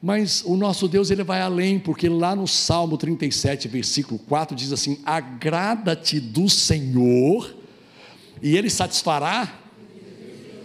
mas 0.00 0.44
o 0.44 0.56
nosso 0.56 0.86
Deus 0.86 1.10
ele 1.10 1.24
vai 1.24 1.40
além, 1.40 1.78
porque 1.78 2.08
lá 2.08 2.36
no 2.36 2.46
Salmo 2.46 2.96
37, 2.96 3.66
versículo 3.66 4.18
4 4.20 4.56
diz 4.56 4.72
assim: 4.72 4.98
"Agrada-te 5.04 6.20
do 6.20 6.48
Senhor, 6.48 7.54
e 8.40 8.56
ele 8.56 8.70
satisfará 8.70 9.60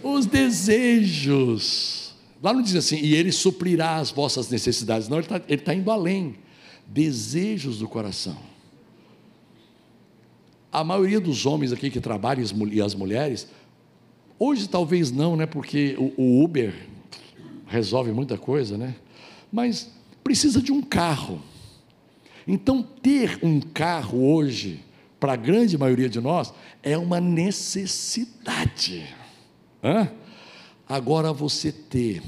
os 0.02 0.26
desejos". 0.26 2.14
Lá 2.40 2.52
não 2.52 2.62
diz 2.62 2.76
assim: 2.76 2.96
"E 2.96 3.14
ele 3.14 3.32
suprirá 3.32 3.96
as 3.96 4.12
vossas 4.12 4.48
necessidades". 4.48 5.08
Não, 5.08 5.18
ele 5.18 5.26
está 5.26 5.40
tá 5.40 5.74
indo 5.74 5.90
além. 5.90 6.36
Desejos 6.86 7.78
do 7.78 7.88
coração. 7.88 8.36
A 10.70 10.84
maioria 10.84 11.18
dos 11.18 11.44
homens 11.44 11.72
aqui 11.72 11.90
que 11.90 12.00
trabalham 12.00 12.44
e 12.70 12.80
as 12.80 12.94
mulheres, 12.94 13.48
hoje 14.38 14.68
talvez 14.68 15.10
não, 15.10 15.34
né? 15.34 15.46
Porque 15.46 15.96
o 15.98 16.44
Uber 16.44 16.74
resolve 17.66 18.12
muita 18.12 18.36
coisa, 18.36 18.76
né? 18.76 18.94
Mas 19.54 19.88
precisa 20.24 20.60
de 20.60 20.72
um 20.72 20.82
carro. 20.82 21.40
Então, 22.44 22.82
ter 22.82 23.38
um 23.40 23.60
carro 23.60 24.34
hoje, 24.34 24.84
para 25.20 25.34
a 25.34 25.36
grande 25.36 25.78
maioria 25.78 26.08
de 26.08 26.20
nós, 26.20 26.52
é 26.82 26.98
uma 26.98 27.20
necessidade. 27.20 29.08
Hã? 29.82 30.10
Agora, 30.88 31.32
você 31.32 31.70
ter 31.70 32.20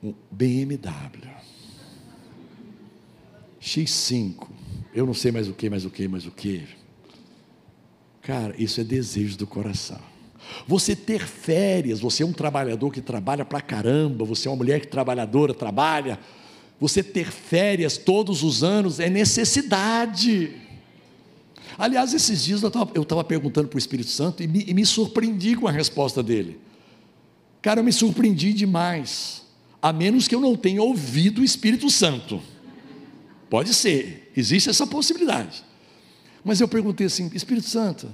um 0.00 0.14
BMW, 0.30 1.28
X5, 3.60 4.48
eu 4.94 5.04
não 5.04 5.12
sei 5.12 5.32
mais 5.32 5.48
o 5.48 5.52
que, 5.52 5.68
mais 5.68 5.84
o 5.84 5.90
que, 5.90 6.06
mais 6.06 6.26
o 6.26 6.30
que. 6.30 6.64
Cara, 8.22 8.54
isso 8.56 8.80
é 8.80 8.84
desejo 8.84 9.36
do 9.36 9.48
coração. 9.48 10.09
Você 10.66 10.94
ter 10.94 11.26
férias, 11.26 12.00
você 12.00 12.22
é 12.22 12.26
um 12.26 12.32
trabalhador 12.32 12.90
que 12.92 13.00
trabalha 13.00 13.44
pra 13.44 13.60
caramba, 13.60 14.24
você 14.24 14.48
é 14.48 14.50
uma 14.50 14.56
mulher 14.56 14.80
que 14.80 14.88
trabalhadora, 14.88 15.54
trabalha. 15.54 16.18
Você 16.80 17.02
ter 17.02 17.30
férias 17.30 17.98
todos 17.98 18.42
os 18.42 18.62
anos 18.62 19.00
é 19.00 19.10
necessidade. 19.10 20.52
Aliás, 21.78 22.12
esses 22.14 22.44
dias 22.44 22.62
eu 22.62 22.68
estava 23.02 23.24
perguntando 23.24 23.68
para 23.68 23.76
o 23.76 23.78
Espírito 23.78 24.10
Santo 24.10 24.42
e 24.42 24.46
me, 24.46 24.64
e 24.66 24.74
me 24.74 24.84
surpreendi 24.84 25.56
com 25.56 25.66
a 25.66 25.70
resposta 25.70 26.22
dele. 26.22 26.58
Cara, 27.62 27.80
eu 27.80 27.84
me 27.84 27.92
surpreendi 27.92 28.52
demais. 28.52 29.42
A 29.82 29.92
menos 29.92 30.28
que 30.28 30.34
eu 30.34 30.40
não 30.40 30.56
tenha 30.56 30.82
ouvido 30.82 31.40
o 31.40 31.44
Espírito 31.44 31.88
Santo. 31.90 32.40
Pode 33.48 33.74
ser, 33.74 34.30
existe 34.36 34.70
essa 34.70 34.86
possibilidade. 34.86 35.64
Mas 36.44 36.60
eu 36.60 36.68
perguntei 36.68 37.06
assim: 37.06 37.30
Espírito 37.34 37.68
Santo, 37.68 38.08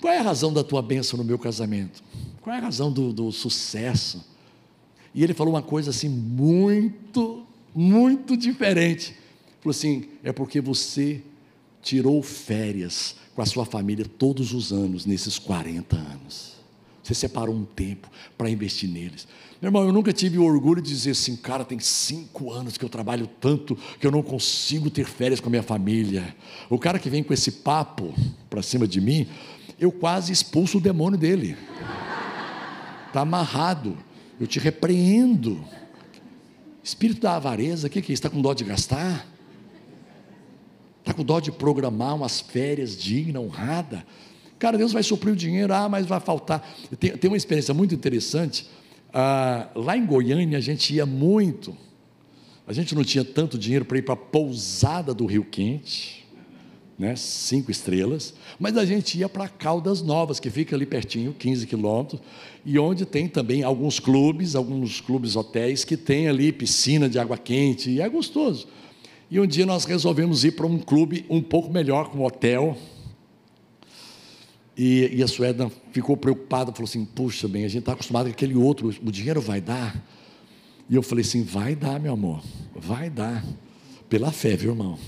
qual 0.00 0.12
é 0.12 0.18
a 0.18 0.22
razão 0.22 0.52
da 0.52 0.64
tua 0.64 0.80
bênção 0.82 1.16
no 1.18 1.24
meu 1.24 1.38
casamento? 1.38 2.02
Qual 2.40 2.54
é 2.54 2.58
a 2.58 2.62
razão 2.62 2.90
do, 2.90 3.12
do 3.12 3.30
sucesso? 3.30 4.24
E 5.14 5.22
ele 5.22 5.34
falou 5.34 5.54
uma 5.54 5.62
coisa 5.62 5.90
assim 5.90 6.08
muito, 6.08 7.44
muito 7.74 8.36
diferente. 8.36 9.14
Falou 9.60 9.70
assim: 9.70 10.04
é 10.22 10.32
porque 10.32 10.60
você 10.60 11.22
tirou 11.82 12.22
férias 12.22 13.16
com 13.34 13.42
a 13.42 13.46
sua 13.46 13.64
família 13.64 14.04
todos 14.04 14.52
os 14.52 14.72
anos, 14.72 15.04
nesses 15.04 15.38
40 15.38 15.96
anos. 15.96 16.60
Você 17.02 17.14
separou 17.14 17.54
um 17.54 17.64
tempo 17.64 18.08
para 18.38 18.48
investir 18.48 18.88
neles. 18.88 19.26
Meu 19.60 19.68
irmão, 19.68 19.84
eu 19.84 19.92
nunca 19.92 20.12
tive 20.12 20.38
o 20.38 20.44
orgulho 20.44 20.80
de 20.80 20.88
dizer 20.88 21.10
assim, 21.10 21.36
cara, 21.36 21.64
tem 21.64 21.78
cinco 21.78 22.50
anos 22.50 22.78
que 22.78 22.84
eu 22.84 22.88
trabalho 22.88 23.26
tanto 23.26 23.76
que 23.98 24.06
eu 24.06 24.10
não 24.10 24.22
consigo 24.22 24.88
ter 24.88 25.04
férias 25.04 25.40
com 25.40 25.48
a 25.48 25.50
minha 25.50 25.62
família. 25.62 26.34
O 26.70 26.78
cara 26.78 26.98
que 26.98 27.10
vem 27.10 27.22
com 27.22 27.34
esse 27.34 27.52
papo 27.52 28.14
para 28.48 28.62
cima 28.62 28.86
de 28.88 29.00
mim, 29.00 29.26
eu 29.80 29.90
quase 29.90 30.30
expulso 30.32 30.78
o 30.78 30.80
demônio 30.80 31.18
dele. 31.18 31.56
Está 33.06 33.22
amarrado. 33.22 33.96
Eu 34.38 34.46
te 34.46 34.58
repreendo. 34.58 35.64
Espírito 36.84 37.22
da 37.22 37.36
avareza, 37.36 37.86
o 37.86 37.90
que, 37.90 38.00
que 38.00 38.12
é 38.12 38.14
isso? 38.14 38.20
Está 38.20 38.30
com 38.30 38.40
dó 38.40 38.52
de 38.54 38.64
gastar? 38.64 39.26
Está 41.00 41.14
com 41.14 41.24
dó 41.24 41.40
de 41.40 41.50
programar 41.50 42.14
umas 42.14 42.40
férias 42.40 42.96
dignas, 42.96 43.42
honrada? 43.42 44.06
Cara, 44.58 44.76
Deus 44.76 44.92
vai 44.92 45.02
suprir 45.02 45.32
o 45.32 45.36
dinheiro, 45.36 45.72
ah, 45.72 45.88
mas 45.88 46.06
vai 46.06 46.20
faltar. 46.20 46.62
Tem, 46.98 47.16
tem 47.16 47.30
uma 47.30 47.36
experiência 47.36 47.72
muito 47.72 47.94
interessante. 47.94 48.68
Ah, 49.12 49.68
lá 49.74 49.96
em 49.96 50.04
Goiânia, 50.04 50.58
a 50.58 50.60
gente 50.60 50.94
ia 50.94 51.04
muito 51.04 51.76
A 52.66 52.72
gente 52.72 52.94
não 52.94 53.02
tinha 53.02 53.24
tanto 53.24 53.58
dinheiro 53.58 53.84
para 53.84 53.98
ir 53.98 54.02
para 54.02 54.14
a 54.14 54.16
pousada 54.16 55.12
do 55.12 55.26
Rio 55.26 55.44
Quente, 55.44 56.24
né, 57.00 57.16
cinco 57.16 57.70
estrelas, 57.70 58.34
mas 58.58 58.76
a 58.76 58.84
gente 58.84 59.18
ia 59.18 59.26
para 59.26 59.48
Caldas 59.48 60.02
Novas, 60.02 60.38
que 60.38 60.50
fica 60.50 60.76
ali 60.76 60.84
pertinho, 60.84 61.32
15 61.32 61.66
quilômetros, 61.66 62.20
e 62.62 62.78
onde 62.78 63.06
tem 63.06 63.26
também 63.26 63.62
alguns 63.62 63.98
clubes, 63.98 64.54
alguns 64.54 65.00
clubes 65.00 65.34
hotéis 65.34 65.82
que 65.82 65.96
tem 65.96 66.28
ali 66.28 66.52
piscina 66.52 67.08
de 67.08 67.18
água 67.18 67.38
quente, 67.38 67.88
e 67.88 68.02
é 68.02 68.08
gostoso. 68.08 68.68
E 69.30 69.40
um 69.40 69.46
dia 69.46 69.64
nós 69.64 69.86
resolvemos 69.86 70.44
ir 70.44 70.50
para 70.50 70.66
um 70.66 70.78
clube 70.78 71.24
um 71.30 71.40
pouco 71.40 71.72
melhor, 71.72 72.10
com 72.10 72.18
um 72.18 72.24
hotel, 72.26 72.76
e, 74.76 75.08
e 75.14 75.22
a 75.22 75.26
Suedna 75.26 75.72
ficou 75.92 76.18
preocupada, 76.18 76.70
falou 76.70 76.86
assim: 76.86 77.06
Puxa, 77.06 77.48
bem, 77.48 77.64
a 77.64 77.68
gente 77.68 77.80
está 77.80 77.92
acostumado 77.92 78.26
com 78.26 78.32
aquele 78.32 78.54
outro, 78.54 78.88
o 78.88 79.10
dinheiro 79.10 79.40
vai 79.40 79.62
dar. 79.62 80.06
E 80.88 80.94
eu 80.94 81.02
falei 81.02 81.24
assim: 81.24 81.42
Vai 81.42 81.74
dar, 81.74 81.98
meu 81.98 82.12
amor, 82.12 82.42
vai 82.74 83.08
dar. 83.08 83.42
Pela 84.08 84.30
fé, 84.30 84.54
viu, 84.54 84.72
irmão? 84.72 84.98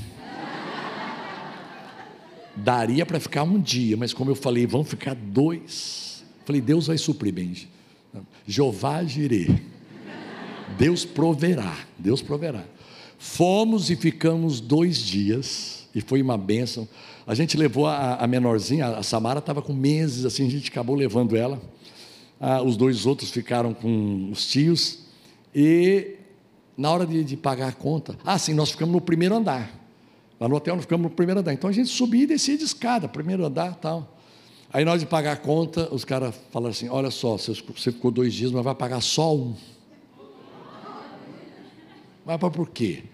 Daria 2.54 3.06
para 3.06 3.18
ficar 3.18 3.42
um 3.44 3.60
dia, 3.60 3.96
mas 3.96 4.12
como 4.12 4.30
eu 4.30 4.34
falei, 4.34 4.66
vão 4.66 4.84
ficar 4.84 5.14
dois. 5.14 6.24
Falei, 6.44 6.60
Deus 6.60 6.86
vai 6.86 6.98
suprir, 6.98 7.32
Benji. 7.32 7.68
Jeová 8.46 9.02
girê. 9.04 9.48
Deus 10.76 11.04
proverá. 11.04 11.76
Deus 11.98 12.20
proverá. 12.20 12.64
Fomos 13.18 13.88
e 13.88 13.96
ficamos 13.96 14.60
dois 14.60 14.98
dias, 14.98 15.88
e 15.94 16.00
foi 16.00 16.20
uma 16.20 16.36
bênção. 16.36 16.88
A 17.26 17.34
gente 17.34 17.56
levou 17.56 17.86
a, 17.86 18.16
a 18.16 18.26
menorzinha, 18.26 18.88
a 18.88 19.02
Samara 19.02 19.38
estava 19.38 19.62
com 19.62 19.72
meses, 19.72 20.24
assim, 20.24 20.46
a 20.46 20.50
gente 20.50 20.70
acabou 20.70 20.96
levando 20.96 21.36
ela. 21.36 21.62
Ah, 22.40 22.60
os 22.60 22.76
dois 22.76 23.06
outros 23.06 23.30
ficaram 23.30 23.72
com 23.72 24.28
os 24.32 24.46
tios. 24.46 25.04
E 25.54 26.16
na 26.76 26.90
hora 26.90 27.06
de, 27.06 27.22
de, 27.22 27.36
pagar 27.36 27.68
a 27.68 27.72
conta, 27.72 28.18
ah, 28.24 28.36
sim, 28.38 28.54
nós 28.54 28.72
ficamos 28.72 28.92
no 28.92 29.00
primeiro 29.00 29.36
andar. 29.36 29.70
Lá 30.42 30.48
no 30.48 30.56
hotel 30.56 30.74
nós 30.74 30.82
ficamos 30.82 31.04
no 31.04 31.10
primeiro 31.10 31.38
andar. 31.38 31.52
Então 31.52 31.70
a 31.70 31.72
gente 31.72 31.88
subia 31.88 32.24
e 32.24 32.26
descia 32.26 32.58
de 32.58 32.64
escada, 32.64 33.06
primeiro 33.06 33.46
andar 33.46 33.76
tal. 33.76 34.18
Aí 34.72 34.84
na 34.84 34.90
hora 34.90 34.98
de 34.98 35.06
pagar 35.06 35.34
a 35.34 35.36
conta, 35.36 35.88
os 35.94 36.04
caras 36.04 36.34
falaram 36.50 36.72
assim: 36.72 36.88
olha 36.88 37.12
só, 37.12 37.36
você, 37.36 37.54
ficou 37.92 38.10
dois 38.10 38.34
dias, 38.34 38.50
mas 38.50 38.64
vai 38.64 38.74
pagar 38.74 39.00
só 39.00 39.36
um. 39.36 39.54
Mas 42.26 42.38
por 42.40 42.68
quê? 42.70 43.04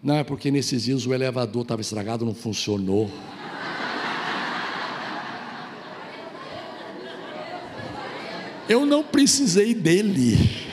Não, 0.00 0.14
é 0.14 0.22
porque 0.22 0.52
nesses 0.52 0.84
dias 0.84 1.04
o 1.04 1.12
elevador 1.12 1.62
estava 1.62 1.80
estragado, 1.80 2.24
não 2.24 2.32
funcionou. 2.32 3.10
Eu 8.68 8.86
não 8.86 9.02
precisei 9.02 9.74
dele. 9.74 10.67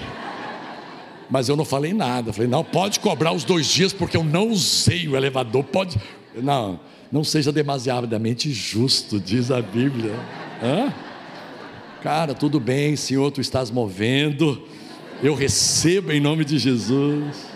Mas 1.29 1.49
eu 1.49 1.55
não 1.55 1.65
falei 1.65 1.93
nada. 1.93 2.31
Falei, 2.31 2.49
não, 2.49 2.63
pode 2.63 2.99
cobrar 2.99 3.31
os 3.31 3.43
dois 3.43 3.67
dias, 3.67 3.93
porque 3.93 4.17
eu 4.17 4.23
não 4.23 4.49
usei 4.49 5.07
o 5.07 5.15
elevador. 5.15 5.63
Pode. 5.63 5.99
Não, 6.35 6.79
não 7.11 7.23
seja 7.23 7.51
demasiadamente 7.51 8.51
justo, 8.51 9.19
diz 9.19 9.51
a 9.51 9.61
Bíblia. 9.61 10.13
Hã? 10.61 10.93
Cara, 12.01 12.33
tudo 12.33 12.59
bem, 12.59 12.95
Senhor, 12.95 13.31
tu 13.31 13.41
estás 13.41 13.71
movendo. 13.71 14.61
Eu 15.23 15.33
recebo 15.33 16.11
em 16.11 16.19
nome 16.19 16.45
de 16.45 16.57
Jesus. 16.59 17.54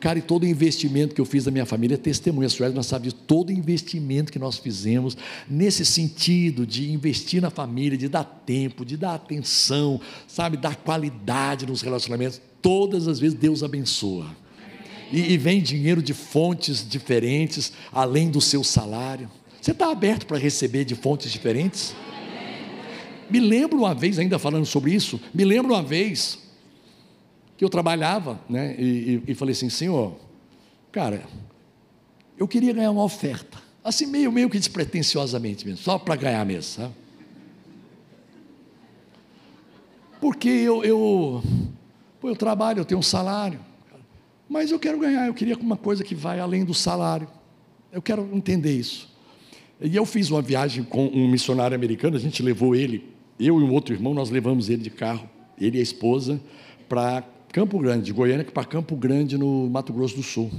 Cara, 0.00 0.18
e 0.18 0.22
todo 0.22 0.46
investimento 0.46 1.14
que 1.14 1.20
eu 1.20 1.26
fiz 1.26 1.44
na 1.44 1.52
minha 1.52 1.66
família, 1.66 1.98
testemunha, 1.98 2.46
a 2.46 2.50
senhora 2.50 2.74
não 2.74 2.82
sabe 2.82 3.08
de 3.08 3.14
todo 3.14 3.52
investimento 3.52 4.32
que 4.32 4.38
nós 4.38 4.56
fizemos, 4.56 5.14
nesse 5.48 5.84
sentido 5.84 6.66
de 6.66 6.90
investir 6.90 7.42
na 7.42 7.50
família, 7.50 7.98
de 7.98 8.08
dar 8.08 8.24
tempo, 8.24 8.82
de 8.82 8.96
dar 8.96 9.14
atenção, 9.14 10.00
sabe, 10.26 10.56
dar 10.56 10.74
qualidade 10.76 11.66
nos 11.66 11.82
relacionamentos, 11.82 12.40
todas 12.62 13.06
as 13.06 13.20
vezes 13.20 13.38
Deus 13.38 13.62
abençoa. 13.62 14.34
E, 15.12 15.34
e 15.34 15.36
vem 15.36 15.60
dinheiro 15.60 16.02
de 16.02 16.14
fontes 16.14 16.86
diferentes, 16.88 17.70
além 17.92 18.30
do 18.30 18.40
seu 18.40 18.64
salário. 18.64 19.30
Você 19.60 19.72
está 19.72 19.90
aberto 19.90 20.24
para 20.24 20.38
receber 20.38 20.86
de 20.86 20.94
fontes 20.94 21.30
diferentes? 21.30 21.94
Me 23.28 23.38
lembro 23.38 23.78
uma 23.78 23.94
vez, 23.94 24.18
ainda 24.18 24.38
falando 24.38 24.64
sobre 24.64 24.94
isso, 24.94 25.20
me 25.34 25.44
lembro 25.44 25.74
uma 25.74 25.82
vez, 25.82 26.38
que 27.60 27.64
eu 27.64 27.68
trabalhava, 27.68 28.40
né? 28.48 28.74
E, 28.78 29.22
e, 29.26 29.32
e, 29.32 29.34
falei 29.34 29.52
assim, 29.52 29.68
Senhor, 29.68 30.16
cara, 30.90 31.24
eu 32.38 32.48
queria 32.48 32.72
ganhar 32.72 32.90
uma 32.90 33.04
oferta, 33.04 33.58
assim 33.84 34.06
meio, 34.06 34.32
meio 34.32 34.48
que 34.48 34.58
despretensiosamente 34.58 35.66
mesmo, 35.66 35.82
só 35.82 35.98
para 35.98 36.16
ganhar 36.16 36.42
mesmo, 36.46 36.62
sabe? 36.62 36.94
Porque 40.22 40.48
eu, 40.48 40.82
eu, 40.82 41.42
eu 42.22 42.34
trabalho, 42.34 42.80
eu 42.80 42.84
tenho 42.86 42.98
um 42.98 43.02
salário, 43.02 43.60
mas 44.48 44.70
eu 44.70 44.78
quero 44.78 44.98
ganhar, 44.98 45.26
eu 45.26 45.34
queria 45.34 45.54
uma 45.58 45.76
coisa 45.76 46.02
que 46.02 46.14
vai 46.14 46.40
além 46.40 46.64
do 46.64 46.72
salário, 46.72 47.28
eu 47.92 48.00
quero 48.00 48.26
entender 48.32 48.72
isso. 48.72 49.06
E 49.82 49.94
eu 49.94 50.06
fiz 50.06 50.30
uma 50.30 50.40
viagem 50.40 50.82
com 50.82 51.08
um 51.08 51.30
missionário 51.30 51.74
americano, 51.74 52.16
a 52.16 52.20
gente 52.20 52.42
levou 52.42 52.74
ele, 52.74 53.04
eu 53.38 53.60
e 53.60 53.62
um 53.62 53.70
outro 53.70 53.92
irmão, 53.92 54.14
nós 54.14 54.30
levamos 54.30 54.70
ele 54.70 54.80
de 54.80 54.90
carro, 54.90 55.28
ele 55.60 55.76
e 55.76 55.80
a 55.80 55.82
esposa, 55.82 56.40
para 56.88 57.22
Campo 57.52 57.78
Grande, 57.80 58.04
de 58.04 58.12
Goiânia 58.12 58.44
para 58.44 58.64
Campo 58.64 58.94
Grande, 58.94 59.36
no 59.36 59.68
Mato 59.68 59.92
Grosso 59.92 60.16
do 60.16 60.22
Sul. 60.22 60.50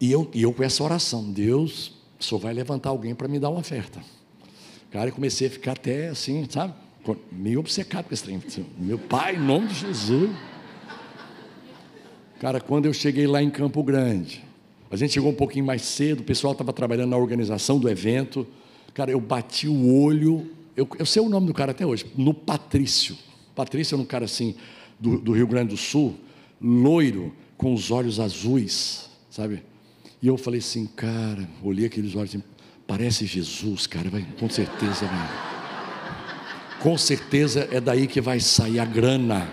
E 0.00 0.10
eu, 0.10 0.28
e 0.34 0.42
eu 0.42 0.52
com 0.52 0.62
essa 0.62 0.82
oração, 0.82 1.30
Deus, 1.30 1.92
só 2.18 2.36
vai 2.36 2.52
levantar 2.52 2.90
alguém 2.90 3.14
para 3.14 3.28
me 3.28 3.38
dar 3.38 3.50
uma 3.50 3.60
oferta. 3.60 4.00
Cara, 4.90 5.10
eu 5.10 5.14
comecei 5.14 5.46
a 5.46 5.50
ficar 5.50 5.72
até 5.72 6.08
assim, 6.08 6.46
sabe? 6.50 6.74
Meio 7.30 7.60
obcecado 7.60 8.06
com 8.06 8.14
esse 8.14 8.24
trem. 8.24 8.42
Meu 8.76 8.98
pai, 8.98 9.36
em 9.36 9.38
nome 9.38 9.68
de 9.68 9.74
Jesus. 9.74 10.30
Cara, 12.40 12.60
quando 12.60 12.86
eu 12.86 12.92
cheguei 12.92 13.26
lá 13.26 13.40
em 13.40 13.50
Campo 13.50 13.82
Grande, 13.84 14.42
a 14.90 14.96
gente 14.96 15.12
chegou 15.12 15.30
um 15.30 15.34
pouquinho 15.34 15.64
mais 15.64 15.82
cedo, 15.82 16.20
o 16.20 16.24
pessoal 16.24 16.52
estava 16.52 16.72
trabalhando 16.72 17.10
na 17.10 17.16
organização 17.16 17.78
do 17.78 17.88
evento. 17.88 18.46
Cara, 18.92 19.12
eu 19.12 19.20
bati 19.20 19.68
o 19.68 19.94
olho, 20.02 20.50
eu, 20.76 20.88
eu 20.98 21.06
sei 21.06 21.22
o 21.22 21.28
nome 21.28 21.46
do 21.46 21.54
cara 21.54 21.70
até 21.70 21.86
hoje, 21.86 22.06
no 22.16 22.34
Patrício. 22.34 23.16
Patrício 23.54 23.94
era 23.94 24.02
um 24.02 24.06
cara 24.06 24.24
assim, 24.24 24.56
do, 25.00 25.18
do 25.18 25.32
Rio 25.32 25.46
Grande 25.46 25.70
do 25.70 25.76
Sul, 25.76 26.14
loiro, 26.60 27.32
com 27.56 27.72
os 27.72 27.90
olhos 27.90 28.20
azuis, 28.20 29.08
sabe? 29.30 29.62
E 30.22 30.26
eu 30.26 30.36
falei 30.36 30.60
assim, 30.60 30.86
cara, 30.86 31.48
olhei 31.62 31.86
aqueles 31.86 32.14
olhos 32.14 32.30
assim, 32.34 32.44
parece 32.86 33.24
Jesus, 33.24 33.86
cara, 33.86 34.10
vai, 34.10 34.26
com 34.38 34.48
certeza 34.48 35.06
vai. 35.06 35.50
Com 36.80 36.96
certeza 36.96 37.68
é 37.72 37.80
daí 37.80 38.06
que 38.06 38.20
vai 38.20 38.40
sair 38.40 38.78
a 38.78 38.84
grana. 38.84 39.48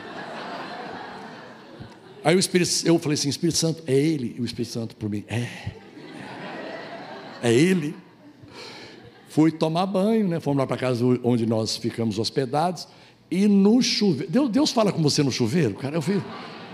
Aí 2.23 2.35
o 2.35 2.39
Espírito, 2.39 2.69
eu 2.85 2.99
falei 2.99 3.13
assim, 3.13 3.29
Espírito 3.29 3.57
Santo, 3.57 3.83
é 3.87 3.93
ele? 3.93 4.35
E 4.37 4.41
o 4.41 4.45
Espírito 4.45 4.71
Santo 4.71 4.95
por 4.95 5.09
mim, 5.09 5.23
é. 5.27 5.47
É 7.41 7.53
ele. 7.53 7.95
Fui 9.29 9.51
tomar 9.51 9.85
banho, 9.85 10.27
né? 10.27 10.39
Fomos 10.39 10.57
lá 10.57 10.67
para 10.67 10.77
casa 10.77 11.05
onde 11.23 11.45
nós 11.45 11.77
ficamos 11.77 12.17
hospedados. 12.17 12.87
E 13.29 13.47
no 13.47 13.81
chuveiro, 13.81 14.31
Deus, 14.31 14.49
Deus 14.49 14.71
fala 14.71 14.91
com 14.91 15.01
você 15.01 15.21
no 15.21 15.31
chuveiro, 15.31 15.75
cara. 15.75 15.95
Eu 15.95 16.01
falei, 16.01 16.21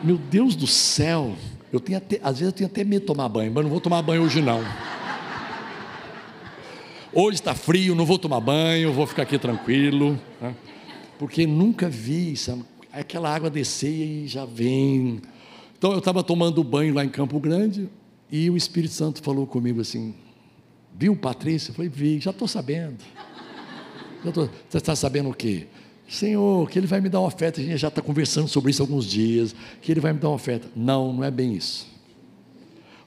meu 0.03 0.17
Deus 0.17 0.55
do 0.55 0.67
céu, 0.67 1.35
eu 1.71 1.79
tenho 1.79 1.97
até, 1.97 2.19
às 2.21 2.39
vezes 2.39 2.41
eu 2.41 2.51
tenho 2.51 2.69
até 2.69 2.83
medo 2.83 3.01
de 3.01 3.07
tomar 3.07 3.27
banho, 3.29 3.51
mas 3.53 3.63
não 3.63 3.71
vou 3.71 3.81
tomar 3.81 4.01
banho 4.01 4.21
hoje 4.23 4.41
não. 4.41 4.61
Hoje 7.11 7.35
está 7.35 7.53
frio, 7.53 7.93
não 7.95 8.05
vou 8.05 8.17
tomar 8.17 8.39
banho, 8.39 8.91
vou 8.91 9.05
ficar 9.05 9.23
aqui 9.23 9.37
tranquilo, 9.37 10.19
né? 10.41 10.55
porque 11.19 11.45
nunca 11.45 11.87
vi 11.87 12.35
sabe? 12.35 12.63
aquela 12.91 13.33
água 13.33 13.49
descer 13.49 13.89
e 13.89 14.27
já 14.27 14.45
vem. 14.45 15.21
Então 15.77 15.91
eu 15.91 15.99
estava 15.99 16.23
tomando 16.23 16.63
banho 16.63 16.93
lá 16.93 17.03
em 17.03 17.09
Campo 17.09 17.39
Grande 17.39 17.89
e 18.31 18.49
o 18.49 18.55
Espírito 18.57 18.93
Santo 18.93 19.21
falou 19.21 19.45
comigo 19.47 19.81
assim: 19.81 20.13
viu 20.97 21.15
Patrícia? 21.15 21.71
Eu 21.71 21.75
falei, 21.75 21.89
vi, 21.89 22.19
já 22.19 22.31
estou 22.31 22.47
sabendo. 22.47 22.97
Você 24.23 24.77
está 24.77 24.95
sabendo 24.95 25.29
o 25.29 25.33
quê? 25.33 25.67
Senhor, 26.07 26.69
que 26.69 26.77
Ele 26.77 26.87
vai 26.87 27.01
me 27.01 27.09
dar 27.09 27.19
uma 27.19 27.27
oferta, 27.27 27.59
a 27.59 27.63
gente 27.63 27.77
já 27.77 27.87
está 27.87 28.01
conversando 28.01 28.47
sobre 28.47 28.71
isso 28.71 28.81
há 28.81 28.85
alguns 28.85 29.05
dias, 29.05 29.55
que 29.81 29.91
Ele 29.91 29.99
vai 29.99 30.13
me 30.13 30.19
dar 30.19 30.29
uma 30.29 30.35
oferta. 30.35 30.67
Não, 30.75 31.13
não 31.13 31.23
é 31.23 31.31
bem 31.31 31.53
isso. 31.55 31.87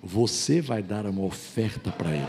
Você 0.03 0.61
vai 0.61 0.83
dar 0.83 1.07
uma 1.07 1.23
oferta 1.23 1.91
para 1.91 2.11
Ele. 2.11 2.27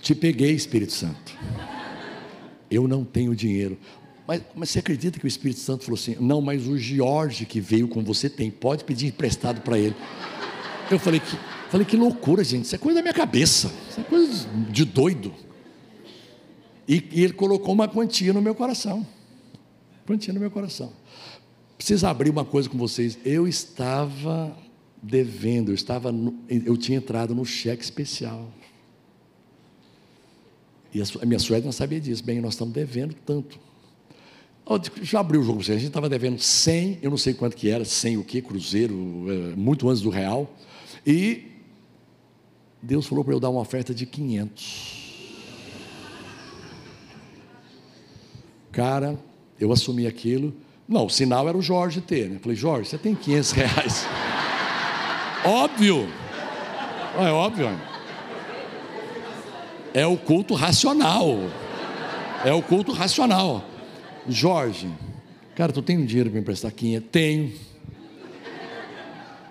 Te 0.00 0.16
peguei, 0.16 0.52
Espírito 0.52 0.92
Santo. 0.92 1.32
Eu 2.68 2.88
não 2.88 3.04
tenho 3.04 3.36
dinheiro. 3.36 3.78
Mas, 4.26 4.42
mas, 4.54 4.70
você 4.70 4.78
acredita 4.78 5.18
que 5.18 5.24
o 5.24 5.28
Espírito 5.28 5.60
Santo 5.60 5.84
falou 5.84 5.98
assim: 5.98 6.16
não, 6.18 6.40
mas 6.40 6.66
o 6.66 6.76
Jorge 6.76 7.46
que 7.46 7.60
veio 7.60 7.86
com 7.86 8.02
você 8.02 8.28
tem, 8.28 8.50
pode 8.50 8.82
pedir 8.82 9.06
emprestado 9.06 9.60
para 9.60 9.78
ele. 9.78 9.94
Eu 10.90 10.98
falei 10.98 11.20
que 11.20 11.36
Falei, 11.72 11.86
que 11.86 11.96
loucura, 11.96 12.44
gente, 12.44 12.66
isso 12.66 12.74
é 12.74 12.78
coisa 12.78 12.96
da 12.96 13.02
minha 13.02 13.14
cabeça, 13.14 13.72
isso 13.88 13.98
é 13.98 14.04
coisa 14.04 14.46
de 14.70 14.84
doido. 14.84 15.32
E, 16.86 17.02
e 17.10 17.24
ele 17.24 17.32
colocou 17.32 17.72
uma 17.72 17.88
quantia 17.88 18.30
no 18.30 18.42
meu 18.42 18.54
coração. 18.54 19.06
Quantia 20.06 20.34
no 20.34 20.38
meu 20.38 20.50
coração. 20.50 20.92
Preciso 21.78 22.06
abrir 22.06 22.28
uma 22.28 22.44
coisa 22.44 22.68
com 22.68 22.76
vocês. 22.76 23.18
Eu 23.24 23.48
estava 23.48 24.54
devendo, 25.02 25.70
eu, 25.70 25.74
estava 25.74 26.12
no, 26.12 26.38
eu 26.46 26.76
tinha 26.76 26.98
entrado 26.98 27.34
no 27.34 27.42
cheque 27.42 27.82
especial. 27.82 28.52
E 30.92 31.00
a 31.00 31.24
minha 31.24 31.38
suégra 31.38 31.64
não 31.64 31.72
sabia 31.72 31.98
disso. 31.98 32.22
Bem, 32.22 32.38
nós 32.42 32.52
estamos 32.52 32.74
devendo 32.74 33.14
tanto. 33.24 33.58
Já 35.00 35.20
abriu 35.20 35.40
o 35.40 35.42
jogo 35.42 35.56
para 35.60 35.64
você. 35.64 35.72
A 35.72 35.76
gente 35.76 35.86
estava 35.86 36.10
devendo 36.10 36.38
100, 36.38 36.98
eu 37.00 37.08
não 37.08 37.16
sei 37.16 37.32
quanto 37.32 37.56
que 37.56 37.70
era, 37.70 37.82
100 37.82 38.18
o 38.18 38.24
quê, 38.24 38.42
cruzeiro, 38.42 39.24
é, 39.26 39.56
muito 39.56 39.88
antes 39.88 40.02
do 40.02 40.10
real. 40.10 40.54
E 41.06 41.51
Deus 42.82 43.06
falou 43.06 43.24
para 43.24 43.32
eu 43.32 43.38
dar 43.38 43.48
uma 43.48 43.60
oferta 43.60 43.94
de 43.94 44.04
500. 44.04 45.02
Cara, 48.72 49.16
eu 49.60 49.70
assumi 49.70 50.06
aquilo. 50.06 50.52
Não, 50.88 51.06
o 51.06 51.10
sinal 51.10 51.48
era 51.48 51.56
o 51.56 51.62
Jorge 51.62 52.00
ter, 52.00 52.28
né? 52.28 52.38
Falei, 52.42 52.56
Jorge, 52.56 52.88
você 52.88 52.98
tem 52.98 53.14
500 53.14 53.50
reais. 53.52 54.06
óbvio. 55.44 56.08
É 57.18 57.30
óbvio. 57.30 57.70
É 59.94 60.06
o 60.06 60.16
culto 60.16 60.54
racional. 60.54 61.38
É 62.44 62.52
o 62.52 62.62
culto 62.62 62.92
racional. 62.92 63.64
Jorge, 64.28 64.90
cara, 65.54 65.72
tu 65.72 65.82
tem 65.82 66.04
dinheiro 66.04 66.30
para 66.30 66.36
me 66.36 66.40
emprestar 66.40 66.72
500? 66.72 67.08
Tenho. 67.10 67.52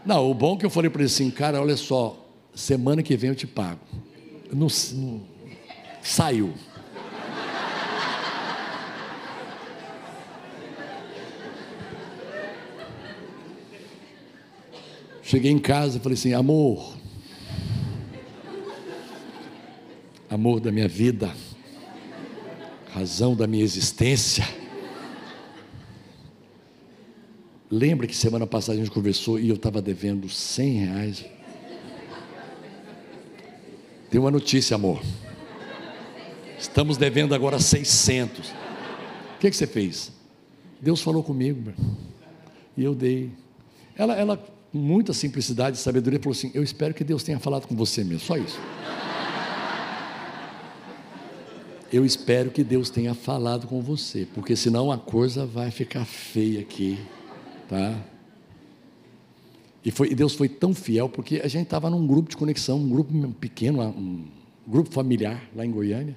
Não, 0.05 0.29
o 0.29 0.33
bom 0.33 0.55
é 0.55 0.57
que 0.59 0.65
eu 0.65 0.69
falei 0.69 0.89
para 0.89 1.01
ele 1.01 1.07
assim, 1.07 1.29
cara, 1.29 1.61
olha 1.61 1.77
só, 1.77 2.20
semana 2.53 3.01
que 3.01 3.15
vem 3.15 3.29
eu 3.29 3.35
te 3.35 3.47
pago. 3.47 3.79
Não, 4.51 4.67
não, 4.93 5.21
saiu. 6.01 6.53
Cheguei 15.23 15.51
em 15.51 15.59
casa 15.59 15.97
e 15.97 16.01
falei 16.01 16.17
assim, 16.17 16.33
amor, 16.33 16.97
amor 20.29 20.59
da 20.59 20.73
minha 20.73 20.89
vida, 20.89 21.33
razão 22.89 23.33
da 23.33 23.47
minha 23.47 23.63
existência. 23.63 24.45
Lembra 27.69 28.05
que 28.07 28.13
semana 28.13 28.45
passada 28.45 28.77
a 28.77 28.83
gente 28.83 28.91
conversou 28.93 29.39
e 29.39 29.47
eu 29.47 29.55
estava 29.55 29.81
devendo 29.81 30.27
100 30.27 30.73
reais? 30.73 31.25
Tem 34.11 34.19
uma 34.19 34.29
notícia, 34.29 34.75
amor. 34.75 35.01
Estamos 36.59 36.97
devendo 36.97 37.33
agora 37.33 37.57
600. 37.59 38.49
O 38.49 39.39
que, 39.39 39.49
que 39.49 39.55
você 39.55 39.65
fez? 39.65 40.11
Deus 40.81 41.01
falou 41.01 41.23
comigo, 41.23 41.73
e 42.75 42.83
eu 42.83 42.93
dei. 42.93 43.31
Ela, 43.95 44.15
ela, 44.15 44.37
com 44.37 44.77
muita 44.77 45.13
simplicidade 45.13 45.77
e 45.77 45.79
sabedoria, 45.79 46.19
falou 46.19 46.33
assim: 46.33 46.51
Eu 46.53 46.61
espero 46.61 46.93
que 46.93 47.05
Deus 47.05 47.23
tenha 47.23 47.39
falado 47.39 47.67
com 47.67 47.75
você 47.75 48.03
mesmo, 48.03 48.19
só 48.19 48.35
isso. 48.35 48.59
Eu 51.91 52.05
espero 52.05 52.51
que 52.51 52.63
Deus 52.65 52.89
tenha 52.89 53.13
falado 53.13 53.65
com 53.65 53.81
você, 53.81 54.27
porque 54.33 54.57
senão 54.57 54.91
a 54.91 54.97
coisa 54.97 55.45
vai 55.45 55.71
ficar 55.71 56.03
feia 56.03 56.59
aqui. 56.59 56.99
Tá? 57.69 57.97
E, 59.83 59.89
foi, 59.89 60.11
e 60.11 60.15
Deus 60.15 60.35
foi 60.35 60.47
tão 60.47 60.73
fiel, 60.73 61.09
porque 61.09 61.41
a 61.43 61.47
gente 61.47 61.63
estava 61.63 61.89
num 61.89 62.05
grupo 62.05 62.29
de 62.29 62.37
conexão, 62.37 62.77
um 62.77 62.89
grupo 62.89 63.13
pequeno, 63.39 63.81
um 63.81 64.25
grupo 64.67 64.91
familiar 64.91 65.49
lá 65.55 65.65
em 65.65 65.71
Goiânia. 65.71 66.15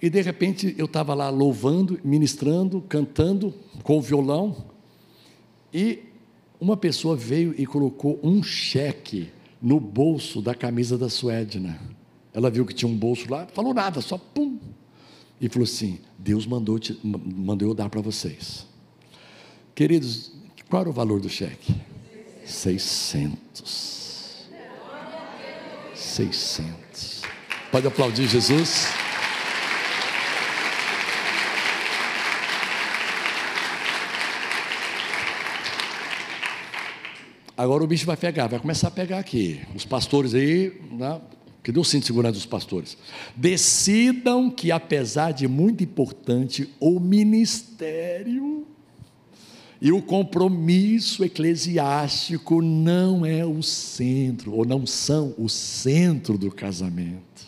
E 0.00 0.10
de 0.10 0.20
repente 0.20 0.74
eu 0.76 0.84
estava 0.84 1.14
lá 1.14 1.30
louvando, 1.30 1.98
ministrando, 2.04 2.82
cantando 2.82 3.54
com 3.82 3.96
o 3.96 4.02
violão. 4.02 4.56
E 5.72 6.00
uma 6.60 6.76
pessoa 6.76 7.16
veio 7.16 7.54
e 7.56 7.64
colocou 7.64 8.20
um 8.22 8.42
cheque 8.42 9.30
no 9.60 9.80
bolso 9.80 10.42
da 10.42 10.54
camisa 10.54 10.98
da 10.98 11.08
Suedna. 11.08 11.80
Ela 12.32 12.50
viu 12.50 12.66
que 12.66 12.74
tinha 12.74 12.90
um 12.90 12.96
bolso 12.96 13.30
lá, 13.30 13.46
falou 13.46 13.72
nada, 13.72 14.02
só 14.02 14.18
pum. 14.18 14.58
E 15.40 15.48
falou 15.48 15.64
assim: 15.64 15.98
Deus 16.18 16.46
mandou, 16.46 16.78
te, 16.78 16.98
mandou 17.02 17.68
eu 17.68 17.74
dar 17.74 17.88
para 17.88 18.02
vocês. 18.02 18.66
Queridos, 19.74 20.32
qual 20.68 20.82
era 20.82 20.90
o 20.90 20.92
valor 20.92 21.20
do 21.20 21.28
cheque? 21.28 21.74
600. 22.46 24.46
600. 25.94 27.22
Pode 27.70 27.86
aplaudir 27.86 28.28
Jesus? 28.28 28.88
Agora 37.56 37.82
o 37.82 37.86
bicho 37.86 38.06
vai 38.06 38.16
pegar, 38.16 38.46
vai 38.46 38.60
começar 38.60 38.88
a 38.88 38.90
pegar 38.90 39.18
aqui. 39.18 39.60
Os 39.74 39.84
pastores 39.84 40.34
aí, 40.34 40.72
né? 40.92 41.20
que 41.64 41.72
deu 41.72 41.82
cinto 41.82 42.02
de 42.02 42.06
segurança 42.06 42.34
dos 42.34 42.46
pastores. 42.46 42.96
Decidam 43.34 44.48
que, 44.48 44.70
apesar 44.70 45.32
de 45.32 45.48
muito 45.48 45.82
importante, 45.82 46.72
o 46.78 47.00
ministério 47.00 48.55
e 49.80 49.92
o 49.92 50.00
compromisso 50.00 51.24
eclesiástico 51.24 52.62
não 52.62 53.26
é 53.26 53.44
o 53.44 53.62
centro, 53.62 54.54
ou 54.54 54.64
não 54.64 54.86
são 54.86 55.34
o 55.36 55.48
centro 55.48 56.38
do 56.38 56.50
casamento. 56.50 57.46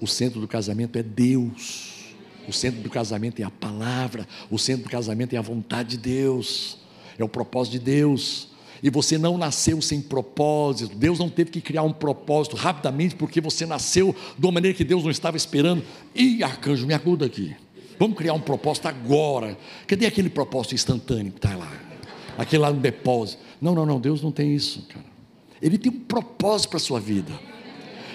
O 0.00 0.06
centro 0.06 0.40
do 0.40 0.46
casamento 0.46 0.96
é 0.96 1.02
Deus. 1.02 2.14
O 2.46 2.52
centro 2.52 2.80
do 2.80 2.88
casamento 2.88 3.40
é 3.40 3.44
a 3.44 3.50
palavra. 3.50 4.26
O 4.50 4.58
centro 4.58 4.84
do 4.84 4.90
casamento 4.90 5.34
é 5.34 5.38
a 5.38 5.42
vontade 5.42 5.90
de 5.90 5.98
Deus. 5.98 6.78
É 7.18 7.24
o 7.24 7.28
propósito 7.28 7.72
de 7.72 7.78
Deus. 7.80 8.48
E 8.80 8.90
você 8.90 9.18
não 9.18 9.36
nasceu 9.36 9.82
sem 9.82 10.00
propósito. 10.00 10.94
Deus 10.94 11.18
não 11.18 11.28
teve 11.28 11.50
que 11.50 11.60
criar 11.60 11.82
um 11.82 11.92
propósito 11.92 12.54
rapidamente 12.54 13.16
porque 13.16 13.40
você 13.40 13.66
nasceu 13.66 14.14
de 14.38 14.46
uma 14.46 14.52
maneira 14.52 14.76
que 14.76 14.84
Deus 14.84 15.02
não 15.02 15.10
estava 15.10 15.36
esperando. 15.36 15.82
Ih, 16.14 16.44
arcanjo, 16.44 16.86
me 16.86 16.94
ajuda 16.94 17.26
aqui. 17.26 17.56
Vamos 17.98 18.16
criar 18.16 18.34
um 18.34 18.40
propósito 18.40 18.86
agora. 18.86 19.58
Cadê 19.86 20.06
aquele 20.06 20.28
propósito 20.28 20.74
instantâneo 20.74 21.32
que 21.32 21.38
está 21.38 21.56
lá? 21.56 21.72
Aquele 22.36 22.62
lá 22.62 22.72
no 22.72 22.80
depósito. 22.80 23.42
Não, 23.60 23.74
não, 23.74 23.84
não, 23.84 24.00
Deus 24.00 24.22
não 24.22 24.30
tem 24.30 24.54
isso, 24.54 24.82
cara. 24.88 25.04
Ele 25.60 25.76
tem 25.76 25.90
um 25.90 25.98
propósito 26.00 26.70
para 26.70 26.76
a 26.76 26.80
sua 26.80 27.00
vida. 27.00 27.32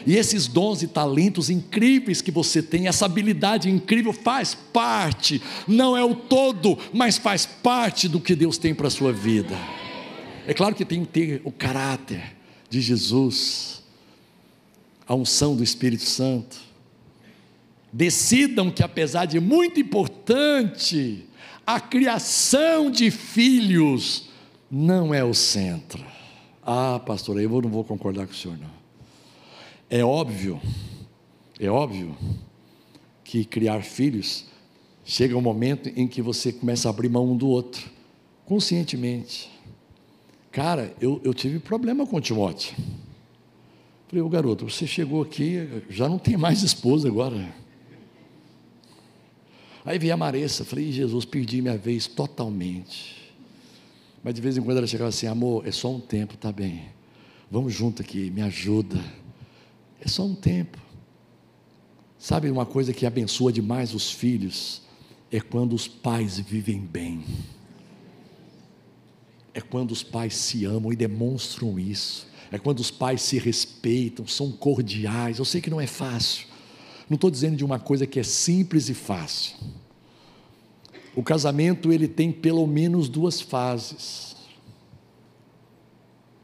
E 0.06 0.16
esses 0.16 0.48
dons 0.48 0.82
e 0.82 0.88
talentos 0.88 1.50
incríveis 1.50 2.22
que 2.22 2.32
você 2.32 2.62
tem, 2.62 2.88
essa 2.88 3.06
habilidade 3.06 3.70
incrível, 3.70 4.12
faz 4.12 4.54
parte, 4.54 5.42
não 5.68 5.96
é 5.96 6.04
o 6.04 6.14
todo, 6.14 6.78
mas 6.94 7.18
faz 7.18 7.46
parte 7.46 8.08
do 8.08 8.20
que 8.20 8.36
Deus 8.36 8.58
tem 8.58 8.74
para 8.74 8.88
a 8.88 8.92
sua 8.92 9.14
vida. 9.14 9.56
É 10.46 10.54
claro 10.54 10.76
que 10.76 10.84
tem 10.84 11.06
que 11.06 11.12
ter 11.12 11.42
o 11.46 11.52
caráter 11.52 12.36
de 12.70 12.82
Jesus, 12.82 13.82
a 15.08 15.16
unção 15.16 15.56
do 15.56 15.64
Espírito 15.64 16.04
Santo 16.04 16.73
decidam 17.94 18.72
que, 18.72 18.82
apesar 18.82 19.26
de 19.26 19.40
muito 19.40 19.80
importante, 19.80 21.30
a 21.66 21.80
criação 21.80 22.90
de 22.90 23.12
filhos 23.12 24.30
não 24.70 25.14
é 25.14 25.24
o 25.24 25.34
centro. 25.34 26.04
Ah, 26.66 27.00
pastor, 27.06 27.40
eu 27.40 27.62
não 27.62 27.70
vou 27.70 27.84
concordar 27.84 28.26
com 28.26 28.34
o 28.34 28.36
senhor, 28.36 28.58
não. 28.58 28.74
É 29.90 30.04
óbvio, 30.04 30.60
é 31.60 31.70
óbvio 31.70 32.18
que 33.24 33.46
criar 33.46 33.84
filhos 33.84 34.46
chega 35.06 35.38
um 35.38 35.42
momento 35.42 35.90
em 35.96 36.08
que 36.08 36.22
você 36.22 36.52
começa 36.52 36.90
a 36.90 36.92
abrir 36.92 37.10
mão 37.10 37.32
um 37.32 37.38
do 37.38 37.48
outro, 37.48 37.86
conscientemente. 38.46 39.52
Cara, 40.52 40.94
eu, 41.00 41.22
eu 41.24 41.34
tive 41.34 41.60
problema 41.60 42.08
com 42.08 42.18
o 42.18 42.22
Timóteo. 42.22 42.76
Falei, 44.08 44.24
ô 44.24 44.30
garoto, 44.30 44.70
você 44.70 44.88
chegou 44.88 45.22
aqui, 45.22 45.84
já 45.90 46.08
não 46.08 46.18
tem 46.18 46.38
mais 46.38 46.64
esposa 46.64 47.08
agora. 47.08 47.63
Aí 49.86 50.00
veio 50.00 50.14
a 50.14 50.18
Maressa, 50.18 50.64
falei, 50.64 50.92
Jesus, 50.92 51.26
perdi 51.26 51.62
minha 51.62 51.78
vez 51.78 52.08
totalmente. 52.08 53.34
Mas 54.24 54.34
de 54.34 54.42
vez 54.42 54.58
em 54.58 54.62
quando 54.62 54.78
ela 54.78 54.88
chegava 54.88 55.10
assim, 55.10 55.28
amor, 55.28 55.68
é 55.68 55.72
só 55.72 55.92
um 55.92 56.00
tempo, 56.00 56.38
tá 56.38 56.52
bem. 56.52 56.86
Vamos 57.52 57.74
junto 57.74 58.02
aqui, 58.02 58.32
me 58.32 58.42
ajuda. 58.42 59.04
É 60.00 60.08
só 60.08 60.24
um 60.24 60.34
tempo. 60.34 60.78
Sabe 62.18 62.50
uma 62.50 62.66
coisa 62.66 62.94
que 62.94 63.06
abençoa 63.06 63.52
demais 63.52 63.94
os 63.94 64.10
filhos? 64.10 64.82
É 65.30 65.42
quando 65.42 65.74
os 65.74 65.88
pais 65.88 66.40
vivem 66.40 66.80
bem. 66.80 67.22
É 69.54 69.60
quando 69.60 69.92
os 69.92 70.02
pais 70.02 70.36
se 70.36 70.64
amam 70.64 70.94
e 70.94 70.96
demonstram 70.96 71.78
isso. 71.78 72.26
É 72.50 72.58
quando 72.58 72.80
os 72.80 72.90
pais 72.90 73.22
se 73.22 73.38
respeitam, 73.38 74.26
são 74.26 74.52
cordiais. 74.52 75.40
Eu 75.40 75.46
sei 75.46 75.60
que 75.60 75.70
não 75.70 75.82
é 75.82 75.88
fácil. 75.88 76.48
Não 77.14 77.16
estou 77.16 77.30
dizendo 77.30 77.56
de 77.56 77.64
uma 77.64 77.78
coisa 77.78 78.08
que 78.08 78.20
é 78.20 78.24
simples 78.24 78.90
e 78.90 78.96
fácil. 78.96 79.56
O 81.16 81.22
casamento 81.22 81.94
ele 81.94 82.08
tem 82.08 82.32
pelo 82.32 82.66
menos 82.66 83.08
duas 83.08 83.40
fases. 83.40 84.36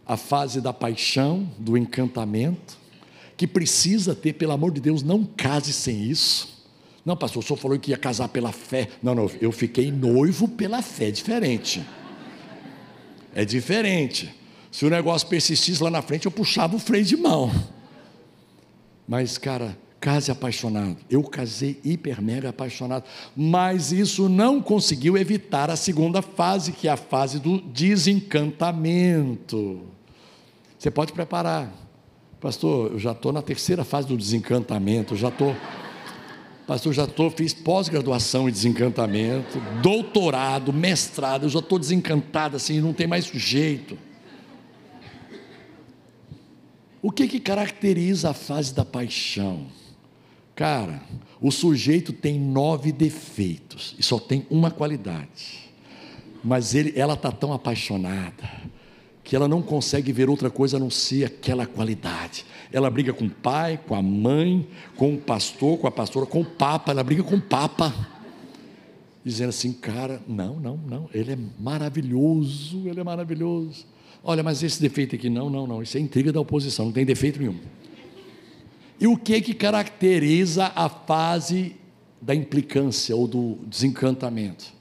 A 0.05 0.15
fase 0.15 0.61
da 0.61 0.71
paixão, 0.71 1.49
do 1.57 1.75
encantamento, 1.75 2.77
que 3.35 3.47
precisa 3.47 4.13
ter, 4.13 4.33
pelo 4.33 4.51
amor 4.51 4.71
de 4.71 4.79
Deus, 4.79 5.01
não 5.01 5.23
case 5.23 5.73
sem 5.73 6.03
isso. 6.03 6.63
Não, 7.03 7.17
pastor, 7.17 7.43
o 7.43 7.47
senhor 7.47 7.57
falou 7.57 7.79
que 7.79 7.89
ia 7.89 7.97
casar 7.97 8.29
pela 8.29 8.51
fé. 8.51 8.89
Não, 9.01 9.15
não, 9.15 9.31
eu 9.41 9.51
fiquei 9.51 9.91
noivo 9.91 10.47
pela 10.47 10.83
fé, 10.83 11.07
é 11.07 11.11
diferente. 11.11 11.83
É 13.33 13.43
diferente. 13.43 14.35
Se 14.71 14.85
o 14.85 14.89
negócio 14.91 15.27
persistisse 15.27 15.81
lá 15.81 15.89
na 15.89 16.03
frente, 16.03 16.27
eu 16.27 16.31
puxava 16.31 16.75
o 16.75 16.79
freio 16.79 17.05
de 17.05 17.17
mão. 17.17 17.51
Mas, 19.07 19.35
cara, 19.39 19.75
case 19.99 20.31
apaixonado. 20.31 20.95
Eu 21.09 21.21
casei 21.23 21.79
hiper 21.83 22.21
mega 22.21 22.49
apaixonado. 22.49 23.03
Mas 23.35 23.91
isso 23.91 24.29
não 24.29 24.61
conseguiu 24.61 25.17
evitar 25.17 25.69
a 25.69 25.75
segunda 25.75 26.21
fase, 26.21 26.71
que 26.71 26.87
é 26.87 26.91
a 26.91 26.97
fase 26.97 27.39
do 27.39 27.59
desencantamento. 27.61 29.81
Você 30.77 30.89
pode 30.89 31.11
preparar. 31.11 31.69
Pastor, 32.39 32.93
eu 32.93 32.99
já 32.99 33.11
estou 33.11 33.33
na 33.33 33.41
terceira 33.41 33.83
fase 33.83 34.07
do 34.07 34.15
desencantamento, 34.15 35.15
já 35.15 35.27
estou. 35.27 35.53
Pastor, 36.65 36.93
já 36.93 37.03
estou, 37.03 37.29
fiz 37.31 37.53
pós-graduação 37.53 38.47
em 38.47 38.51
desencantamento, 38.51 39.59
doutorado, 39.81 40.71
mestrado, 40.71 41.47
eu 41.47 41.49
já 41.49 41.57
estou 41.57 41.79
desencantado 41.79 42.55
assim, 42.55 42.79
não 42.79 42.93
tem 42.93 43.07
mais 43.07 43.25
jeito. 43.25 43.97
O 47.01 47.11
que, 47.11 47.27
que 47.27 47.39
caracteriza 47.39 48.29
a 48.29 48.33
fase 48.35 48.71
da 48.73 48.85
paixão? 48.85 49.65
Cara, 50.59 51.01
o 51.39 51.51
sujeito 51.51 52.11
tem 52.11 52.37
nove 52.37 52.91
defeitos 52.91 53.95
e 53.97 54.03
só 54.03 54.19
tem 54.19 54.45
uma 54.49 54.69
qualidade. 54.69 55.71
Mas 56.43 56.75
ele, 56.75 56.91
ela 56.99 57.13
está 57.13 57.31
tão 57.31 57.53
apaixonada 57.53 58.43
que 59.23 59.37
ela 59.37 59.47
não 59.47 59.61
consegue 59.61 60.11
ver 60.11 60.29
outra 60.29 60.49
coisa 60.49 60.75
a 60.75 60.79
não 60.79 60.89
ser 60.89 61.23
aquela 61.23 61.65
qualidade. 61.65 62.45
Ela 62.73 62.89
briga 62.89 63.13
com 63.13 63.23
o 63.23 63.29
pai, 63.29 63.79
com 63.87 63.95
a 63.95 64.01
mãe, 64.01 64.67
com 64.97 65.13
o 65.13 65.17
pastor, 65.17 65.77
com 65.77 65.87
a 65.87 65.91
pastora, 65.91 66.25
com 66.25 66.41
o 66.41 66.45
papa, 66.45 66.91
ela 66.91 67.05
briga 67.05 67.23
com 67.23 67.35
o 67.35 67.41
papa. 67.41 67.95
Dizendo 69.23 69.51
assim, 69.51 69.71
cara, 69.71 70.21
não, 70.27 70.59
não, 70.59 70.75
não, 70.75 71.09
ele 71.13 71.31
é 71.31 71.37
maravilhoso, 71.57 72.85
ele 72.85 72.99
é 72.99 73.03
maravilhoso. 73.05 73.85
Olha, 74.21 74.43
mas 74.43 74.61
esse 74.61 74.81
defeito 74.81 75.15
aqui, 75.15 75.29
não, 75.29 75.49
não, 75.49 75.65
não, 75.65 75.81
isso 75.81 75.95
é 75.95 76.01
intriga 76.01 76.33
da 76.33 76.41
oposição, 76.41 76.87
não 76.87 76.91
tem 76.91 77.05
defeito 77.05 77.39
nenhum. 77.39 77.55
E 78.99 79.07
o 79.07 79.17
que 79.17 79.41
que 79.41 79.53
caracteriza 79.53 80.71
a 80.75 80.89
fase 80.89 81.75
da 82.21 82.35
implicância 82.35 83.15
ou 83.15 83.27
do 83.27 83.59
desencantamento? 83.65 84.73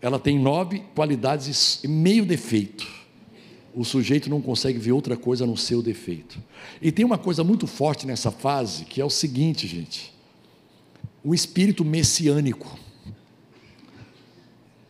Ela 0.00 0.18
tem 0.18 0.38
nove 0.38 0.80
qualidades 0.94 1.82
e 1.82 1.88
meio 1.88 2.26
defeito 2.26 3.02
o 3.74 3.84
sujeito 3.84 4.28
não 4.28 4.40
consegue 4.40 4.78
ver 4.78 4.92
outra 4.92 5.16
coisa 5.16 5.46
no 5.46 5.56
seu 5.56 5.82
defeito. 5.82 6.42
E 6.80 6.92
tem 6.92 7.04
uma 7.04 7.18
coisa 7.18 7.42
muito 7.42 7.66
forte 7.66 8.06
nessa 8.06 8.30
fase, 8.30 8.84
que 8.84 9.00
é 9.00 9.04
o 9.04 9.10
seguinte, 9.10 9.66
gente: 9.66 10.12
o 11.24 11.34
espírito 11.34 11.84
messiânico. 11.84 12.78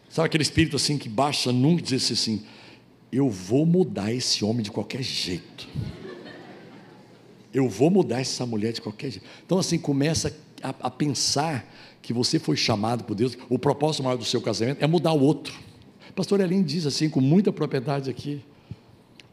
Sabe 0.09 0.26
aquele 0.26 0.42
espírito 0.42 0.76
assim 0.76 0.98
que 0.98 1.09
baixa 1.09 1.53
nunca 1.53 1.80
e 1.80 1.84
diz 1.84 2.11
assim: 2.11 2.42
eu 3.11 3.30
vou 3.30 3.64
mudar 3.64 4.12
esse 4.12 4.44
homem 4.44 4.62
de 4.62 4.70
qualquer 4.70 5.03
jeito. 5.03 5.68
Eu 7.53 7.68
vou 7.68 7.90
mudar 7.90 8.20
essa 8.20 8.46
mulher 8.46 8.72
de 8.72 8.80
qualquer 8.80 9.11
jeito. 9.11 9.26
Então, 9.44 9.59
assim, 9.59 9.78
começa 9.78 10.34
a, 10.62 10.74
a 10.80 10.90
pensar 10.90 11.66
que 12.00 12.12
você 12.12 12.38
foi 12.38 12.57
chamado 12.57 13.05
por 13.05 13.14
Deus. 13.14 13.36
O 13.48 13.59
propósito 13.59 14.03
maior 14.03 14.16
do 14.16 14.24
seu 14.24 14.40
casamento 14.40 14.82
é 14.82 14.86
mudar 14.86 15.12
o 15.12 15.20
outro. 15.20 15.55
Pastor 16.14 16.40
Elim 16.40 16.62
diz 16.62 16.86
assim, 16.86 17.09
com 17.09 17.20
muita 17.20 17.53
propriedade 17.53 18.11
aqui. 18.11 18.42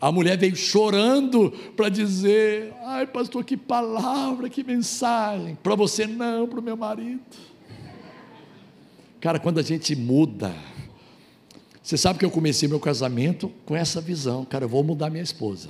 A 0.01 0.11
mulher 0.11 0.37
veio 0.37 0.55
chorando 0.55 1.51
para 1.75 1.89
dizer: 1.89 2.73
Ai, 2.85 3.05
pastor, 3.05 3.43
que 3.43 3.57
palavra, 3.57 4.49
que 4.49 4.63
mensagem. 4.63 5.57
Para 5.61 5.75
você 5.75 6.07
não, 6.07 6.47
para 6.47 6.59
o 6.59 6.63
meu 6.63 6.77
marido. 6.77 7.19
Cara, 9.19 9.39
quando 9.39 9.59
a 9.59 9.61
gente 9.61 9.93
muda, 9.97 10.55
você 11.83 11.97
sabe 11.97 12.19
que 12.19 12.23
eu 12.23 12.31
comecei 12.31 12.69
meu 12.69 12.79
casamento 12.79 13.51
com 13.65 13.75
essa 13.75 13.99
visão: 13.99 14.45
cara, 14.45 14.63
eu 14.63 14.69
vou 14.69 14.83
mudar 14.83 15.09
minha 15.09 15.23
esposa. 15.23 15.69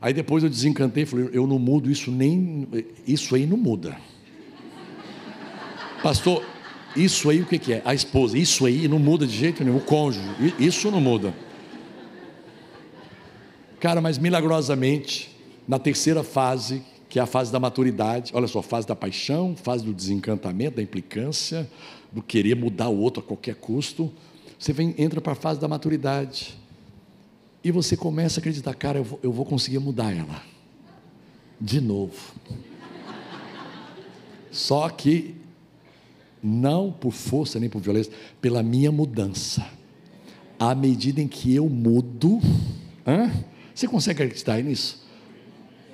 Aí 0.00 0.12
depois 0.12 0.44
eu 0.44 0.50
desencantei 0.50 1.04
e 1.04 1.06
falei: 1.06 1.30
eu 1.32 1.46
não 1.46 1.58
mudo 1.58 1.90
isso 1.90 2.10
nem. 2.10 2.66
Isso 3.06 3.34
aí 3.34 3.46
não 3.46 3.56
muda. 3.56 3.96
Pastor, 6.02 6.44
isso 6.94 7.28
aí 7.28 7.40
o 7.40 7.46
que, 7.46 7.58
que 7.58 7.72
é? 7.74 7.82
A 7.84 7.94
esposa, 7.94 8.38
isso 8.38 8.66
aí 8.66 8.86
não 8.88 8.98
muda 8.98 9.26
de 9.26 9.36
jeito 9.36 9.64
nenhum. 9.64 9.78
O 9.78 9.80
cônjuge, 9.80 10.26
isso 10.58 10.90
não 10.90 11.00
muda. 11.00 11.34
Cara, 13.80 14.00
mas 14.00 14.18
milagrosamente, 14.18 15.30
na 15.68 15.78
terceira 15.78 16.22
fase, 16.22 16.82
que 17.08 17.18
é 17.18 17.22
a 17.22 17.26
fase 17.26 17.52
da 17.52 17.60
maturidade, 17.60 18.32
olha 18.34 18.46
só, 18.46 18.62
fase 18.62 18.86
da 18.86 18.96
paixão, 18.96 19.54
fase 19.56 19.84
do 19.84 19.92
desencantamento, 19.92 20.76
da 20.76 20.82
implicância, 20.82 21.68
do 22.10 22.22
querer 22.22 22.56
mudar 22.56 22.88
o 22.88 22.98
outro 22.98 23.22
a 23.22 23.26
qualquer 23.26 23.54
custo, 23.56 24.12
você 24.58 24.72
vem, 24.72 24.94
entra 24.96 25.20
para 25.20 25.32
a 25.32 25.36
fase 25.36 25.60
da 25.60 25.68
maturidade. 25.68 26.56
E 27.66 27.72
você 27.72 27.96
começa 27.96 28.38
a 28.38 28.40
acreditar, 28.40 28.72
cara, 28.74 28.98
eu 28.98 29.02
vou, 29.02 29.20
eu 29.24 29.32
vou 29.32 29.44
conseguir 29.44 29.80
mudar 29.80 30.16
ela. 30.16 30.40
De 31.60 31.80
novo. 31.80 32.14
Só 34.52 34.88
que 34.88 35.34
não 36.40 36.92
por 36.92 37.10
força 37.10 37.58
nem 37.58 37.68
por 37.68 37.82
violência, 37.82 38.12
pela 38.40 38.62
minha 38.62 38.92
mudança. 38.92 39.68
À 40.56 40.76
medida 40.76 41.20
em 41.20 41.26
que 41.26 41.52
eu 41.56 41.68
mudo, 41.68 42.38
hã? 43.04 43.32
Você 43.74 43.88
consegue 43.88 44.22
acreditar 44.22 44.62
nisso? 44.62 45.04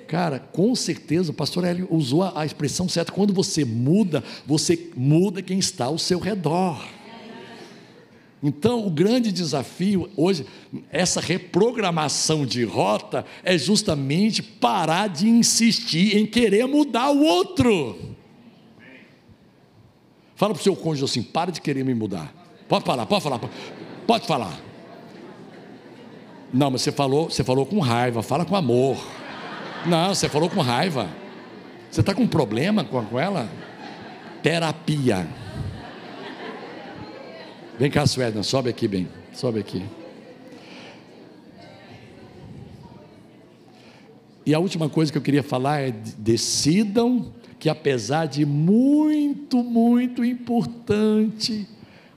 Cara, 0.07 0.37
com 0.37 0.75
certeza 0.75 1.31
o 1.31 1.33
pastor 1.33 1.63
Hélio 1.63 1.87
usou 1.89 2.21
a, 2.21 2.45
expressão 2.45 2.87
certa. 2.87 3.11
Quando 3.11 3.33
você 3.33 3.65
muda, 3.65 4.23
você 4.45 4.91
muda 4.95 5.41
quem 5.41 5.57
está 5.57 5.85
ao 5.85 5.97
seu 5.97 6.19
redor. 6.19 6.87
Então, 8.43 8.85
o 8.85 8.89
grande 8.89 9.31
desafio 9.31 10.09
hoje, 10.17 10.45
essa 10.91 11.21
reprogramação 11.21 12.45
de 12.45 12.65
rota, 12.65 13.25
é 13.41 13.57
justamente 13.57 14.43
parar 14.43 15.07
de 15.07 15.29
insistir 15.29 16.17
em 16.17 16.25
querer 16.25 16.67
mudar 16.67 17.09
o 17.09 17.23
outro. 17.23 17.97
Fala 20.35 20.53
para 20.53 20.59
o 20.59 20.63
seu 20.63 20.75
cônjuge 20.75 21.05
assim: 21.05 21.23
para 21.23 21.53
de 21.53 21.61
querer 21.61 21.85
me 21.85 21.93
mudar. 21.93 22.33
Pode 22.67 22.83
falar, 22.83 23.05
pode 23.05 23.23
falar, 23.23 23.39
pode 24.05 24.27
falar. 24.27 24.59
Não, 26.53 26.69
mas 26.69 26.81
você 26.81 26.91
falou, 26.91 27.29
você 27.29 27.45
falou 27.45 27.65
com 27.65 27.79
raiva, 27.79 28.21
fala 28.21 28.43
com 28.43 28.57
amor. 28.57 28.97
Não, 29.85 30.13
você 30.13 30.27
falou 30.27 30.49
com 30.49 30.59
raiva. 30.59 31.09
Você 31.89 32.01
está 32.01 32.13
com 32.13 32.23
um 32.23 32.27
problema 32.27 32.83
com, 32.83 33.03
com 33.05 33.19
ela? 33.19 33.49
Terapia. 34.41 35.42
Vem 37.83 37.91
cá, 37.91 38.07
Suedna, 38.07 38.43
sobe 38.43 38.69
aqui 38.69 38.87
bem. 38.87 39.09
Sobe 39.33 39.59
aqui. 39.59 39.83
E 44.45 44.53
a 44.53 44.59
última 44.59 44.87
coisa 44.87 45.11
que 45.11 45.17
eu 45.17 45.21
queria 45.21 45.43
falar 45.43 45.81
é: 45.81 45.91
decidam 46.17 47.33
que, 47.59 47.67
apesar 47.67 48.25
de 48.25 48.45
muito, 48.45 49.61
muito 49.61 50.23
importante, 50.23 51.67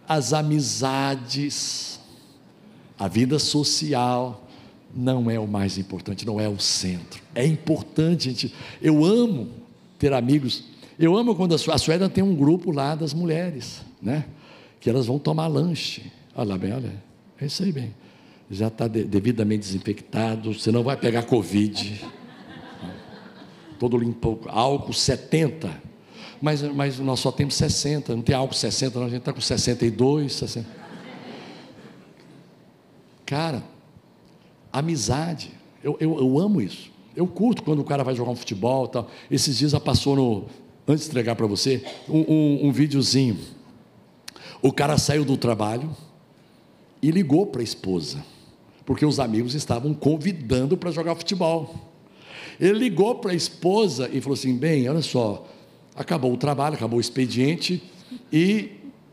as 0.09 0.33
amizades, 0.33 1.99
a 2.97 3.09
vida 3.09 3.37
social 3.41 4.47
não 4.95 5.29
é 5.29 5.41
o 5.41 5.49
mais 5.49 5.79
importante, 5.79 6.25
não 6.25 6.39
é 6.39 6.49
o 6.49 6.61
centro. 6.61 7.21
É 7.35 7.45
importante, 7.45 8.31
gente. 8.31 8.55
Eu 8.81 9.05
amo 9.05 9.49
ter 9.99 10.12
amigos. 10.12 10.62
Eu 10.97 11.17
amo 11.17 11.35
quando 11.35 11.57
a, 11.57 11.59
Suécia 11.59 12.09
tem 12.09 12.23
um 12.23 12.37
grupo 12.37 12.71
lá 12.71 12.95
das 12.95 13.12
mulheres, 13.12 13.83
né? 14.01 14.27
Que 14.81 14.91
elas 14.91 15.07
vão 15.07 15.18
tomar 15.18 15.47
lanche. 15.47 16.12
Olha 16.35 16.51
lá 16.51 16.59
bem, 16.59 16.72
olha. 16.72 16.93
É 17.41 17.47
isso 17.47 17.62
aí, 17.62 17.72
bem. 17.72 17.95
Já 18.51 18.68
está 18.68 18.87
de, 18.87 19.05
devidamente 19.05 19.61
desinfectado. 19.61 20.55
Você 20.55 20.70
não 20.70 20.83
vai 20.83 20.97
pegar 20.97 21.24
Covid. 21.24 22.05
Todo 23.79 23.99
limpo, 23.99 24.41
álcool 24.47 24.93
70. 24.93 25.83
Mas, 26.41 26.62
mas 26.62 26.99
nós 26.99 27.20
só 27.20 27.33
temos 27.33 27.55
60. 27.55 28.14
Não 28.14 28.22
tem 28.22 28.35
álcool 28.35 28.55
60, 28.55 28.99
não. 28.99 29.07
A 29.07 29.11
gente 29.11 29.20
está 29.20 29.33
com 29.33 29.41
62, 29.41 30.33
60. 30.33 30.68
Cara, 33.27 33.64
amizade, 34.72 35.51
eu, 35.83 35.97
eu, 35.99 36.18
eu, 36.18 36.39
amo 36.39 36.61
isso. 36.61 36.93
Eu 37.16 37.27
curto 37.27 37.62
quando 37.62 37.81
o 37.81 37.85
cara 37.85 38.05
vai 38.05 38.14
jogar 38.14 38.31
um 38.31 38.37
futebol 38.37 38.87
tal. 38.87 39.11
Esses 39.29 39.59
dias 39.59 39.72
já 39.72 39.81
passou 39.81 40.14
no. 40.14 40.45
Antes 40.87 41.05
de 41.05 41.11
entregar 41.11 41.35
para 41.35 41.47
você, 41.47 41.85
um, 42.09 42.20
um, 42.20 42.66
um 42.68 42.72
videozinho. 42.72 43.37
O 44.67 44.73
cara 44.73 44.99
saiu 44.99 45.25
do 45.25 45.37
trabalho 45.37 45.89
e 47.01 47.12
ligou 47.12 47.47
para 47.47 47.61
a 47.61 47.64
esposa, 47.64 48.25
porque 48.85 49.07
os 49.07 49.21
amigos 49.21 49.55
estavam 49.55 49.95
convidando 49.95 50.77
para 50.77 50.91
jogar 50.91 51.14
futebol. 51.14 51.73
Ele 52.59 52.77
ligou 52.77 53.14
para 53.14 53.31
a 53.31 53.35
esposa 53.35 54.11
e 54.12 54.21
falou 54.21 54.35
assim: 54.35 54.57
Bem, 54.57 54.89
olha 54.89 55.03
só, 55.03 55.47
acabou 55.95 56.33
o 56.33 56.37
trabalho, 56.37 56.75
acabou 56.75 56.99
o 56.99 57.01
expediente 57.01 57.81
e 58.33 58.73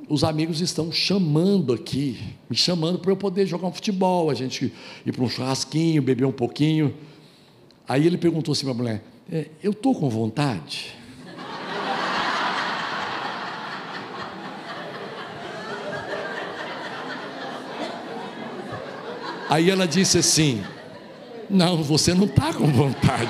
os 0.10 0.24
amigos 0.24 0.60
estão 0.60 0.91
chamando 0.91 1.72
aqui, 1.72 2.18
me 2.49 2.58
chamando 2.58 2.97
para 2.97 3.12
eu 3.12 3.16
poder 3.16 3.45
jogar 3.45 3.68
um 3.68 3.74
futebol, 3.74 4.32
a 4.32 4.34
gente 4.34 4.74
ir 5.06 5.12
para 5.12 5.24
um 5.24 5.30
churrasquinho, 5.30 6.01
beber 6.01 6.26
um 6.26 6.32
pouquinho. 6.32 6.95
Aí 7.88 8.08
ele 8.08 8.18
perguntou 8.18 8.54
assim 8.54 8.64
para 8.64 8.72
a 8.72 8.78
mulher: 8.78 9.04
é, 9.32 9.49
Eu 9.62 9.70
estou 9.70 9.93
com 9.93 10.10
vontade? 10.10 11.03
Aí 19.54 19.70
ela 19.70 19.88
disse 19.88 20.18
assim: 20.18 20.64
Não, 21.47 21.84
você 21.84 22.12
não 22.16 22.26
está 22.26 22.51
com 22.51 22.66
vontade. 22.66 23.30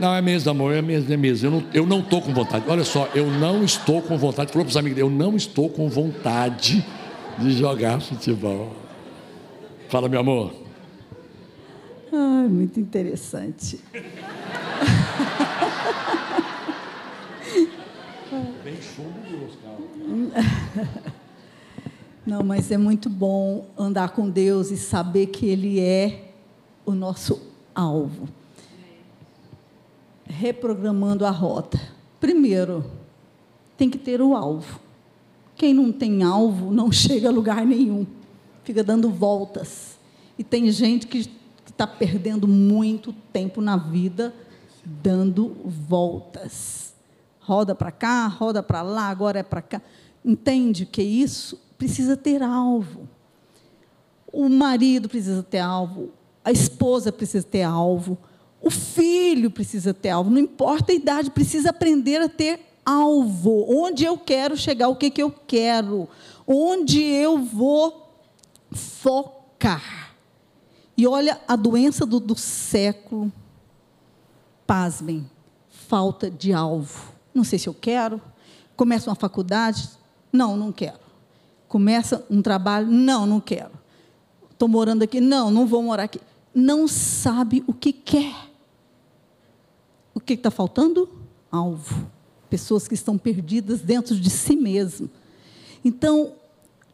Não, 0.00 0.12
é 0.12 0.20
mesmo, 0.20 0.50
amor, 0.50 0.74
é 0.74 0.82
mesmo, 0.82 1.14
é 1.14 1.16
mesmo. 1.16 1.46
Eu 1.46 1.50
não, 1.52 1.64
eu 1.72 1.86
não 1.86 2.00
estou 2.00 2.20
com 2.20 2.34
vontade. 2.34 2.64
Olha 2.66 2.82
só, 2.82 3.08
eu 3.14 3.30
não 3.30 3.62
estou 3.62 4.02
com 4.02 4.18
vontade. 4.18 4.50
Falou 4.50 4.64
para 4.64 4.70
os 4.70 4.76
amigos, 4.76 4.98
eu 4.98 5.08
não 5.08 5.36
estou 5.36 5.68
com 5.68 5.88
vontade 5.88 6.84
de 7.38 7.52
jogar 7.52 8.00
futebol. 8.00 8.74
Fala, 9.88 10.08
meu 10.08 10.18
amor. 10.18 10.52
Ai, 12.12 12.48
muito 12.48 12.80
interessante. 12.80 13.78
Bem 18.64 18.76
chumbo 18.82 19.52
Não, 22.28 22.42
mas 22.42 22.70
é 22.70 22.76
muito 22.76 23.08
bom 23.08 23.64
andar 23.74 24.10
com 24.10 24.28
Deus 24.28 24.70
e 24.70 24.76
saber 24.76 25.28
que 25.28 25.46
Ele 25.46 25.80
é 25.80 26.30
o 26.84 26.92
nosso 26.92 27.40
alvo 27.74 28.28
reprogramando 30.26 31.24
a 31.24 31.30
rota. 31.30 31.80
Primeiro, 32.20 32.84
tem 33.78 33.88
que 33.88 33.96
ter 33.96 34.20
o 34.20 34.36
alvo. 34.36 34.78
Quem 35.56 35.72
não 35.72 35.90
tem 35.90 36.22
alvo 36.22 36.70
não 36.70 36.92
chega 36.92 37.28
a 37.28 37.32
lugar 37.32 37.64
nenhum, 37.64 38.06
fica 38.62 38.84
dando 38.84 39.08
voltas. 39.08 39.96
E 40.38 40.44
tem 40.44 40.70
gente 40.70 41.06
que 41.06 41.30
está 41.66 41.86
perdendo 41.86 42.46
muito 42.46 43.10
tempo 43.32 43.62
na 43.62 43.78
vida 43.78 44.34
dando 44.84 45.56
voltas. 45.64 46.92
Roda 47.40 47.74
para 47.74 47.90
cá, 47.90 48.26
roda 48.26 48.62
para 48.62 48.82
lá, 48.82 49.08
agora 49.08 49.38
é 49.38 49.42
para 49.42 49.62
cá. 49.62 49.80
Entende 50.22 50.84
que 50.84 51.00
isso 51.00 51.66
precisa 51.78 52.16
ter 52.16 52.42
alvo. 52.42 53.08
O 54.30 54.48
marido 54.48 55.08
precisa 55.08 55.42
ter 55.42 55.60
alvo, 55.60 56.10
a 56.44 56.50
esposa 56.50 57.10
precisa 57.10 57.46
ter 57.46 57.62
alvo, 57.62 58.18
o 58.60 58.70
filho 58.70 59.50
precisa 59.50 59.94
ter 59.94 60.10
alvo, 60.10 60.28
não 60.28 60.38
importa 60.38 60.92
a 60.92 60.94
idade, 60.94 61.30
precisa 61.30 61.70
aprender 61.70 62.20
a 62.20 62.28
ter 62.28 62.60
alvo. 62.84 63.64
Onde 63.68 64.04
eu 64.04 64.18
quero 64.18 64.56
chegar, 64.56 64.88
o 64.88 64.96
que, 64.96 65.10
que 65.10 65.22
eu 65.22 65.30
quero, 65.30 66.08
onde 66.46 67.00
eu 67.00 67.38
vou 67.38 68.12
focar. 68.70 70.14
E 70.96 71.06
olha 71.06 71.40
a 71.46 71.54
doença 71.54 72.04
do, 72.04 72.18
do 72.18 72.36
século, 72.36 73.32
pasmem, 74.66 75.30
falta 75.70 76.30
de 76.30 76.52
alvo. 76.52 77.12
Não 77.32 77.44
sei 77.44 77.58
se 77.58 77.68
eu 77.68 77.74
quero. 77.74 78.20
Começa 78.76 79.08
uma 79.08 79.16
faculdade? 79.16 79.88
Não, 80.32 80.56
não 80.56 80.72
quero. 80.72 81.07
Começa 81.68 82.24
um 82.30 82.40
trabalho? 82.40 82.88
Não, 82.88 83.26
não 83.26 83.40
quero. 83.40 83.72
Estou 84.50 84.68
morando 84.68 85.02
aqui? 85.02 85.20
Não, 85.20 85.50
não 85.50 85.66
vou 85.66 85.82
morar 85.82 86.04
aqui. 86.04 86.20
Não 86.54 86.88
sabe 86.88 87.62
o 87.66 87.74
que 87.74 87.92
quer. 87.92 88.34
O 90.14 90.20
que 90.20 90.32
está 90.32 90.50
faltando? 90.50 91.08
Alvo. 91.52 92.10
Pessoas 92.50 92.88
que 92.88 92.94
estão 92.94 93.18
perdidas 93.18 93.82
dentro 93.82 94.16
de 94.16 94.30
si 94.30 94.56
mesmo. 94.56 95.10
Então, 95.84 96.32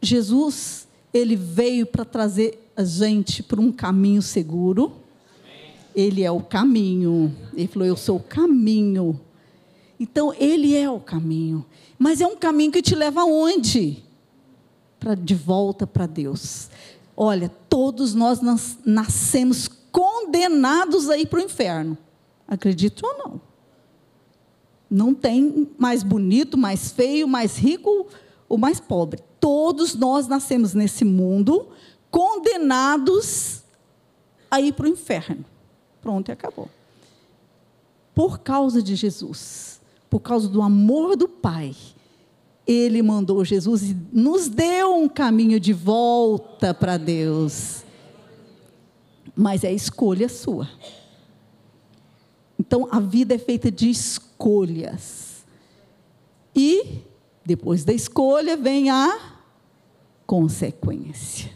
Jesus, 0.01 0.87
ele 1.13 1.35
veio 1.35 1.85
para 1.85 2.05
trazer 2.05 2.71
a 2.75 2.83
gente 2.83 3.41
para 3.41 3.59
um 3.59 3.71
caminho 3.71 4.21
seguro. 4.21 4.91
Ele 5.95 6.21
é 6.21 6.29
o 6.29 6.41
caminho. 6.41 7.33
Ele 7.53 7.67
falou: 7.67 7.87
Eu 7.87 7.97
sou 7.97 8.17
o 8.17 8.23
caminho. 8.23 9.19
Então, 9.99 10.33
ele 10.37 10.75
é 10.75 10.89
o 10.89 10.99
caminho. 10.99 11.65
Mas 11.97 12.19
é 12.19 12.27
um 12.27 12.35
caminho 12.35 12.71
que 12.71 12.81
te 12.81 12.93
leva 12.93 13.21
aonde? 13.21 14.04
Para 15.05 15.13
de 15.13 15.35
volta 15.35 15.85
para 15.85 16.07
Deus. 16.07 16.67
Olha, 17.15 17.47
todos 17.69 18.15
nós 18.15 18.39
nascemos 18.83 19.67
condenados 19.91 21.11
a 21.11 21.15
ir 21.19 21.27
para 21.27 21.37
o 21.37 21.43
inferno. 21.43 21.95
Acredite 22.47 23.05
ou 23.05 23.15
não. 23.15 23.41
Não 24.89 25.13
tem 25.13 25.69
mais 25.77 26.01
bonito, 26.01 26.57
mais 26.57 26.91
feio, 26.91 27.27
mais 27.27 27.55
rico 27.55 28.07
ou 28.49 28.57
mais 28.57 28.79
pobre. 28.79 29.21
Todos 29.39 29.93
nós 29.93 30.25
nascemos 30.25 30.73
nesse 30.73 31.05
mundo 31.05 31.67
condenados 32.09 33.61
a 34.49 34.59
ir 34.59 34.73
para 34.73 34.87
o 34.87 34.89
inferno. 34.89 35.45
Pronto, 36.01 36.29
e 36.29 36.31
acabou. 36.31 36.67
Por 38.15 38.39
causa 38.39 38.81
de 38.81 38.95
Jesus, 38.95 39.79
por 40.09 40.19
causa 40.19 40.49
do 40.49 40.63
amor 40.63 41.15
do 41.15 41.27
Pai, 41.27 41.75
ele 42.65 43.01
mandou 43.01 43.45
Jesus 43.45 43.83
e 43.83 43.97
nos 44.11 44.47
deu 44.47 44.95
um 44.95 45.07
caminho 45.07 45.59
de 45.59 45.73
volta 45.73 46.73
para 46.73 46.97
Deus. 46.97 47.83
Mas 49.35 49.63
é 49.63 49.71
escolha 49.71 50.27
sua. 50.27 50.69
Então, 52.59 52.87
a 52.89 52.99
vida 52.99 53.35
é 53.35 53.37
feita 53.37 53.69
de 53.69 53.89
escolhas. 53.89 55.45
E, 56.55 57.01
depois 57.45 57.83
da 57.83 57.93
escolha, 57.93 58.57
vem 58.57 58.89
a 58.89 59.35
consequência. 60.25 61.51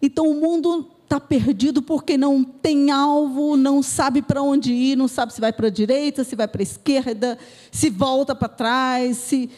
Então, 0.00 0.30
o 0.30 0.40
mundo 0.40 0.88
está 1.08 1.18
perdido 1.18 1.80
porque 1.80 2.18
não 2.18 2.44
tem 2.44 2.90
alvo, 2.90 3.56
não 3.56 3.82
sabe 3.82 4.20
para 4.20 4.42
onde 4.42 4.74
ir, 4.74 4.94
não 4.94 5.08
sabe 5.08 5.32
se 5.32 5.40
vai 5.40 5.50
para 5.50 5.68
a 5.68 5.70
direita, 5.70 6.22
se 6.22 6.36
vai 6.36 6.46
para 6.46 6.60
a 6.60 6.62
esquerda, 6.62 7.38
se 7.72 7.88
volta 7.88 8.34
para 8.34 8.46
trás, 8.46 9.16
se, 9.16 9.48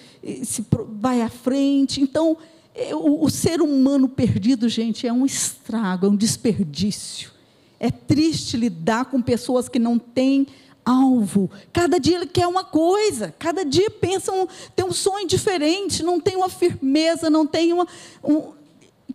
se 0.45 0.65
vai 0.93 1.21
à 1.21 1.29
frente. 1.29 2.01
Então, 2.01 2.37
é, 2.73 2.95
o, 2.95 3.25
o 3.25 3.29
ser 3.29 3.61
humano 3.61 4.09
perdido, 4.09 4.69
gente, 4.69 5.09
é 5.09 5.13
um 5.13 5.27
estrago, 5.27 6.07
é 6.07 6.09
um 6.09 6.15
desperdício. 6.15 7.33
É 7.81 7.91
triste 7.91 8.57
lidar 8.57 9.07
com 9.07 9.21
pessoas 9.21 9.69
que 9.69 9.81
não 9.81 9.99
têm 9.99 10.47
alvo. 10.85 11.51
Cada 11.73 11.99
dia 11.99 12.17
ele 12.17 12.27
quer 12.27 12.47
uma 12.47 12.63
coisa, 12.63 13.35
cada 13.37 13.65
dia 13.65 13.91
pensa, 13.91 14.31
um, 14.31 14.47
tem 14.77 14.85
um 14.85 14.93
sonho 14.93 15.27
diferente, 15.27 16.05
não 16.05 16.21
tem 16.21 16.37
uma 16.37 16.49
firmeza, 16.49 17.29
não 17.29 17.45
tem 17.45 17.73
uma. 17.73 17.89
Um... 18.23 18.60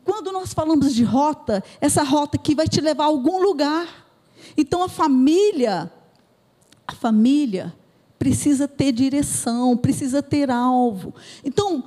Quando 0.03 0.31
nós 0.31 0.53
falamos 0.53 0.93
de 0.93 1.03
rota, 1.03 1.63
essa 1.79 2.03
rota 2.03 2.37
aqui 2.37 2.55
vai 2.55 2.67
te 2.67 2.81
levar 2.81 3.05
a 3.05 3.07
algum 3.07 3.41
lugar. 3.41 4.07
Então 4.57 4.83
a 4.83 4.89
família, 4.89 5.91
a 6.87 6.93
família 6.93 7.73
precisa 8.17 8.67
ter 8.67 8.91
direção, 8.91 9.75
precisa 9.77 10.21
ter 10.21 10.49
alvo. 10.49 11.13
Então, 11.43 11.83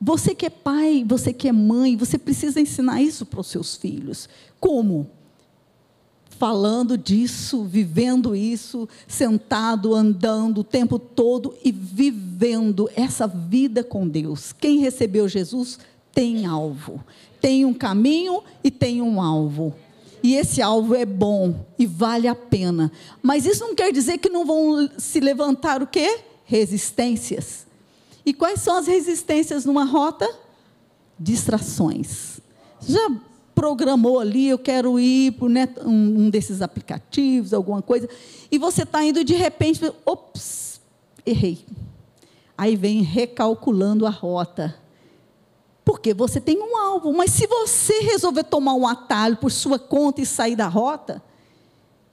você 0.00 0.34
que 0.34 0.46
é 0.46 0.50
pai, 0.50 1.04
você 1.06 1.32
que 1.32 1.48
é 1.48 1.52
mãe, 1.52 1.96
você 1.96 2.18
precisa 2.18 2.60
ensinar 2.60 3.02
isso 3.02 3.26
para 3.26 3.40
os 3.40 3.46
seus 3.46 3.76
filhos. 3.76 4.28
Como? 4.58 5.10
falando 6.42 6.98
disso, 6.98 7.62
vivendo 7.62 8.34
isso, 8.34 8.88
sentado, 9.06 9.94
andando 9.94 10.58
o 10.58 10.64
tempo 10.64 10.98
todo 10.98 11.54
e 11.64 11.70
vivendo 11.70 12.90
essa 12.96 13.28
vida 13.28 13.84
com 13.84 14.08
Deus. 14.08 14.52
Quem 14.52 14.80
recebeu 14.80 15.28
Jesus 15.28 15.78
tem 16.14 16.46
alvo, 16.46 17.02
tem 17.40 17.64
um 17.64 17.74
caminho 17.74 18.42
e 18.62 18.70
tem 18.70 19.02
um 19.02 19.20
alvo. 19.20 19.74
E 20.22 20.36
esse 20.36 20.62
alvo 20.62 20.94
é 20.94 21.04
bom 21.04 21.66
e 21.78 21.84
vale 21.84 22.28
a 22.28 22.34
pena. 22.34 22.92
Mas 23.20 23.44
isso 23.44 23.66
não 23.66 23.74
quer 23.74 23.92
dizer 23.92 24.18
que 24.18 24.28
não 24.28 24.46
vão 24.46 24.88
se 24.96 25.18
levantar 25.18 25.82
o 25.82 25.86
quê? 25.86 26.20
Resistências. 26.44 27.66
E 28.24 28.32
quais 28.32 28.60
são 28.60 28.76
as 28.76 28.86
resistências 28.86 29.64
numa 29.64 29.84
rota? 29.84 30.28
Distrações. 31.18 32.40
Já 32.86 33.10
programou 33.54 34.20
ali, 34.20 34.48
eu 34.48 34.58
quero 34.58 34.98
ir 34.98 35.32
por 35.32 35.50
né, 35.50 35.68
um, 35.84 36.24
um, 36.24 36.30
desses 36.30 36.62
aplicativos, 36.62 37.52
alguma 37.52 37.82
coisa, 37.82 38.08
e 38.50 38.58
você 38.58 38.82
está 38.82 39.04
indo 39.04 39.24
de 39.24 39.34
repente, 39.34 39.80
ops, 40.04 40.80
errei. 41.26 41.64
Aí 42.56 42.76
vem 42.76 43.02
recalculando 43.02 44.06
a 44.06 44.10
rota. 44.10 44.81
Porque 45.84 46.14
você 46.14 46.40
tem 46.40 46.60
um 46.60 46.76
alvo, 46.76 47.12
mas 47.12 47.32
se 47.32 47.46
você 47.46 48.00
resolver 48.00 48.44
tomar 48.44 48.74
um 48.74 48.86
atalho 48.86 49.36
por 49.36 49.50
sua 49.50 49.78
conta 49.78 50.20
e 50.20 50.26
sair 50.26 50.54
da 50.54 50.68
rota, 50.68 51.22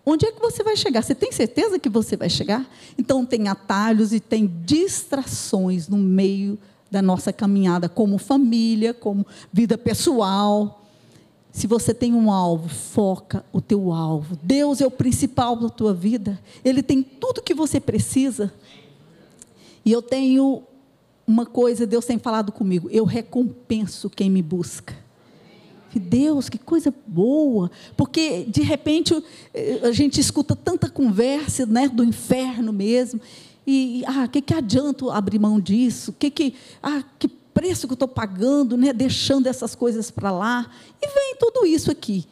onde 0.06 0.26
é 0.26 0.32
que 0.32 0.42
você 0.42 0.64
vai 0.64 0.76
chegar? 0.76 1.04
Você 1.04 1.14
tem 1.14 1.32
certeza 1.32 1.78
que 1.78 1.90
você 1.90 2.18
vai 2.18 2.30
chegar? 2.30 2.68
Então 2.98 3.26
tem 3.26 3.48
atalhos 3.48 4.12
e 4.12 4.20
tem 4.20 4.48
distrações 4.66 5.88
no 5.88 5.98
meio 5.98 6.58
da 6.90 7.02
nossa 7.02 7.32
caminhada 7.32 7.88
como 7.88 8.18
família, 8.18 8.94
como 8.94 9.26
vida 9.54 9.78
pessoal. 9.78 10.84
Se 11.52 11.68
você 11.68 11.94
tem 11.94 12.14
um 12.14 12.32
alvo, 12.32 12.70
foca 12.70 13.46
o 13.54 13.62
teu 13.62 13.92
alvo. 13.92 14.38
Deus 14.42 14.82
é 14.82 14.88
o 14.88 14.92
principal 14.92 15.56
da 15.56 15.70
tua 15.70 15.94
vida. 15.94 16.40
Ele 16.64 16.82
tem 16.82 17.04
tudo 17.04 17.42
que 17.42 17.54
você 17.54 17.80
precisa. 17.80 18.52
E 19.86 19.92
eu 19.92 20.02
tenho 20.02 20.64
uma 21.30 21.46
coisa, 21.46 21.86
Deus 21.86 22.06
tem 22.06 22.18
falado 22.18 22.52
comigo. 22.52 22.90
Eu 22.90 23.06
recompenso 23.06 24.10
quem 24.10 24.32
me 24.32 24.42
busca. 24.42 24.98
Deus, 25.94 26.50
que 26.50 26.58
coisa 26.58 26.94
boa, 27.06 27.70
porque 27.96 28.46
de 28.48 28.62
repente 28.62 29.16
eh, 29.54 29.80
a 29.84 29.92
gente 29.92 30.20
escuta 30.20 30.56
tanta 30.56 30.90
conversa, 30.90 31.66
né, 31.66 31.88
do 31.88 32.04
inferno 32.04 32.72
mesmo, 32.72 33.20
e 33.66 34.04
ah, 34.06 34.28
que 34.28 34.42
que 34.42 34.54
adianta 34.54 35.12
abrir 35.12 35.40
mão 35.40 35.60
disso? 35.60 36.14
Que 36.18 36.30
que 36.30 36.56
ah, 36.82 37.04
que 37.18 37.28
preço 37.28 37.88
que 37.88 37.94
eu 37.94 37.96
estou 37.96 38.08
pagando, 38.08 38.78
né, 38.78 38.94
deixando 38.94 39.48
essas 39.48 39.76
coisas 39.76 40.10
para 40.10 40.32
lá. 40.32 40.70
E 41.02 41.08
vem 41.08 41.36
tudo 41.40 41.66
isso 41.66 41.92
aqui. 41.92 42.26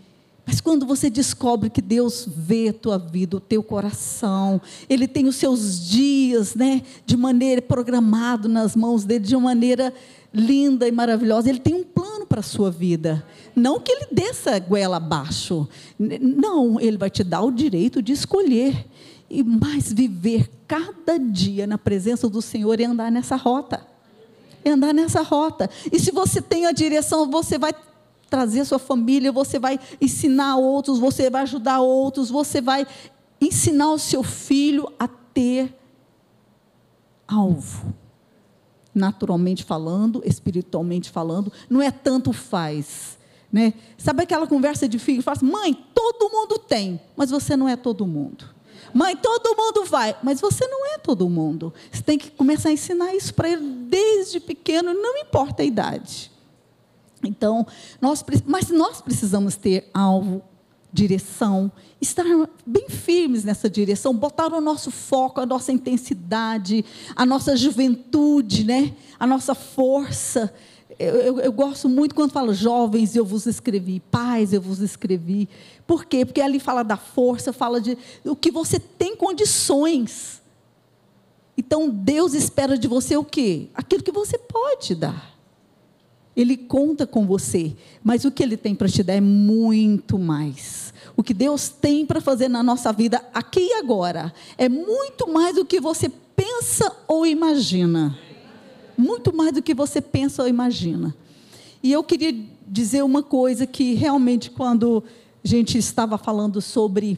Mas 0.47 0.61
quando 0.61 0.85
você 0.85 1.09
descobre 1.09 1.69
que 1.69 1.81
Deus 1.81 2.25
vê 2.25 2.69
a 2.69 2.73
tua 2.73 2.97
vida, 2.97 3.35
o 3.35 3.41
teu 3.41 3.61
coração, 3.61 4.61
Ele 4.89 5.05
tem 5.05 5.27
os 5.27 5.35
seus 5.35 5.85
dias, 5.89 6.55
né, 6.55 6.83
de 7.05 7.17
maneira 7.17 7.61
programado 7.61 8.47
nas 8.47 8.73
mãos 8.73 9.03
dele, 9.03 9.25
de 9.25 9.35
uma 9.35 9.49
maneira 9.49 9.93
linda 10.33 10.87
e 10.87 10.91
maravilhosa. 10.91 11.49
Ele 11.49 11.59
tem 11.59 11.75
um 11.75 11.83
plano 11.83 12.25
para 12.25 12.39
a 12.39 12.43
sua 12.43 12.71
vida. 12.71 13.25
Não 13.53 13.79
que 13.79 13.91
ele 13.91 14.07
desça 14.11 14.55
a 14.55 14.59
goela 14.59 14.97
abaixo. 14.97 15.67
Não, 15.99 16.79
ele 16.79 16.97
vai 16.97 17.09
te 17.09 17.23
dar 17.23 17.41
o 17.41 17.51
direito 17.51 18.01
de 18.01 18.13
escolher. 18.13 18.85
E 19.29 19.43
mais 19.43 19.91
viver 19.91 20.49
cada 20.65 21.17
dia 21.17 21.67
na 21.67 21.77
presença 21.77 22.29
do 22.29 22.41
Senhor 22.41 22.79
e 22.79 22.85
andar 22.85 23.11
nessa 23.11 23.35
rota. 23.35 23.85
E 24.63 24.69
andar 24.69 24.93
nessa 24.93 25.21
rota. 25.21 25.69
E 25.91 25.99
se 25.99 26.11
você 26.11 26.41
tem 26.41 26.65
a 26.65 26.71
direção, 26.71 27.29
você 27.29 27.57
vai 27.57 27.73
trazer 28.29 28.61
a 28.61 28.65
sua 28.65 28.79
família, 28.79 29.31
você 29.31 29.57
vai 29.57 29.79
ensinar 30.01 30.57
outros, 30.57 30.99
você 30.99 31.29
vai 31.29 31.43
ajudar 31.43 31.79
outros, 31.79 32.29
você 32.29 32.61
vai 32.61 32.85
ensinar 33.39 33.91
o 33.91 33.99
seu 33.99 34.23
filho 34.23 34.91
a 34.99 35.07
ter 35.07 35.73
alvo. 37.27 37.93
Naturalmente 38.93 39.63
falando, 39.63 40.21
espiritualmente 40.25 41.09
falando, 41.09 41.51
não 41.69 41.81
é 41.81 41.91
tanto 41.91 42.33
faz. 42.33 43.17
Né? 43.51 43.73
Sabe 43.97 44.23
aquela 44.23 44.47
conversa 44.47 44.87
de 44.87 44.99
filho? 44.99 45.21
Fala 45.21 45.37
assim, 45.37 45.45
mãe, 45.45 45.73
todo 45.93 46.29
mundo 46.31 46.57
tem, 46.57 46.99
mas 47.15 47.29
você 47.29 47.55
não 47.55 47.69
é 47.69 47.75
todo 47.75 48.05
mundo. 48.05 48.57
Mãe, 48.93 49.15
todo 49.15 49.55
mundo 49.55 49.85
vai, 49.85 50.15
mas 50.23 50.41
você 50.41 50.65
não 50.67 50.93
é 50.93 50.97
todo 50.97 51.29
mundo. 51.29 51.73
Você 51.91 52.01
tem 52.01 52.17
que 52.17 52.31
começar 52.31 52.69
a 52.69 52.71
ensinar 52.71 53.13
isso 53.13 53.33
para 53.33 53.49
ele 53.49 53.67
desde 53.89 54.39
pequeno, 54.39 54.93
não 54.93 55.17
importa 55.17 55.61
a 55.61 55.65
idade. 55.65 56.31
Então, 57.27 57.65
nós, 58.01 58.23
mas 58.45 58.69
nós 58.69 59.01
precisamos 59.01 59.55
ter 59.55 59.89
alvo, 59.93 60.41
direção, 60.91 61.71
estar 62.01 62.25
bem 62.65 62.89
firmes 62.89 63.43
nessa 63.43 63.69
direção, 63.69 64.15
botar 64.15 64.53
o 64.53 64.61
nosso 64.61 64.89
foco, 64.89 65.41
a 65.41 65.45
nossa 65.45 65.71
intensidade, 65.71 66.83
a 67.15 67.25
nossa 67.25 67.55
juventude, 67.55 68.63
né? 68.63 68.93
a 69.19 69.27
nossa 69.27 69.53
força. 69.53 70.53
Eu, 70.97 71.15
eu, 71.15 71.39
eu, 71.39 71.51
gosto 71.51 71.87
muito 71.87 72.15
quando 72.15 72.31
falo 72.31 72.53
jovens, 72.53 73.15
eu 73.15 73.23
vos 73.23 73.45
escrevi, 73.45 73.99
pais, 73.99 74.53
eu 74.53 74.61
vos 74.61 74.79
escrevi. 74.79 75.47
Por 75.85 76.05
quê? 76.05 76.25
Porque 76.25 76.41
ali 76.41 76.59
fala 76.59 76.81
da 76.83 76.97
força, 76.97 77.53
fala 77.53 77.79
de 77.79 77.95
o 78.25 78.35
que 78.35 78.49
você 78.49 78.79
tem 78.79 79.15
condições. 79.15 80.41
Então 81.55 81.89
Deus 81.89 82.33
espera 82.33 82.77
de 82.77 82.87
você 82.87 83.15
o 83.15 83.23
quê? 83.23 83.69
Aquilo 83.75 84.01
que 84.01 84.11
você 84.11 84.37
pode 84.37 84.95
dar. 84.95 85.36
Ele 86.37 86.55
conta 86.55 87.07
com 87.07 87.25
você, 87.25 87.75
mas 88.03 88.23
o 88.23 88.29
que 88.29 88.43
ele 88.43 88.55
tem 88.55 88.75
para 88.75 88.87
te 88.87 89.01
dar 89.01 89.15
é 89.15 89.21
muito 89.21 90.19
mais. 90.19 90.93
O 91.15 91.23
que 91.23 91.33
Deus 91.33 91.67
tem 91.67 92.05
para 92.05 92.21
fazer 92.21 92.47
na 92.47 92.61
nossa 92.61 92.93
vida 92.93 93.19
aqui 93.33 93.59
e 93.59 93.73
agora 93.73 94.31
é 94.55 94.69
muito 94.69 95.27
mais 95.27 95.55
do 95.55 95.65
que 95.65 95.81
você 95.81 96.07
pensa 96.35 96.95
ou 97.07 97.25
imagina. 97.25 98.15
Muito 98.95 99.35
mais 99.35 99.51
do 99.51 99.63
que 99.63 99.73
você 99.73 99.99
pensa 99.99 100.43
ou 100.43 100.47
imagina. 100.47 101.15
E 101.81 101.91
eu 101.91 102.03
queria 102.03 102.31
dizer 102.67 103.03
uma 103.03 103.23
coisa 103.23 103.65
que 103.65 103.95
realmente 103.95 104.51
quando 104.51 105.03
a 105.43 105.47
gente 105.47 105.79
estava 105.79 106.19
falando 106.19 106.61
sobre 106.61 107.17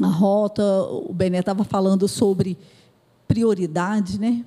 a 0.00 0.06
rota, 0.06 0.62
o 0.84 1.12
Bené 1.12 1.40
estava 1.40 1.64
falando 1.64 2.06
sobre 2.06 2.56
prioridade, 3.26 4.20
né? 4.20 4.44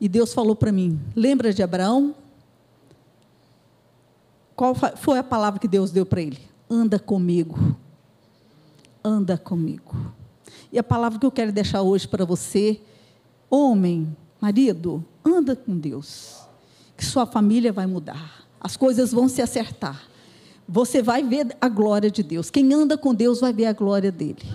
E 0.00 0.08
Deus 0.08 0.34
falou 0.34 0.56
para 0.56 0.72
mim: 0.72 0.98
lembra 1.14 1.52
de 1.52 1.62
Abraão? 1.62 2.16
Qual 4.62 4.76
foi 4.76 5.18
a 5.18 5.24
palavra 5.24 5.58
que 5.58 5.66
Deus 5.66 5.90
deu 5.90 6.06
para 6.06 6.22
ele? 6.22 6.38
Anda 6.70 6.96
comigo. 6.96 7.74
Anda 9.02 9.36
comigo. 9.36 10.14
E 10.70 10.78
a 10.78 10.84
palavra 10.84 11.18
que 11.18 11.26
eu 11.26 11.32
quero 11.32 11.50
deixar 11.50 11.82
hoje 11.82 12.06
para 12.06 12.24
você, 12.24 12.80
homem, 13.50 14.16
marido, 14.40 15.04
anda 15.24 15.56
com 15.56 15.76
Deus. 15.76 16.42
Que 16.96 17.04
sua 17.04 17.26
família 17.26 17.72
vai 17.72 17.88
mudar. 17.88 18.46
As 18.60 18.76
coisas 18.76 19.10
vão 19.10 19.28
se 19.28 19.42
acertar. 19.42 20.00
Você 20.68 21.02
vai 21.02 21.24
ver 21.24 21.56
a 21.60 21.68
glória 21.68 22.08
de 22.08 22.22
Deus. 22.22 22.48
Quem 22.48 22.72
anda 22.72 22.96
com 22.96 23.12
Deus 23.12 23.40
vai 23.40 23.52
ver 23.52 23.66
a 23.66 23.72
glória 23.72 24.12
dele. 24.12 24.46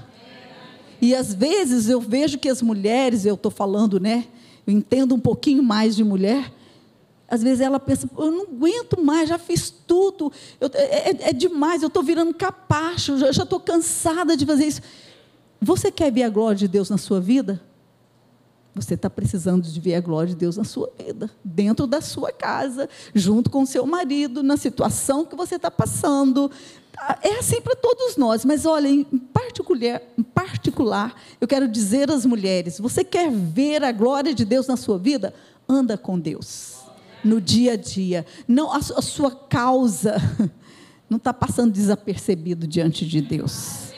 E 1.01 1.13
às 1.13 1.33
vezes 1.33 1.89
eu 1.89 1.99
vejo 1.99 2.39
que 2.39 2.47
as 2.47 2.61
mulheres, 2.61 3.25
eu 3.25 3.35
estou 3.35 3.51
falando, 3.51 3.99
né? 3.99 4.23
Eu 4.65 4.71
entendo 4.71 5.13
um 5.13 5.19
pouquinho 5.19 5.61
mais 5.61 5.97
de 5.97 6.03
mulher, 6.05 6.49
às 7.27 7.43
vezes 7.43 7.59
ela 7.59 7.79
pensa, 7.79 8.09
eu 8.17 8.31
não 8.31 8.43
aguento 8.43 9.03
mais, 9.03 9.27
já 9.27 9.37
fiz 9.37 9.69
tudo, 9.69 10.31
eu, 10.61 10.69
é, 10.73 11.11
é, 11.11 11.29
é, 11.29 11.33
demais, 11.33 11.81
eu 11.81 11.87
estou 11.87 12.01
virando 12.01 12.33
capacho, 12.33 13.13
eu 13.13 13.33
já 13.33 13.43
estou 13.43 13.59
cansada 13.59 14.37
de 14.37 14.45
fazer 14.45 14.65
isso. 14.65 14.81
Você 15.59 15.91
quer 15.91 16.11
ver 16.11 16.23
a 16.23 16.29
glória 16.29 16.55
de 16.55 16.67
Deus 16.67 16.89
na 16.89 16.97
sua 16.97 17.19
vida? 17.19 17.61
Você 18.73 18.93
está 18.93 19.09
precisando 19.09 19.63
de 19.63 19.79
ver 19.79 19.95
a 19.95 20.01
glória 20.01 20.29
de 20.29 20.35
Deus 20.35 20.55
na 20.55 20.63
sua 20.63 20.89
vida, 20.97 21.29
dentro 21.43 21.87
da 21.87 21.99
sua 21.99 22.31
casa, 22.31 22.87
junto 23.13 23.49
com 23.49 23.63
o 23.63 23.67
seu 23.67 23.85
marido, 23.85 24.43
na 24.43 24.55
situação 24.55 25.25
que 25.25 25.35
você 25.35 25.55
está 25.55 25.71
passando. 25.71 26.49
É 27.23 27.39
assim 27.39 27.59
para 27.59 27.75
todos 27.75 28.17
nós, 28.17 28.45
mas 28.45 28.65
olha, 28.65 28.87
em 28.87 29.03
particular, 29.03 30.01
em 30.17 30.23
particular, 30.23 31.15
eu 31.41 31.47
quero 31.47 31.67
dizer 31.67 32.11
às 32.11 32.23
mulheres: 32.23 32.79
você 32.79 33.03
quer 33.03 33.31
ver 33.31 33.83
a 33.83 33.91
glória 33.91 34.33
de 34.33 34.45
Deus 34.45 34.67
na 34.67 34.77
sua 34.77 34.99
vida? 34.99 35.33
Anda 35.67 35.97
com 35.97 36.19
Deus 36.19 36.76
no 37.27 37.41
dia 37.41 37.73
a 37.73 37.75
dia. 37.75 38.25
Não, 38.47 38.71
a, 38.71 38.77
a 38.77 39.01
sua 39.01 39.31
causa 39.31 40.15
não 41.09 41.17
está 41.17 41.33
passando 41.33 41.71
desapercebido 41.71 42.65
diante 42.65 43.05
de 43.05 43.21
Deus. 43.21 43.93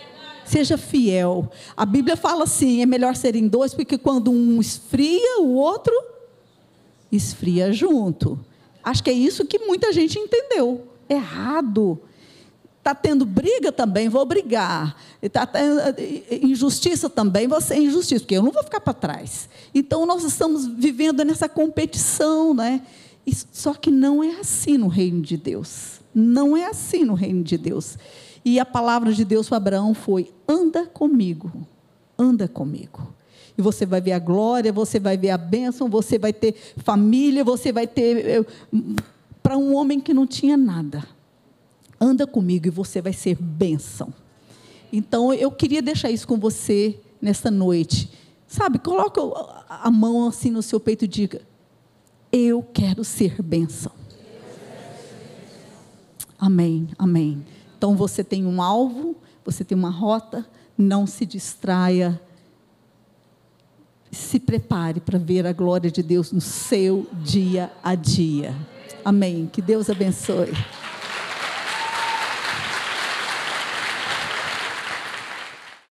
Seja 0.45 0.77
fiel. 0.77 1.49
A 1.77 1.85
Bíblia 1.85 2.17
fala 2.17 2.43
assim: 2.43 2.81
é 2.81 2.85
melhor 2.85 3.15
serem 3.15 3.47
dois, 3.47 3.73
porque 3.73 3.97
quando 3.97 4.31
um 4.31 4.59
esfria, 4.59 5.41
o 5.41 5.53
outro 5.53 5.93
esfria 7.11 7.71
junto. 7.71 8.39
Acho 8.83 9.03
que 9.03 9.09
é 9.09 9.13
isso 9.13 9.45
que 9.45 9.59
muita 9.59 9.93
gente 9.93 10.17
entendeu. 10.17 10.87
Errado. 11.07 12.01
Está 12.79 12.95
tendo 12.95 13.25
briga 13.25 13.71
também, 13.71 14.07
vou 14.09 14.25
brigar. 14.25 14.95
Está 15.21 15.45
tendo 15.45 15.81
injustiça 16.31 17.09
também, 17.09 17.47
você 17.47 17.75
injustiça, 17.75 18.21
porque 18.21 18.37
eu 18.37 18.41
não 18.41 18.51
vou 18.51 18.63
ficar 18.63 18.79
para 18.79 18.93
trás. 18.93 19.49
Então 19.75 20.05
nós 20.05 20.23
estamos 20.23 20.65
vivendo 20.65 21.23
nessa 21.23 21.47
competição, 21.49 22.53
né? 22.53 22.81
Só 23.51 23.73
que 23.73 23.91
não 23.91 24.23
é 24.23 24.39
assim 24.39 24.77
no 24.77 24.87
reino 24.87 25.21
de 25.21 25.37
Deus. 25.37 25.99
Não 26.13 26.57
é 26.57 26.65
assim 26.65 27.03
no 27.03 27.13
reino 27.13 27.43
de 27.43 27.57
Deus. 27.57 27.97
E 28.43 28.59
a 28.59 28.65
palavra 28.65 29.13
de 29.13 29.23
Deus 29.23 29.47
para 29.47 29.57
Abraão 29.57 29.93
foi: 29.93 30.31
anda 30.47 30.85
comigo, 30.85 31.51
anda 32.17 32.47
comigo. 32.47 33.13
E 33.57 33.61
você 33.61 33.85
vai 33.85 33.99
ver 33.99 34.13
a 34.13 34.19
glória, 34.19 34.71
você 34.71 34.99
vai 34.99 35.17
ver 35.17 35.31
a 35.31 35.37
bênção, 35.37 35.89
você 35.89 36.17
vai 36.17 36.31
ter 36.31 36.55
família, 36.77 37.43
você 37.43 37.71
vai 37.71 37.85
ter. 37.85 38.45
Para 39.43 39.57
um 39.57 39.75
homem 39.75 39.99
que 39.99 40.13
não 40.13 40.25
tinha 40.25 40.55
nada, 40.55 41.05
anda 41.99 42.25
comigo 42.25 42.67
e 42.67 42.71
você 42.71 43.01
vai 43.01 43.13
ser 43.13 43.35
bênção. 43.35 44.13
Então 44.91 45.33
eu 45.33 45.51
queria 45.51 45.81
deixar 45.81 46.09
isso 46.09 46.27
com 46.27 46.37
você 46.37 46.99
nesta 47.21 47.51
noite. 47.51 48.09
Sabe, 48.47 48.79
coloca 48.79 49.21
a 49.67 49.91
mão 49.91 50.27
assim 50.27 50.49
no 50.49 50.63
seu 50.63 50.79
peito 50.79 51.05
e 51.05 51.07
diga: 51.07 51.41
eu 52.31 52.61
quero 52.61 53.03
ser 53.03 53.41
bênção. 53.41 53.91
Amém, 56.37 56.87
amém. 56.97 57.45
Então 57.77 57.95
você 57.95 58.23
tem 58.23 58.45
um 58.45 58.61
alvo, 58.61 59.15
você 59.43 59.63
tem 59.63 59.77
uma 59.77 59.89
rota, 59.89 60.45
não 60.77 61.05
se 61.05 61.25
distraia. 61.25 62.19
Se 64.11 64.39
prepare 64.39 64.99
para 64.99 65.19
ver 65.19 65.45
a 65.45 65.53
glória 65.53 65.91
de 65.91 66.01
Deus 66.01 66.31
no 66.31 66.41
seu 66.41 67.07
dia 67.23 67.71
a 67.83 67.93
dia. 67.93 68.55
Amém. 69.03 69.49
Que 69.51 69.61
Deus 69.61 69.89
abençoe. 69.89 70.51